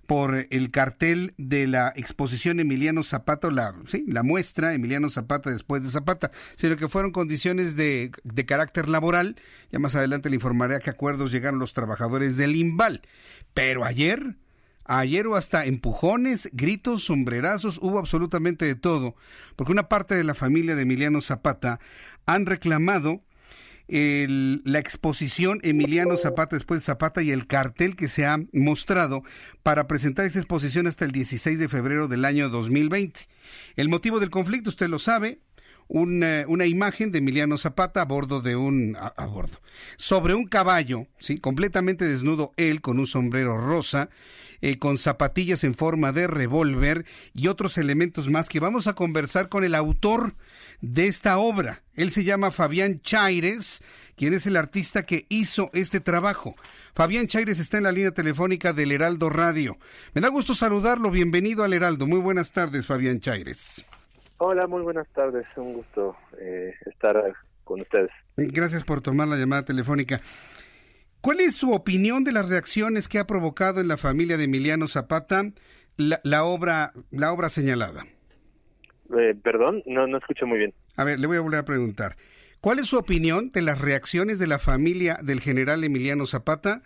[0.06, 5.82] por el cartel de la exposición Emiliano Zapata, la, sí, la muestra Emiliano Zapata después
[5.82, 9.36] de Zapata, sino que fueron condiciones de, de carácter laboral.
[9.72, 13.00] Ya más adelante le informaré a qué acuerdos llegaron los trabajadores del IMBAL.
[13.54, 14.36] Pero ayer,
[14.84, 19.16] ayer hubo hasta empujones, gritos, sombrerazos, hubo absolutamente de todo,
[19.56, 21.80] porque una parte de la familia de Emiliano Zapata
[22.26, 23.22] han reclamado
[23.88, 29.22] la exposición Emiliano Zapata después de Zapata y el cartel que se ha mostrado
[29.62, 33.20] para presentar esta exposición hasta el 16 de febrero del año 2020.
[33.76, 35.38] El motivo del conflicto, usted lo sabe,
[35.88, 39.60] una, una, imagen de Emiliano Zapata a bordo de un a, bordo
[39.96, 44.10] sobre un caballo, sí, completamente desnudo él con un sombrero rosa,
[44.62, 47.04] eh, con zapatillas en forma de revólver
[47.34, 50.34] y otros elementos más que vamos a conversar con el autor
[50.80, 51.82] de esta obra.
[51.94, 53.82] Él se llama Fabián Chaires,
[54.16, 56.54] quien es el artista que hizo este trabajo.
[56.94, 59.76] Fabián Chaires está en la línea telefónica del Heraldo Radio.
[60.14, 61.10] Me da gusto saludarlo.
[61.10, 62.06] Bienvenido al Heraldo.
[62.06, 63.84] Muy buenas tardes, Fabián Chaires.
[64.38, 65.46] Hola, muy buenas tardes.
[65.56, 67.34] Un gusto eh, estar
[67.64, 68.10] con ustedes.
[68.36, 70.20] Gracias por tomar la llamada telefónica.
[71.20, 74.86] ¿Cuál es su opinión de las reacciones que ha provocado en la familia de Emiliano
[74.88, 75.50] Zapata
[75.96, 78.04] la, la obra, la obra señalada?
[79.18, 80.74] Eh, perdón, no, no escucho muy bien.
[80.96, 82.16] A ver, le voy a volver a preguntar.
[82.60, 86.82] ¿Cuál es su opinión de las reacciones de la familia del general Emiliano Zapata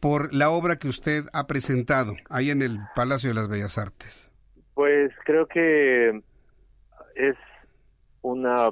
[0.00, 4.28] por la obra que usted ha presentado ahí en el Palacio de las Bellas Artes?
[4.74, 6.20] Pues creo que
[7.14, 7.36] es
[8.20, 8.68] una...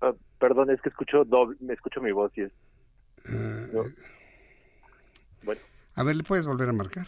[0.00, 2.52] ah, perdón, es que escucho doble, me escucho mi voz y es...
[3.72, 3.84] no.
[5.42, 5.60] Bueno,
[5.94, 7.06] A ver, ¿le puedes volver a marcar?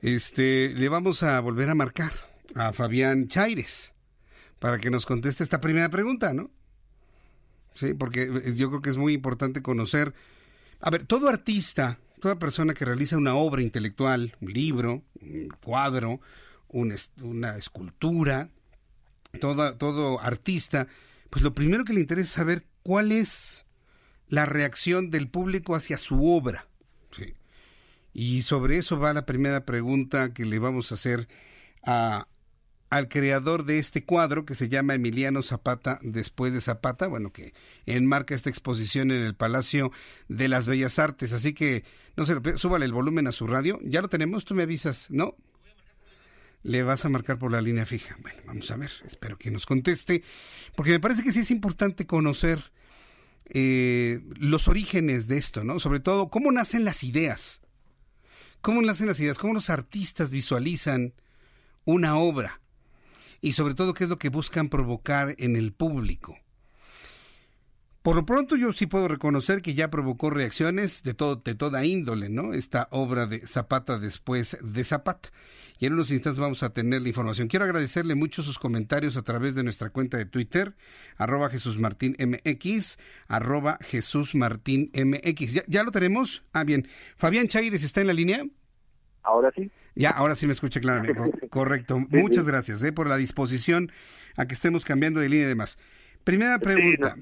[0.00, 2.12] Este, le vamos a volver a marcar
[2.54, 3.94] a Fabián Chaires
[4.58, 6.50] para que nos conteste esta primera pregunta, ¿no?
[7.74, 10.14] Sí, porque yo creo que es muy importante conocer.
[10.80, 16.20] A ver, todo artista, toda persona que realiza una obra intelectual, un libro, un cuadro,
[16.68, 18.48] una escultura,
[19.40, 20.88] toda, todo artista,
[21.30, 23.66] pues lo primero que le interesa es saber cuál es
[24.28, 26.66] la reacción del público hacia su obra.
[28.18, 31.28] Y sobre eso va la primera pregunta que le vamos a hacer
[31.82, 32.26] a,
[32.88, 37.52] al creador de este cuadro que se llama Emiliano Zapata después de Zapata, bueno, que
[37.84, 39.92] enmarca esta exposición en el Palacio
[40.28, 41.34] de las Bellas Artes.
[41.34, 41.84] Así que,
[42.16, 43.78] no se súbale el volumen a su radio.
[43.84, 45.36] Ya lo tenemos, tú me avisas, ¿no?
[46.62, 48.16] Le vas a marcar por la línea fija.
[48.22, 50.24] Bueno, vamos a ver, espero que nos conteste,
[50.74, 52.72] porque me parece que sí es importante conocer
[53.50, 55.80] eh, los orígenes de esto, ¿no?
[55.80, 57.60] Sobre todo, cómo nacen las ideas.
[58.60, 59.38] ¿Cómo nacen las ideas?
[59.38, 61.14] ¿Cómo los artistas visualizan
[61.84, 62.60] una obra?
[63.40, 66.36] Y sobre todo, ¿qué es lo que buscan provocar en el público?
[68.06, 71.84] Por lo pronto yo sí puedo reconocer que ya provocó reacciones de, todo, de toda
[71.84, 72.52] índole, ¿no?
[72.54, 75.30] Esta obra de Zapata después de Zapata.
[75.80, 77.48] Y en unos instantes vamos a tener la información.
[77.48, 80.76] Quiero agradecerle mucho sus comentarios a través de nuestra cuenta de Twitter,
[81.16, 85.52] arroba Jesús Martín MX, arroba Jesús Martín MX.
[85.54, 86.44] ¿Ya, ya lo tenemos?
[86.52, 86.86] Ah, bien.
[87.16, 88.44] Fabián Chaires está en la línea.
[89.24, 89.68] ahora sí.
[89.96, 91.14] Ya, ahora sí me escucha claramente.
[91.40, 91.98] Co- Correcto.
[92.10, 93.90] Muchas gracias eh, por la disposición
[94.36, 95.76] a que estemos cambiando de línea y demás.
[96.22, 97.16] Primera pregunta.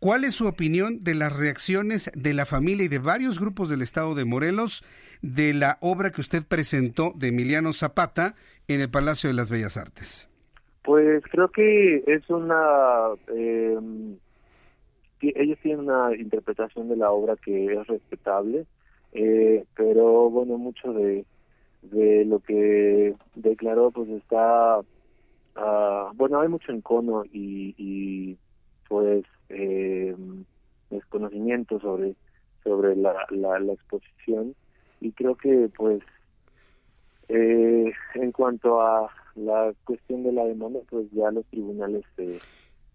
[0.00, 3.82] ¿Cuál es su opinión de las reacciones de la familia y de varios grupos del
[3.82, 4.84] estado de Morelos
[5.22, 8.36] de la obra que usted presentó de Emiliano Zapata
[8.68, 10.28] en el Palacio de las Bellas Artes?
[10.84, 13.08] Pues creo que es una...
[13.34, 13.76] eh,
[15.20, 18.66] ellos tienen una interpretación de la obra que es respetable,
[19.10, 21.24] eh, pero bueno, mucho de,
[21.82, 24.78] de lo que declaró pues está...
[25.56, 28.36] ah, bueno, hay mucho encono y
[28.88, 30.14] pues eh,
[30.90, 32.14] desconocimiento sobre
[32.64, 34.54] sobre la, la, la exposición
[35.00, 36.02] y creo que pues
[37.28, 42.38] eh, en cuanto a la cuestión de la demanda, pues ya los tribunales se,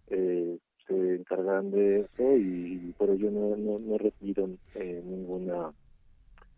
[0.09, 0.57] eh,
[0.87, 5.71] se encargarán de eso, y pero yo no, no, no he recibido eh, ninguna,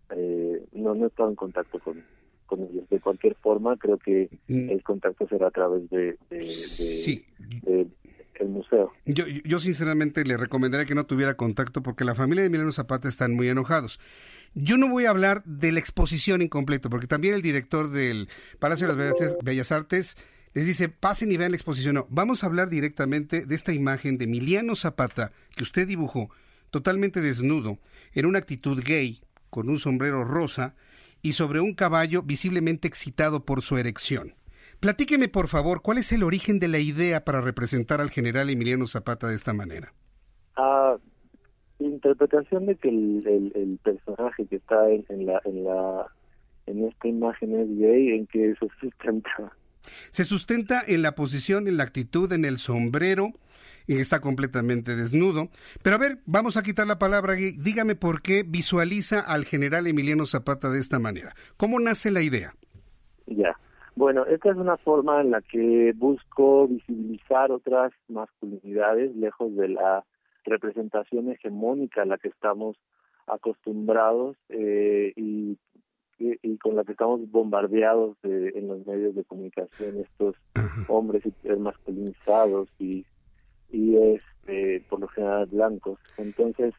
[0.09, 2.03] eh, no, no he estado en contacto con,
[2.45, 2.87] con ellos.
[2.89, 4.29] De cualquier forma, creo que
[4.69, 7.25] el contacto será a través de, de, de- Sí.
[9.05, 13.07] Yo, yo sinceramente le recomendaría que no tuviera contacto porque la familia de Emiliano Zapata
[13.07, 13.99] están muy enojados.
[14.53, 18.29] Yo no voy a hablar de la exposición en completo, porque también el director del
[18.59, 20.17] Palacio de las Bellas- Bellas Artes
[20.53, 21.95] les dice, pasen y vean la exposición.
[21.95, 26.29] No, vamos a hablar directamente de esta imagen de Emiliano Zapata que usted dibujó
[26.71, 27.79] totalmente desnudo,
[28.13, 30.75] en una actitud gay, con un sombrero rosa
[31.21, 34.35] y sobre un caballo visiblemente excitado por su erección.
[34.85, 38.85] Platíqueme, por favor, cuál es el origen de la idea para representar al general Emiliano
[38.85, 39.91] Zapata de esta manera.
[40.57, 40.97] Ah,
[41.79, 46.05] interpretación de que el, el, el personaje que está en, en la en la
[46.67, 49.57] en esta imagen es gay, en que se sustenta.
[50.11, 53.31] Se sustenta en la posición, en la actitud, en el sombrero,
[53.87, 55.49] y está completamente desnudo.
[55.81, 57.53] Pero a ver, vamos a quitar la palabra gay.
[57.57, 61.33] Dígame por qué visualiza al general Emiliano Zapata de esta manera.
[61.57, 62.53] ¿Cómo nace la idea?
[63.25, 63.57] Ya.
[63.95, 70.03] Bueno, esta es una forma en la que busco visibilizar otras masculinidades lejos de la
[70.43, 72.76] representación hegemónica a la que estamos
[73.26, 75.57] acostumbrados eh, y,
[76.19, 80.35] y, y con la que estamos bombardeados de- en los medios de comunicación, estos
[80.89, 81.23] hombres
[81.57, 83.05] masculinizados y,
[83.72, 85.99] y este, por lo general blancos.
[86.17, 86.73] Entonces,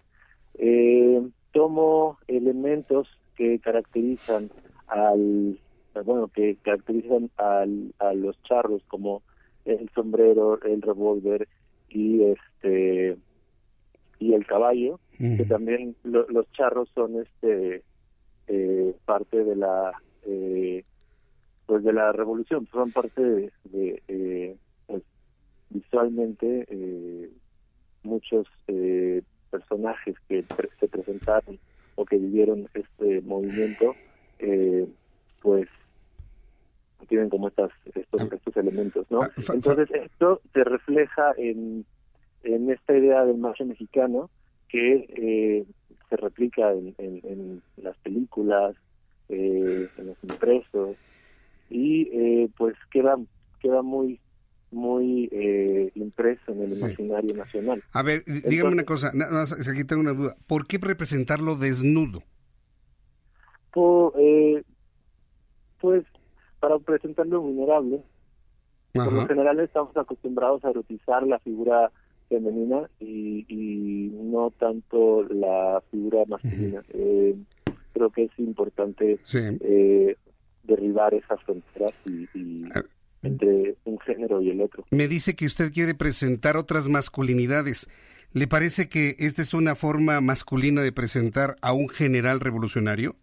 [0.58, 1.22] eh,
[1.52, 4.50] tomo elementos que caracterizan
[4.86, 5.58] al
[6.04, 9.22] bueno que caracterizan al, a los charros como
[9.64, 11.48] el sombrero el revólver
[11.88, 13.16] y este
[14.18, 15.00] y el caballo
[15.36, 17.82] que también lo- los charros son este
[18.48, 19.92] eh, parte de la
[20.22, 20.84] eh,
[21.66, 24.56] pues de la revolución son parte de, de, eh,
[24.86, 25.02] pues,
[25.70, 27.30] visualmente eh,
[28.02, 31.58] muchos eh, personajes que pre- se presentaron
[31.96, 33.96] o que vivieron este movimiento
[34.38, 34.86] eh,
[37.06, 38.28] tienen como estas estos, ah.
[38.32, 39.20] estos elementos, ¿no?
[39.22, 41.84] Ah, Entonces esto se refleja en,
[42.42, 44.30] en esta idea del macho mexicano
[44.68, 45.64] que eh,
[46.08, 48.76] se replica en, en, las películas,
[49.28, 50.96] eh, en los impresos
[51.70, 53.16] y eh, pues queda
[53.60, 54.20] queda muy
[54.70, 57.82] muy eh, impreso en el imaginario nacional.
[57.92, 59.12] A ver, dígame una cosa,
[59.70, 60.36] aquí tengo una duda.
[60.46, 62.22] ¿Por qué representarlo desnudo?
[64.18, 64.62] eh,
[65.80, 66.04] pues
[66.66, 68.02] para presentarlo vulnerable.
[68.92, 71.92] Por lo general estamos acostumbrados a erotizar la figura
[72.28, 76.82] femenina y, y no tanto la figura masculina.
[76.88, 77.36] eh,
[77.92, 80.16] creo que es importante eh,
[80.64, 82.82] derribar esas fronteras y, ah.
[83.22, 84.86] entre un género y el otro.
[84.90, 87.88] Me dice que usted quiere presentar otras masculinidades.
[88.32, 93.14] ¿Le parece que esta es una forma masculina de presentar a un general revolucionario?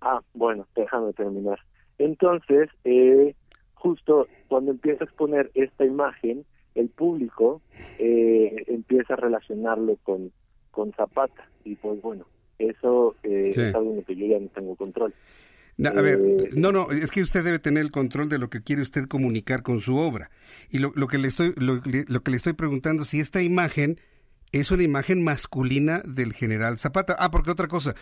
[0.00, 1.60] Ah, bueno, déjame terminar.
[2.00, 3.34] Entonces, eh,
[3.74, 7.60] justo cuando empieza a exponer esta imagen, el público
[7.98, 10.32] eh, empieza a relacionarlo con,
[10.70, 11.46] con Zapata.
[11.62, 12.24] Y pues bueno,
[12.58, 15.12] eso eh, es algo en lo que yo ya no tengo control.
[15.76, 16.18] No, a ver,
[16.54, 19.62] no, no, es que usted debe tener el control de lo que quiere usted comunicar
[19.62, 20.30] con su obra.
[20.70, 23.98] Y lo, lo que le estoy, lo, lo, que le estoy preguntando, si esta imagen
[24.52, 27.14] es una imagen masculina del general Zapata.
[27.18, 27.94] Ah, porque otra cosa,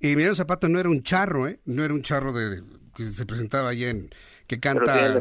[0.00, 1.60] Emiliano Zapata no era un charro, ¿eh?
[1.64, 2.62] No era un charro de,
[2.94, 4.10] que se presentaba allá en...
[4.46, 5.18] que canta...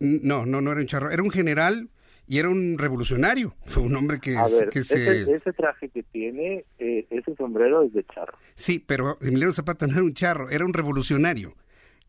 [0.00, 1.10] no, no, no era un charro.
[1.10, 1.90] Era un general
[2.26, 3.54] y era un revolucionario.
[3.66, 4.36] Fue un hombre que,
[4.70, 5.22] que se...
[5.22, 8.38] Ese, traje que tiene, eh, ese sombrero es de charro.
[8.54, 11.54] Sí, pero Emiliano Zapata no era un charro, era un revolucionario.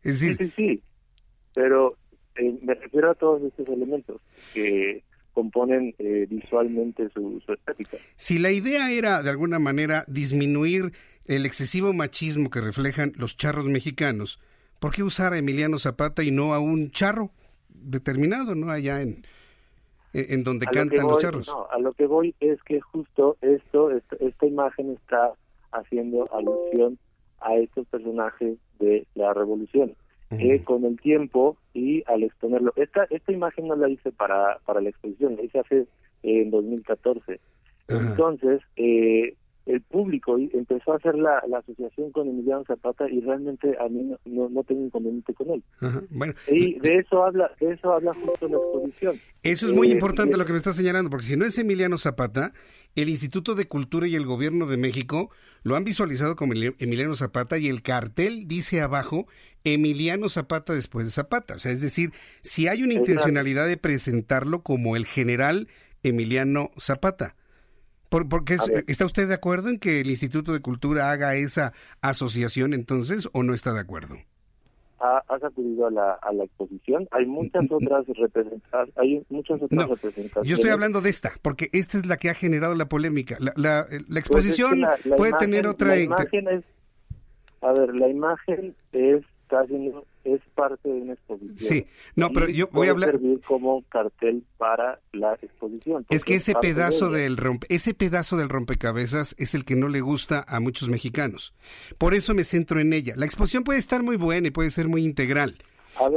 [0.03, 0.38] Es decir...
[0.38, 0.84] Sí, sí, sí.
[1.53, 1.97] Pero
[2.35, 4.22] eh, me refiero a todos estos elementos
[4.53, 5.03] que
[5.36, 7.98] componen eh, visualmente su, su estética.
[8.16, 10.94] Si la idea era, de alguna manera, disminuir
[11.26, 14.40] el excesivo machismo que reflejan los charros mexicanos,
[14.80, 17.30] ¿por qué usar a Emiliano Zapata y no a un charro
[17.70, 19.24] determinado, no allá en,
[20.14, 21.48] en donde cantan los charros?
[21.48, 25.34] No, a lo que voy es que justo esto, esta, imagen está
[25.72, 26.98] haciendo alusión
[27.41, 29.95] a estos personajes de la revolución.
[30.30, 34.81] Que con el tiempo y al exponerlo, esta esta imagen no la hice para para
[34.81, 35.77] la exposición, la hice hace
[36.23, 37.39] eh, en 2014.
[37.88, 39.35] Entonces, eh,
[39.66, 44.50] el público empezó a hacer la, asociación con Emiliano Zapata y realmente a mí no,
[44.50, 45.64] no, tengo inconveniente con él.
[46.48, 49.20] y de eso habla de eso habla justo la exposición.
[49.42, 51.98] Eso es muy eh, importante lo que me está señalando, porque si no es Emiliano
[51.98, 52.54] Zapata,
[52.96, 55.30] el Instituto de Cultura y el Gobierno de México
[55.64, 59.28] lo han visualizado como Emiliano Zapata y el cartel dice abajo
[59.64, 61.56] Emiliano Zapata después de Zapata.
[61.56, 62.12] O sea, es decir,
[62.44, 65.68] si hay una intencionalidad de presentarlo como el general
[66.04, 67.36] Emiliano Zapata.
[68.16, 68.56] ¿Por, porque
[68.88, 73.44] ¿Está usted de acuerdo en que el Instituto de Cultura haga esa asociación entonces o
[73.44, 74.16] no está de acuerdo?
[75.28, 77.10] has acudido a la, a la exposición.
[77.12, 78.98] Hay muchas otras representaciones.
[78.98, 80.50] Hay muchas otras representaciones.
[80.50, 83.36] Yo estoy hablando de esta, porque esta es la que ha generado la polémica.
[83.42, 84.86] La, la, pues exposición
[85.18, 85.90] puede tener otra.
[85.90, 86.64] La imagen es,
[87.60, 89.91] a ver, la imagen es casi
[90.23, 91.55] es parte de una exposición.
[91.55, 96.05] Sí, no, pero yo voy a hablar servir como cartel para la exposición.
[96.09, 100.01] Es que ese pedazo del rompe, ese pedazo del rompecabezas es el que no le
[100.01, 101.53] gusta a muchos mexicanos.
[101.97, 103.13] Por eso me centro en ella.
[103.15, 105.57] La exposición puede estar muy buena y puede ser muy integral,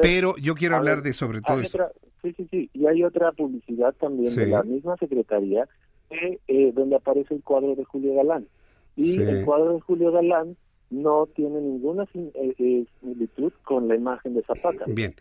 [0.02, 1.86] pero yo quiero hablar de sobre todo esto.
[2.22, 5.68] sí, sí, sí, y hay otra publicidad también de la misma secretaría
[6.10, 8.48] eh, donde aparece el cuadro de Julio Galán.
[8.96, 10.56] Y el cuadro de Julio Galán
[10.90, 14.84] no tiene ninguna eh, eh, similitud con la imagen de Zapata.
[14.86, 15.14] Bien.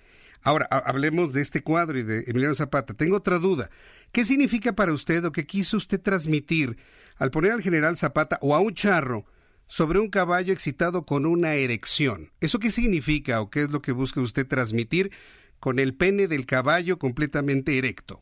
[0.44, 2.94] Ahora, hablemos de este cuadro y de Emiliano Zapata.
[2.94, 3.70] Tengo otra duda.
[4.12, 6.78] ¿Qué significa para usted o qué quiso usted transmitir
[7.18, 9.26] al poner al general Zapata o a un charro
[9.66, 12.30] sobre un caballo excitado con una erección?
[12.40, 15.12] ¿Eso qué significa o qué es lo que busca usted transmitir
[15.60, 18.22] con el pene del caballo completamente erecto?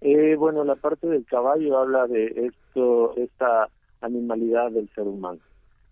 [0.00, 3.68] Eh, bueno, la parte del caballo habla de esto, esta
[4.00, 5.40] animalidad del ser humano.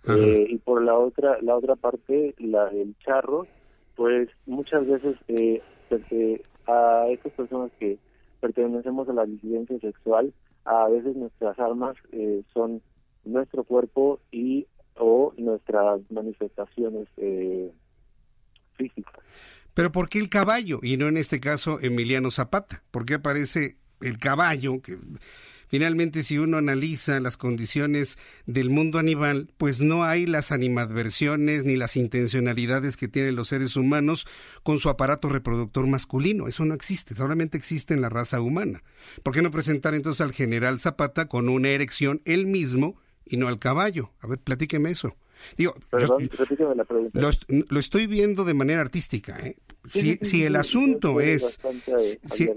[0.08, 3.46] Eh, y por la otra la otra parte la del charro
[3.94, 5.62] pues muchas veces eh,
[6.66, 7.98] a estas personas que
[8.40, 10.32] pertenecemos a la disidencia sexual
[10.64, 12.82] a veces nuestras armas eh, son
[13.24, 14.66] nuestro cuerpo y
[14.96, 17.08] o nuestras manifestaciones
[18.76, 19.14] físicas.
[19.74, 22.82] Pero ¿por qué el caballo y no en este caso Emiliano Zapata?
[22.90, 24.98] ¿Por qué aparece el caballo que
[25.72, 31.76] Finalmente, si uno analiza las condiciones del mundo animal, pues no hay las animadversiones ni
[31.76, 34.26] las intencionalidades que tienen los seres humanos
[34.64, 36.46] con su aparato reproductor masculino.
[36.46, 38.82] Eso no existe, solamente existe en la raza humana.
[39.22, 43.48] ¿Por qué no presentar entonces al general Zapata con una erección él mismo y no
[43.48, 44.12] al caballo?
[44.20, 45.16] A ver, platíqueme eso.
[45.56, 46.28] Digo, Perdón,
[46.76, 47.20] la pregunta.
[47.20, 47.30] Lo,
[47.68, 49.56] lo, estoy viendo de manera artística, ¿eh?
[49.84, 51.58] Si, si el asunto es...
[52.24, 52.48] Si,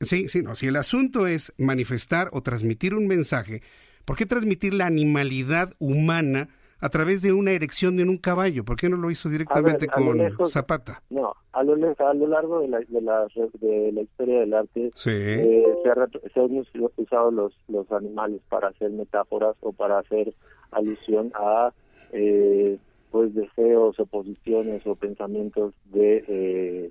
[0.00, 3.62] sí, sí, no, si el asunto es manifestar o transmitir un mensaje,
[4.04, 6.48] ¿por qué transmitir la animalidad humana
[6.80, 8.64] a través de una erección de un caballo?
[8.64, 11.02] ¿Por qué no lo hizo directamente con Zapata?
[11.10, 13.26] No, a lo, a lo largo de la, de la,
[13.60, 16.64] de la historia del arte eh, se, han
[16.96, 20.34] usado los, los animales para hacer metáforas o para hacer
[20.72, 21.72] alusión a...
[22.16, 22.78] Eh,
[23.10, 26.90] pues deseos o posiciones o pensamientos de,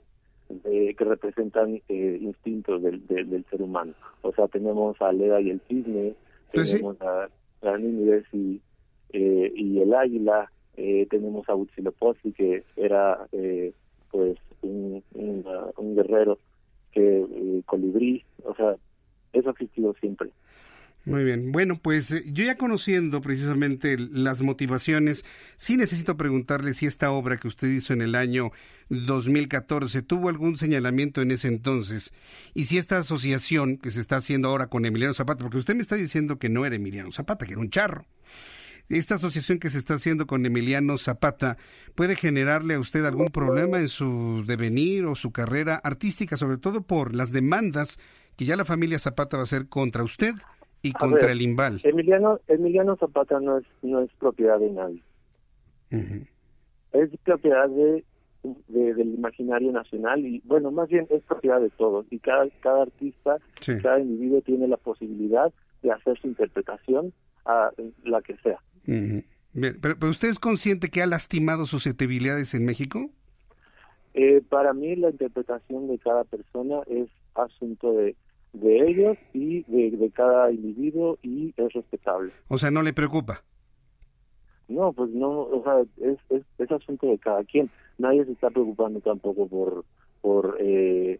[0.65, 3.93] eh, que representan eh, instintos del, del, ser humano.
[4.21, 6.13] O sea, tenemos a Leda y el cisne,
[6.53, 7.29] pues tenemos a,
[7.61, 8.61] a y,
[9.13, 10.51] eh, y el águila,
[11.09, 13.27] tenemos a Huitzilopochtli que era
[14.11, 16.37] pues un, un, guerrero
[16.91, 18.75] que colibrí, o sea,
[19.33, 20.29] eso ha existido siempre.
[21.05, 21.51] Muy bien.
[21.51, 25.25] Bueno, pues eh, yo ya conociendo precisamente las motivaciones,
[25.57, 28.51] sí necesito preguntarle si esta obra que usted hizo en el año
[28.87, 32.13] 2014 tuvo algún señalamiento en ese entonces
[32.53, 35.81] y si esta asociación que se está haciendo ahora con Emiliano Zapata, porque usted me
[35.81, 38.05] está diciendo que no era Emiliano Zapata, que era un charro.
[38.87, 41.57] Esta asociación que se está haciendo con Emiliano Zapata
[41.95, 46.81] puede generarle a usted algún problema en su devenir o su carrera artística, sobre todo
[46.81, 47.99] por las demandas
[48.37, 50.33] que ya la familia Zapata va a hacer contra usted
[50.83, 51.79] y contra el Imbal.
[51.83, 55.01] Emiliano, Emiliano Zapata no es, no es propiedad de nadie.
[56.91, 58.03] Es propiedad de,
[58.67, 62.05] del imaginario nacional y, bueno, más bien es propiedad de todos.
[62.11, 63.37] Y cada, cada artista,
[63.81, 67.13] cada individuo tiene la posibilidad de hacer su interpretación
[67.45, 67.71] a
[68.03, 68.59] la que sea.
[68.85, 73.09] pero, pero, ¿usted es consciente que ha lastimado susceptibilidades en México?
[74.13, 78.15] Eh, para mí la interpretación de cada persona es asunto de
[78.53, 82.31] de ellos y de, cada individuo y es respetable.
[82.47, 83.43] O sea, ¿no le preocupa?
[84.67, 86.17] No, pues no, o sea, es,
[86.57, 87.69] es, asunto de cada quien.
[87.97, 89.85] Nadie se está preocupando tampoco por
[90.21, 91.19] por eh,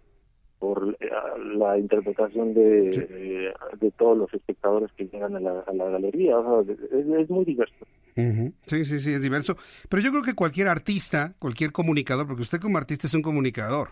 [0.60, 1.10] por eh,
[1.58, 6.38] la interpretación de, de, todos los espectadores que llegan a la, a la galería.
[6.40, 7.86] O sea, es, muy diverso.
[8.16, 9.58] Sí, sí, sí, es diverso.
[9.90, 13.90] Pero yo creo que cualquier artista, cualquier comunicador, porque usted como artista es un comunicador,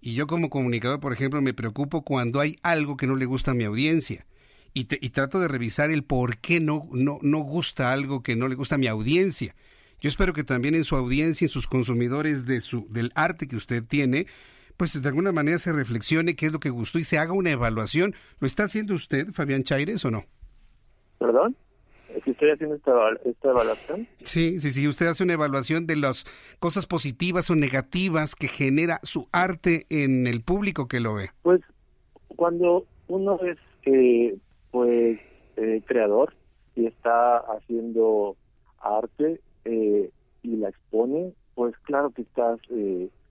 [0.00, 3.50] y yo como comunicador, por ejemplo, me preocupo cuando hay algo que no le gusta
[3.50, 4.26] a mi audiencia.
[4.72, 8.48] Y, y trato de revisar el por qué no, no, no gusta algo que no
[8.48, 9.54] le gusta a mi audiencia.
[10.00, 13.56] Yo espero que también en su audiencia, en sus consumidores de su, del arte que
[13.56, 14.26] usted tiene,
[14.76, 17.50] pues de alguna manera se reflexione qué es lo que gustó y se haga una
[17.50, 18.14] evaluación.
[18.38, 20.24] ¿Lo está haciendo usted, Fabián Chaires, o no?
[21.18, 21.56] ¿Perdón?
[22.24, 24.08] Si estoy haciendo esta, evaluación.
[24.22, 26.24] Sí, sí, sí, usted hace una evaluación de las
[26.58, 31.30] cosas positivas o negativas que genera su arte en el público que lo ve.
[31.42, 31.60] Pues
[32.36, 34.36] cuando uno es eh,
[34.70, 35.18] pues
[35.56, 36.34] eh, creador
[36.76, 38.36] y está haciendo
[38.80, 40.10] arte eh,
[40.42, 42.58] y la expone, pues claro que estás,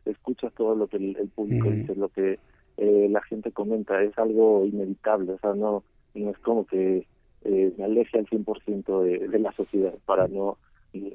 [0.06, 2.40] escuchas todo lo que el, público dice, lo que
[2.78, 5.84] la gente comenta, es algo inevitable, o sea, no,
[6.14, 7.08] no es como que
[7.44, 10.58] eh, me aleje al 100% de, de la sociedad para no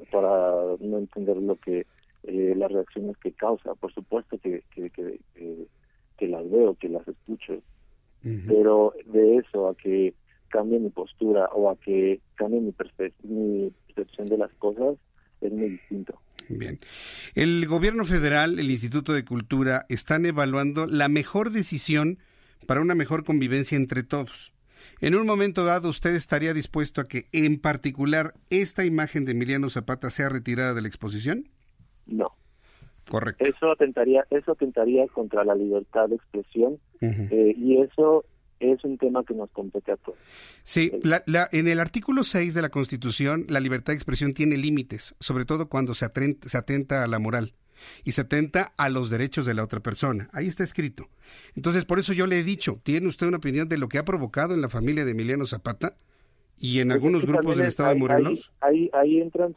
[0.09, 1.85] para no entender lo que
[2.23, 7.61] eh, las reacciones que causa por supuesto que que, que, las veo que las escucho
[8.47, 10.15] pero de eso a que
[10.47, 12.73] cambie mi postura o a que cambie mi,
[13.23, 14.95] mi percepción de las cosas
[15.41, 16.19] es muy distinto
[16.49, 16.79] Bien.
[17.33, 22.19] El gobierno federal, el Instituto de Cultura, están evaluando la mejor decisión
[22.67, 24.53] para una mejor convivencia entre todos.
[25.01, 29.69] En un momento dado, ¿usted estaría dispuesto a que, en particular, esta imagen de Emiliano
[29.69, 31.49] Zapata sea retirada de la exposición?
[32.05, 32.35] No.
[33.09, 33.45] Correcto.
[33.45, 38.25] Eso atentaría, eso atentaría contra la libertad de expresión eh, y eso
[38.59, 40.17] es un tema que nos compete a todos.
[40.63, 40.91] Sí,
[41.51, 45.69] en el artículo 6 de la Constitución, la libertad de expresión tiene límites, sobre todo
[45.69, 47.53] cuando se atenta a la moral
[48.03, 50.29] y se atenta a los derechos de la otra persona.
[50.33, 51.09] Ahí está escrito.
[51.55, 54.05] Entonces, por eso yo le he dicho, ¿tiene usted una opinión de lo que ha
[54.05, 55.95] provocado en la familia de Emiliano Zapata?
[56.57, 58.51] Y en algunos grupos del Estado de Morelos.
[58.61, 59.49] Ahí, ahí, entra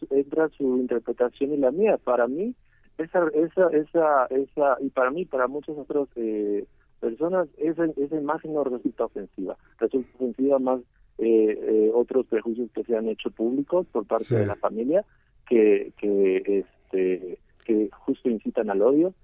[0.57, 1.97] su interpretación y la mía.
[1.97, 2.57] Para mí,
[2.99, 6.65] esa, esa, esa, esa y para mí, para muchas otras eh,
[6.99, 9.57] personas, esa, esa imagen no resulta ofensiva.
[9.79, 10.81] Resulta ofensiva más
[11.19, 15.05] eh, eh, otros prejuicios que se han hecho públicos por parte de la familia
[15.49, 17.39] que, que este
[17.69, 19.15] que justo incitan al odio.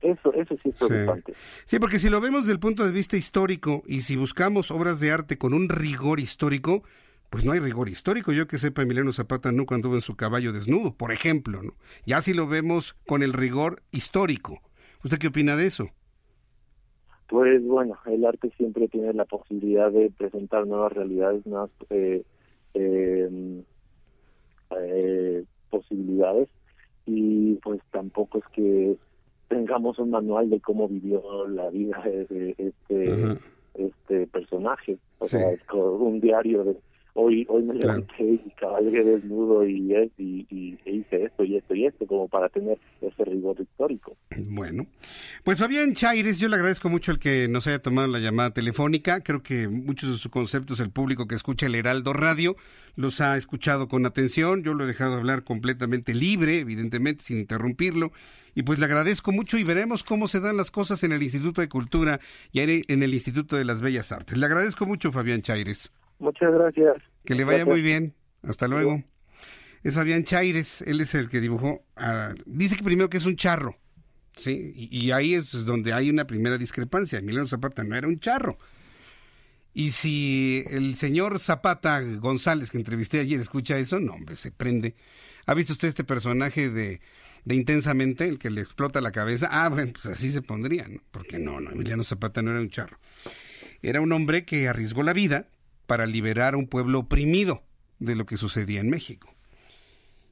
[0.00, 1.34] Eso, eso sí es preocupante.
[1.64, 1.78] Sí.
[1.78, 5.12] porque si lo vemos desde el punto de vista histórico y si buscamos obras de
[5.12, 6.82] arte con un rigor histórico,
[7.28, 8.32] pues no hay rigor histórico.
[8.32, 11.62] Yo que sepa, Emiliano Zapata nunca anduvo en su caballo desnudo, por ejemplo.
[11.62, 11.72] ¿no?
[12.06, 14.60] Ya si lo vemos con el rigor histórico.
[15.04, 15.88] ¿Usted qué opina de eso?
[17.28, 22.22] Pues bueno, el arte siempre tiene la posibilidad de presentar nuevas realidades, nuevas eh,
[22.74, 23.62] eh,
[24.78, 26.48] eh posibilidades
[27.06, 28.96] y pues tampoco es que
[29.48, 33.38] tengamos un manual de cómo vivió la vida de, este
[33.74, 34.98] este personaje.
[35.18, 36.76] O sea es un diario de
[37.14, 41.74] hoy hoy me levanté y cabalgué desnudo y, y, y, e hice esto y esto
[41.74, 44.16] y esto como para tener ese rigor histórico.
[44.48, 44.86] Bueno,
[45.44, 49.20] pues Fabián Chaires, yo le agradezco mucho el que nos haya tomado la llamada telefónica.
[49.20, 52.56] Creo que muchos de sus conceptos el público que escucha el Heraldo Radio
[52.96, 54.62] los ha escuchado con atención.
[54.62, 58.12] Yo lo he dejado hablar completamente libre, evidentemente, sin interrumpirlo.
[58.54, 61.60] Y pues le agradezco mucho y veremos cómo se dan las cosas en el Instituto
[61.60, 62.20] de Cultura
[62.52, 64.36] y en el Instituto de las Bellas Artes.
[64.36, 65.90] Le agradezco mucho, Fabián Chaires.
[66.22, 67.02] Muchas gracias.
[67.24, 68.14] Que le vaya muy bien.
[68.44, 69.02] Hasta luego.
[69.82, 71.82] Es Fabián Chaires, él es el que dibujó.
[72.46, 73.76] dice que primero que es un charro.
[74.36, 77.18] Sí, y, ahí es donde hay una primera discrepancia.
[77.18, 78.56] Emiliano Zapata no era un charro.
[79.74, 84.94] Y si el señor Zapata González, que entrevisté ayer, escucha eso, no, hombre, se prende.
[85.46, 87.00] ¿Ha visto usted este personaje de,
[87.44, 89.48] de Intensamente, el que le explota la cabeza?
[89.50, 91.00] Ah, bueno, pues así se pondría, ¿no?
[91.10, 92.98] Porque no, no, Emiliano Zapata no era un charro.
[93.82, 95.48] Era un hombre que arriesgó la vida
[95.86, 97.64] para liberar a un pueblo oprimido
[97.98, 99.34] de lo que sucedía en México.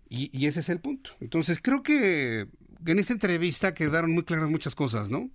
[0.09, 1.11] Y, ese es el punto.
[1.21, 2.49] Entonces, creo que
[2.85, 5.31] en esta entrevista quedaron muy claras muchas cosas, ¿no?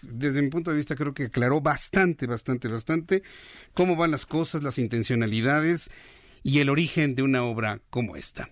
[0.00, 3.22] Desde mi punto de vista, creo que aclaró bastante, bastante, bastante
[3.74, 5.90] cómo van las cosas, las intencionalidades
[6.42, 8.48] y el origen de una obra como esta.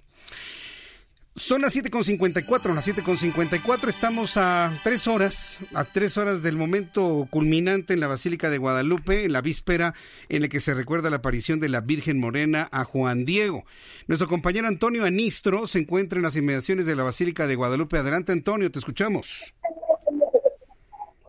[1.38, 7.92] Son las 7.54, las 7.54, estamos a tres horas, a tres horas del momento culminante
[7.92, 9.92] en la Basílica de Guadalupe, en la víspera
[10.30, 13.64] en la que se recuerda la aparición de la Virgen Morena a Juan Diego.
[14.06, 17.98] Nuestro compañero Antonio Anistro se encuentra en las inmediaciones de la Basílica de Guadalupe.
[17.98, 19.54] Adelante Antonio, te escuchamos.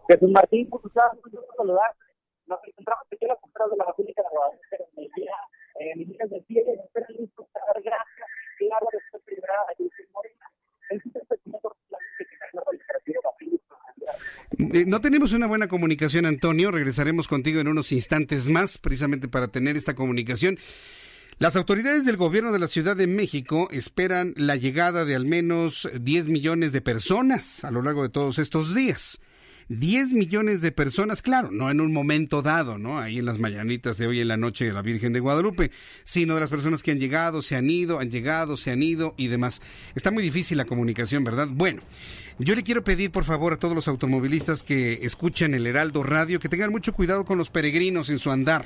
[0.07, 0.83] Jesús Martín, pues,
[1.57, 1.91] saludar.
[2.45, 3.37] Nos encontramos en las
[3.71, 5.35] de la Basílica de Guadalupe, en el día,
[5.81, 7.47] en el listo
[14.73, 16.71] Eh, no tenemos una buena comunicación, Antonio.
[16.71, 20.57] Regresaremos contigo en unos instantes más, precisamente para tener esta comunicación.
[21.39, 25.87] Las autoridades del gobierno de la Ciudad de México esperan la llegada de al menos
[25.99, 29.19] 10 millones de personas a lo largo de todos estos días.
[29.69, 32.99] 10 millones de personas, claro, no en un momento dado, ¿no?
[32.99, 35.71] Ahí en las mañanitas de hoy en la noche de la Virgen de Guadalupe,
[36.05, 39.13] sino de las personas que han llegado, se han ido, han llegado, se han ido
[39.17, 39.61] y demás.
[39.93, 41.49] Está muy difícil la comunicación, ¿verdad?
[41.51, 41.81] Bueno,
[42.39, 46.39] yo le quiero pedir, por favor, a todos los automovilistas que escuchen el Heraldo Radio
[46.39, 48.63] que tengan mucho cuidado con los peregrinos en su andar.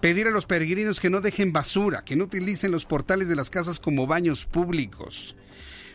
[0.00, 3.48] Pedir a los peregrinos que no dejen basura, que no utilicen los portales de las
[3.48, 5.36] casas como baños públicos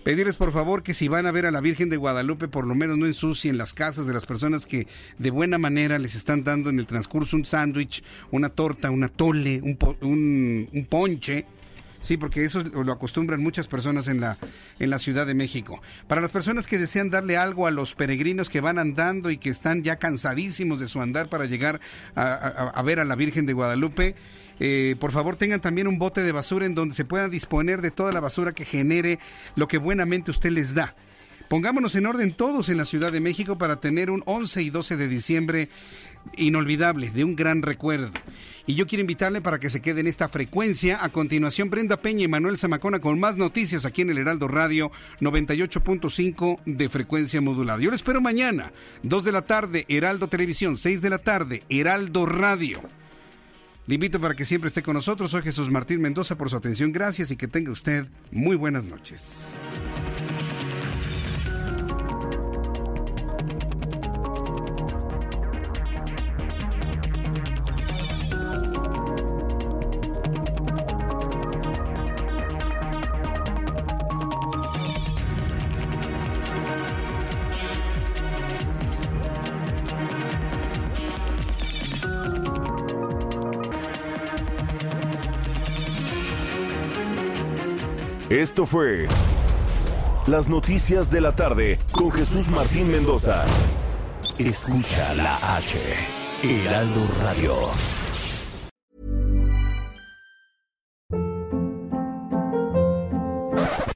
[0.03, 2.75] pedirles por favor que si van a ver a la Virgen de Guadalupe, por lo
[2.75, 6.69] menos no ensucien las casas de las personas que de buena manera les están dando
[6.69, 9.77] en el transcurso un sándwich, una torta, una tole, un,
[10.71, 11.45] un, ponche.
[12.01, 14.37] Sí, porque eso lo acostumbran muchas personas en la,
[14.79, 15.81] en la Ciudad de México.
[16.07, 19.49] Para las personas que desean darle algo a los peregrinos que van andando y que
[19.49, 21.81] están ya cansadísimos de su andar para llegar
[22.15, 24.15] a ver a la Virgen de Guadalupe,
[24.59, 27.91] eh, por favor tengan también un bote de basura en donde se pueda disponer de
[27.91, 29.19] toda la basura que genere
[29.55, 30.95] lo que buenamente usted les da.
[31.49, 34.97] Pongámonos en orden todos en la Ciudad de México para tener un 11 y 12
[34.97, 35.69] de diciembre
[36.37, 38.11] inolvidable, de un gran recuerdo.
[38.67, 41.03] Y yo quiero invitarle para que se quede en esta frecuencia.
[41.03, 44.91] A continuación, Brenda Peña y Manuel Zamacona con más noticias aquí en el Heraldo Radio
[45.21, 47.81] 98.5 de frecuencia modulada.
[47.81, 48.71] Yo lo espero mañana,
[49.01, 52.81] 2 de la tarde, Heraldo Televisión, 6 de la tarde, Heraldo Radio.
[53.89, 55.31] Le invito para que siempre esté con nosotros.
[55.31, 56.91] Soy Jesús Martín Mendoza por su atención.
[56.91, 59.57] Gracias y que tenga usted muy buenas noches.
[88.29, 89.07] Esto fue
[90.27, 93.43] Las Noticias de la Tarde con Jesús Martín Mendoza.
[94.37, 95.79] Escucha la H,
[96.43, 97.55] Heraldo Radio.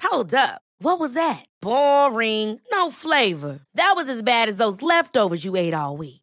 [0.01, 0.61] Hold up.
[0.79, 1.45] What was that?
[1.61, 2.59] Boring.
[2.71, 3.59] No flavor.
[3.75, 6.22] That was as bad as those leftovers you ate all week.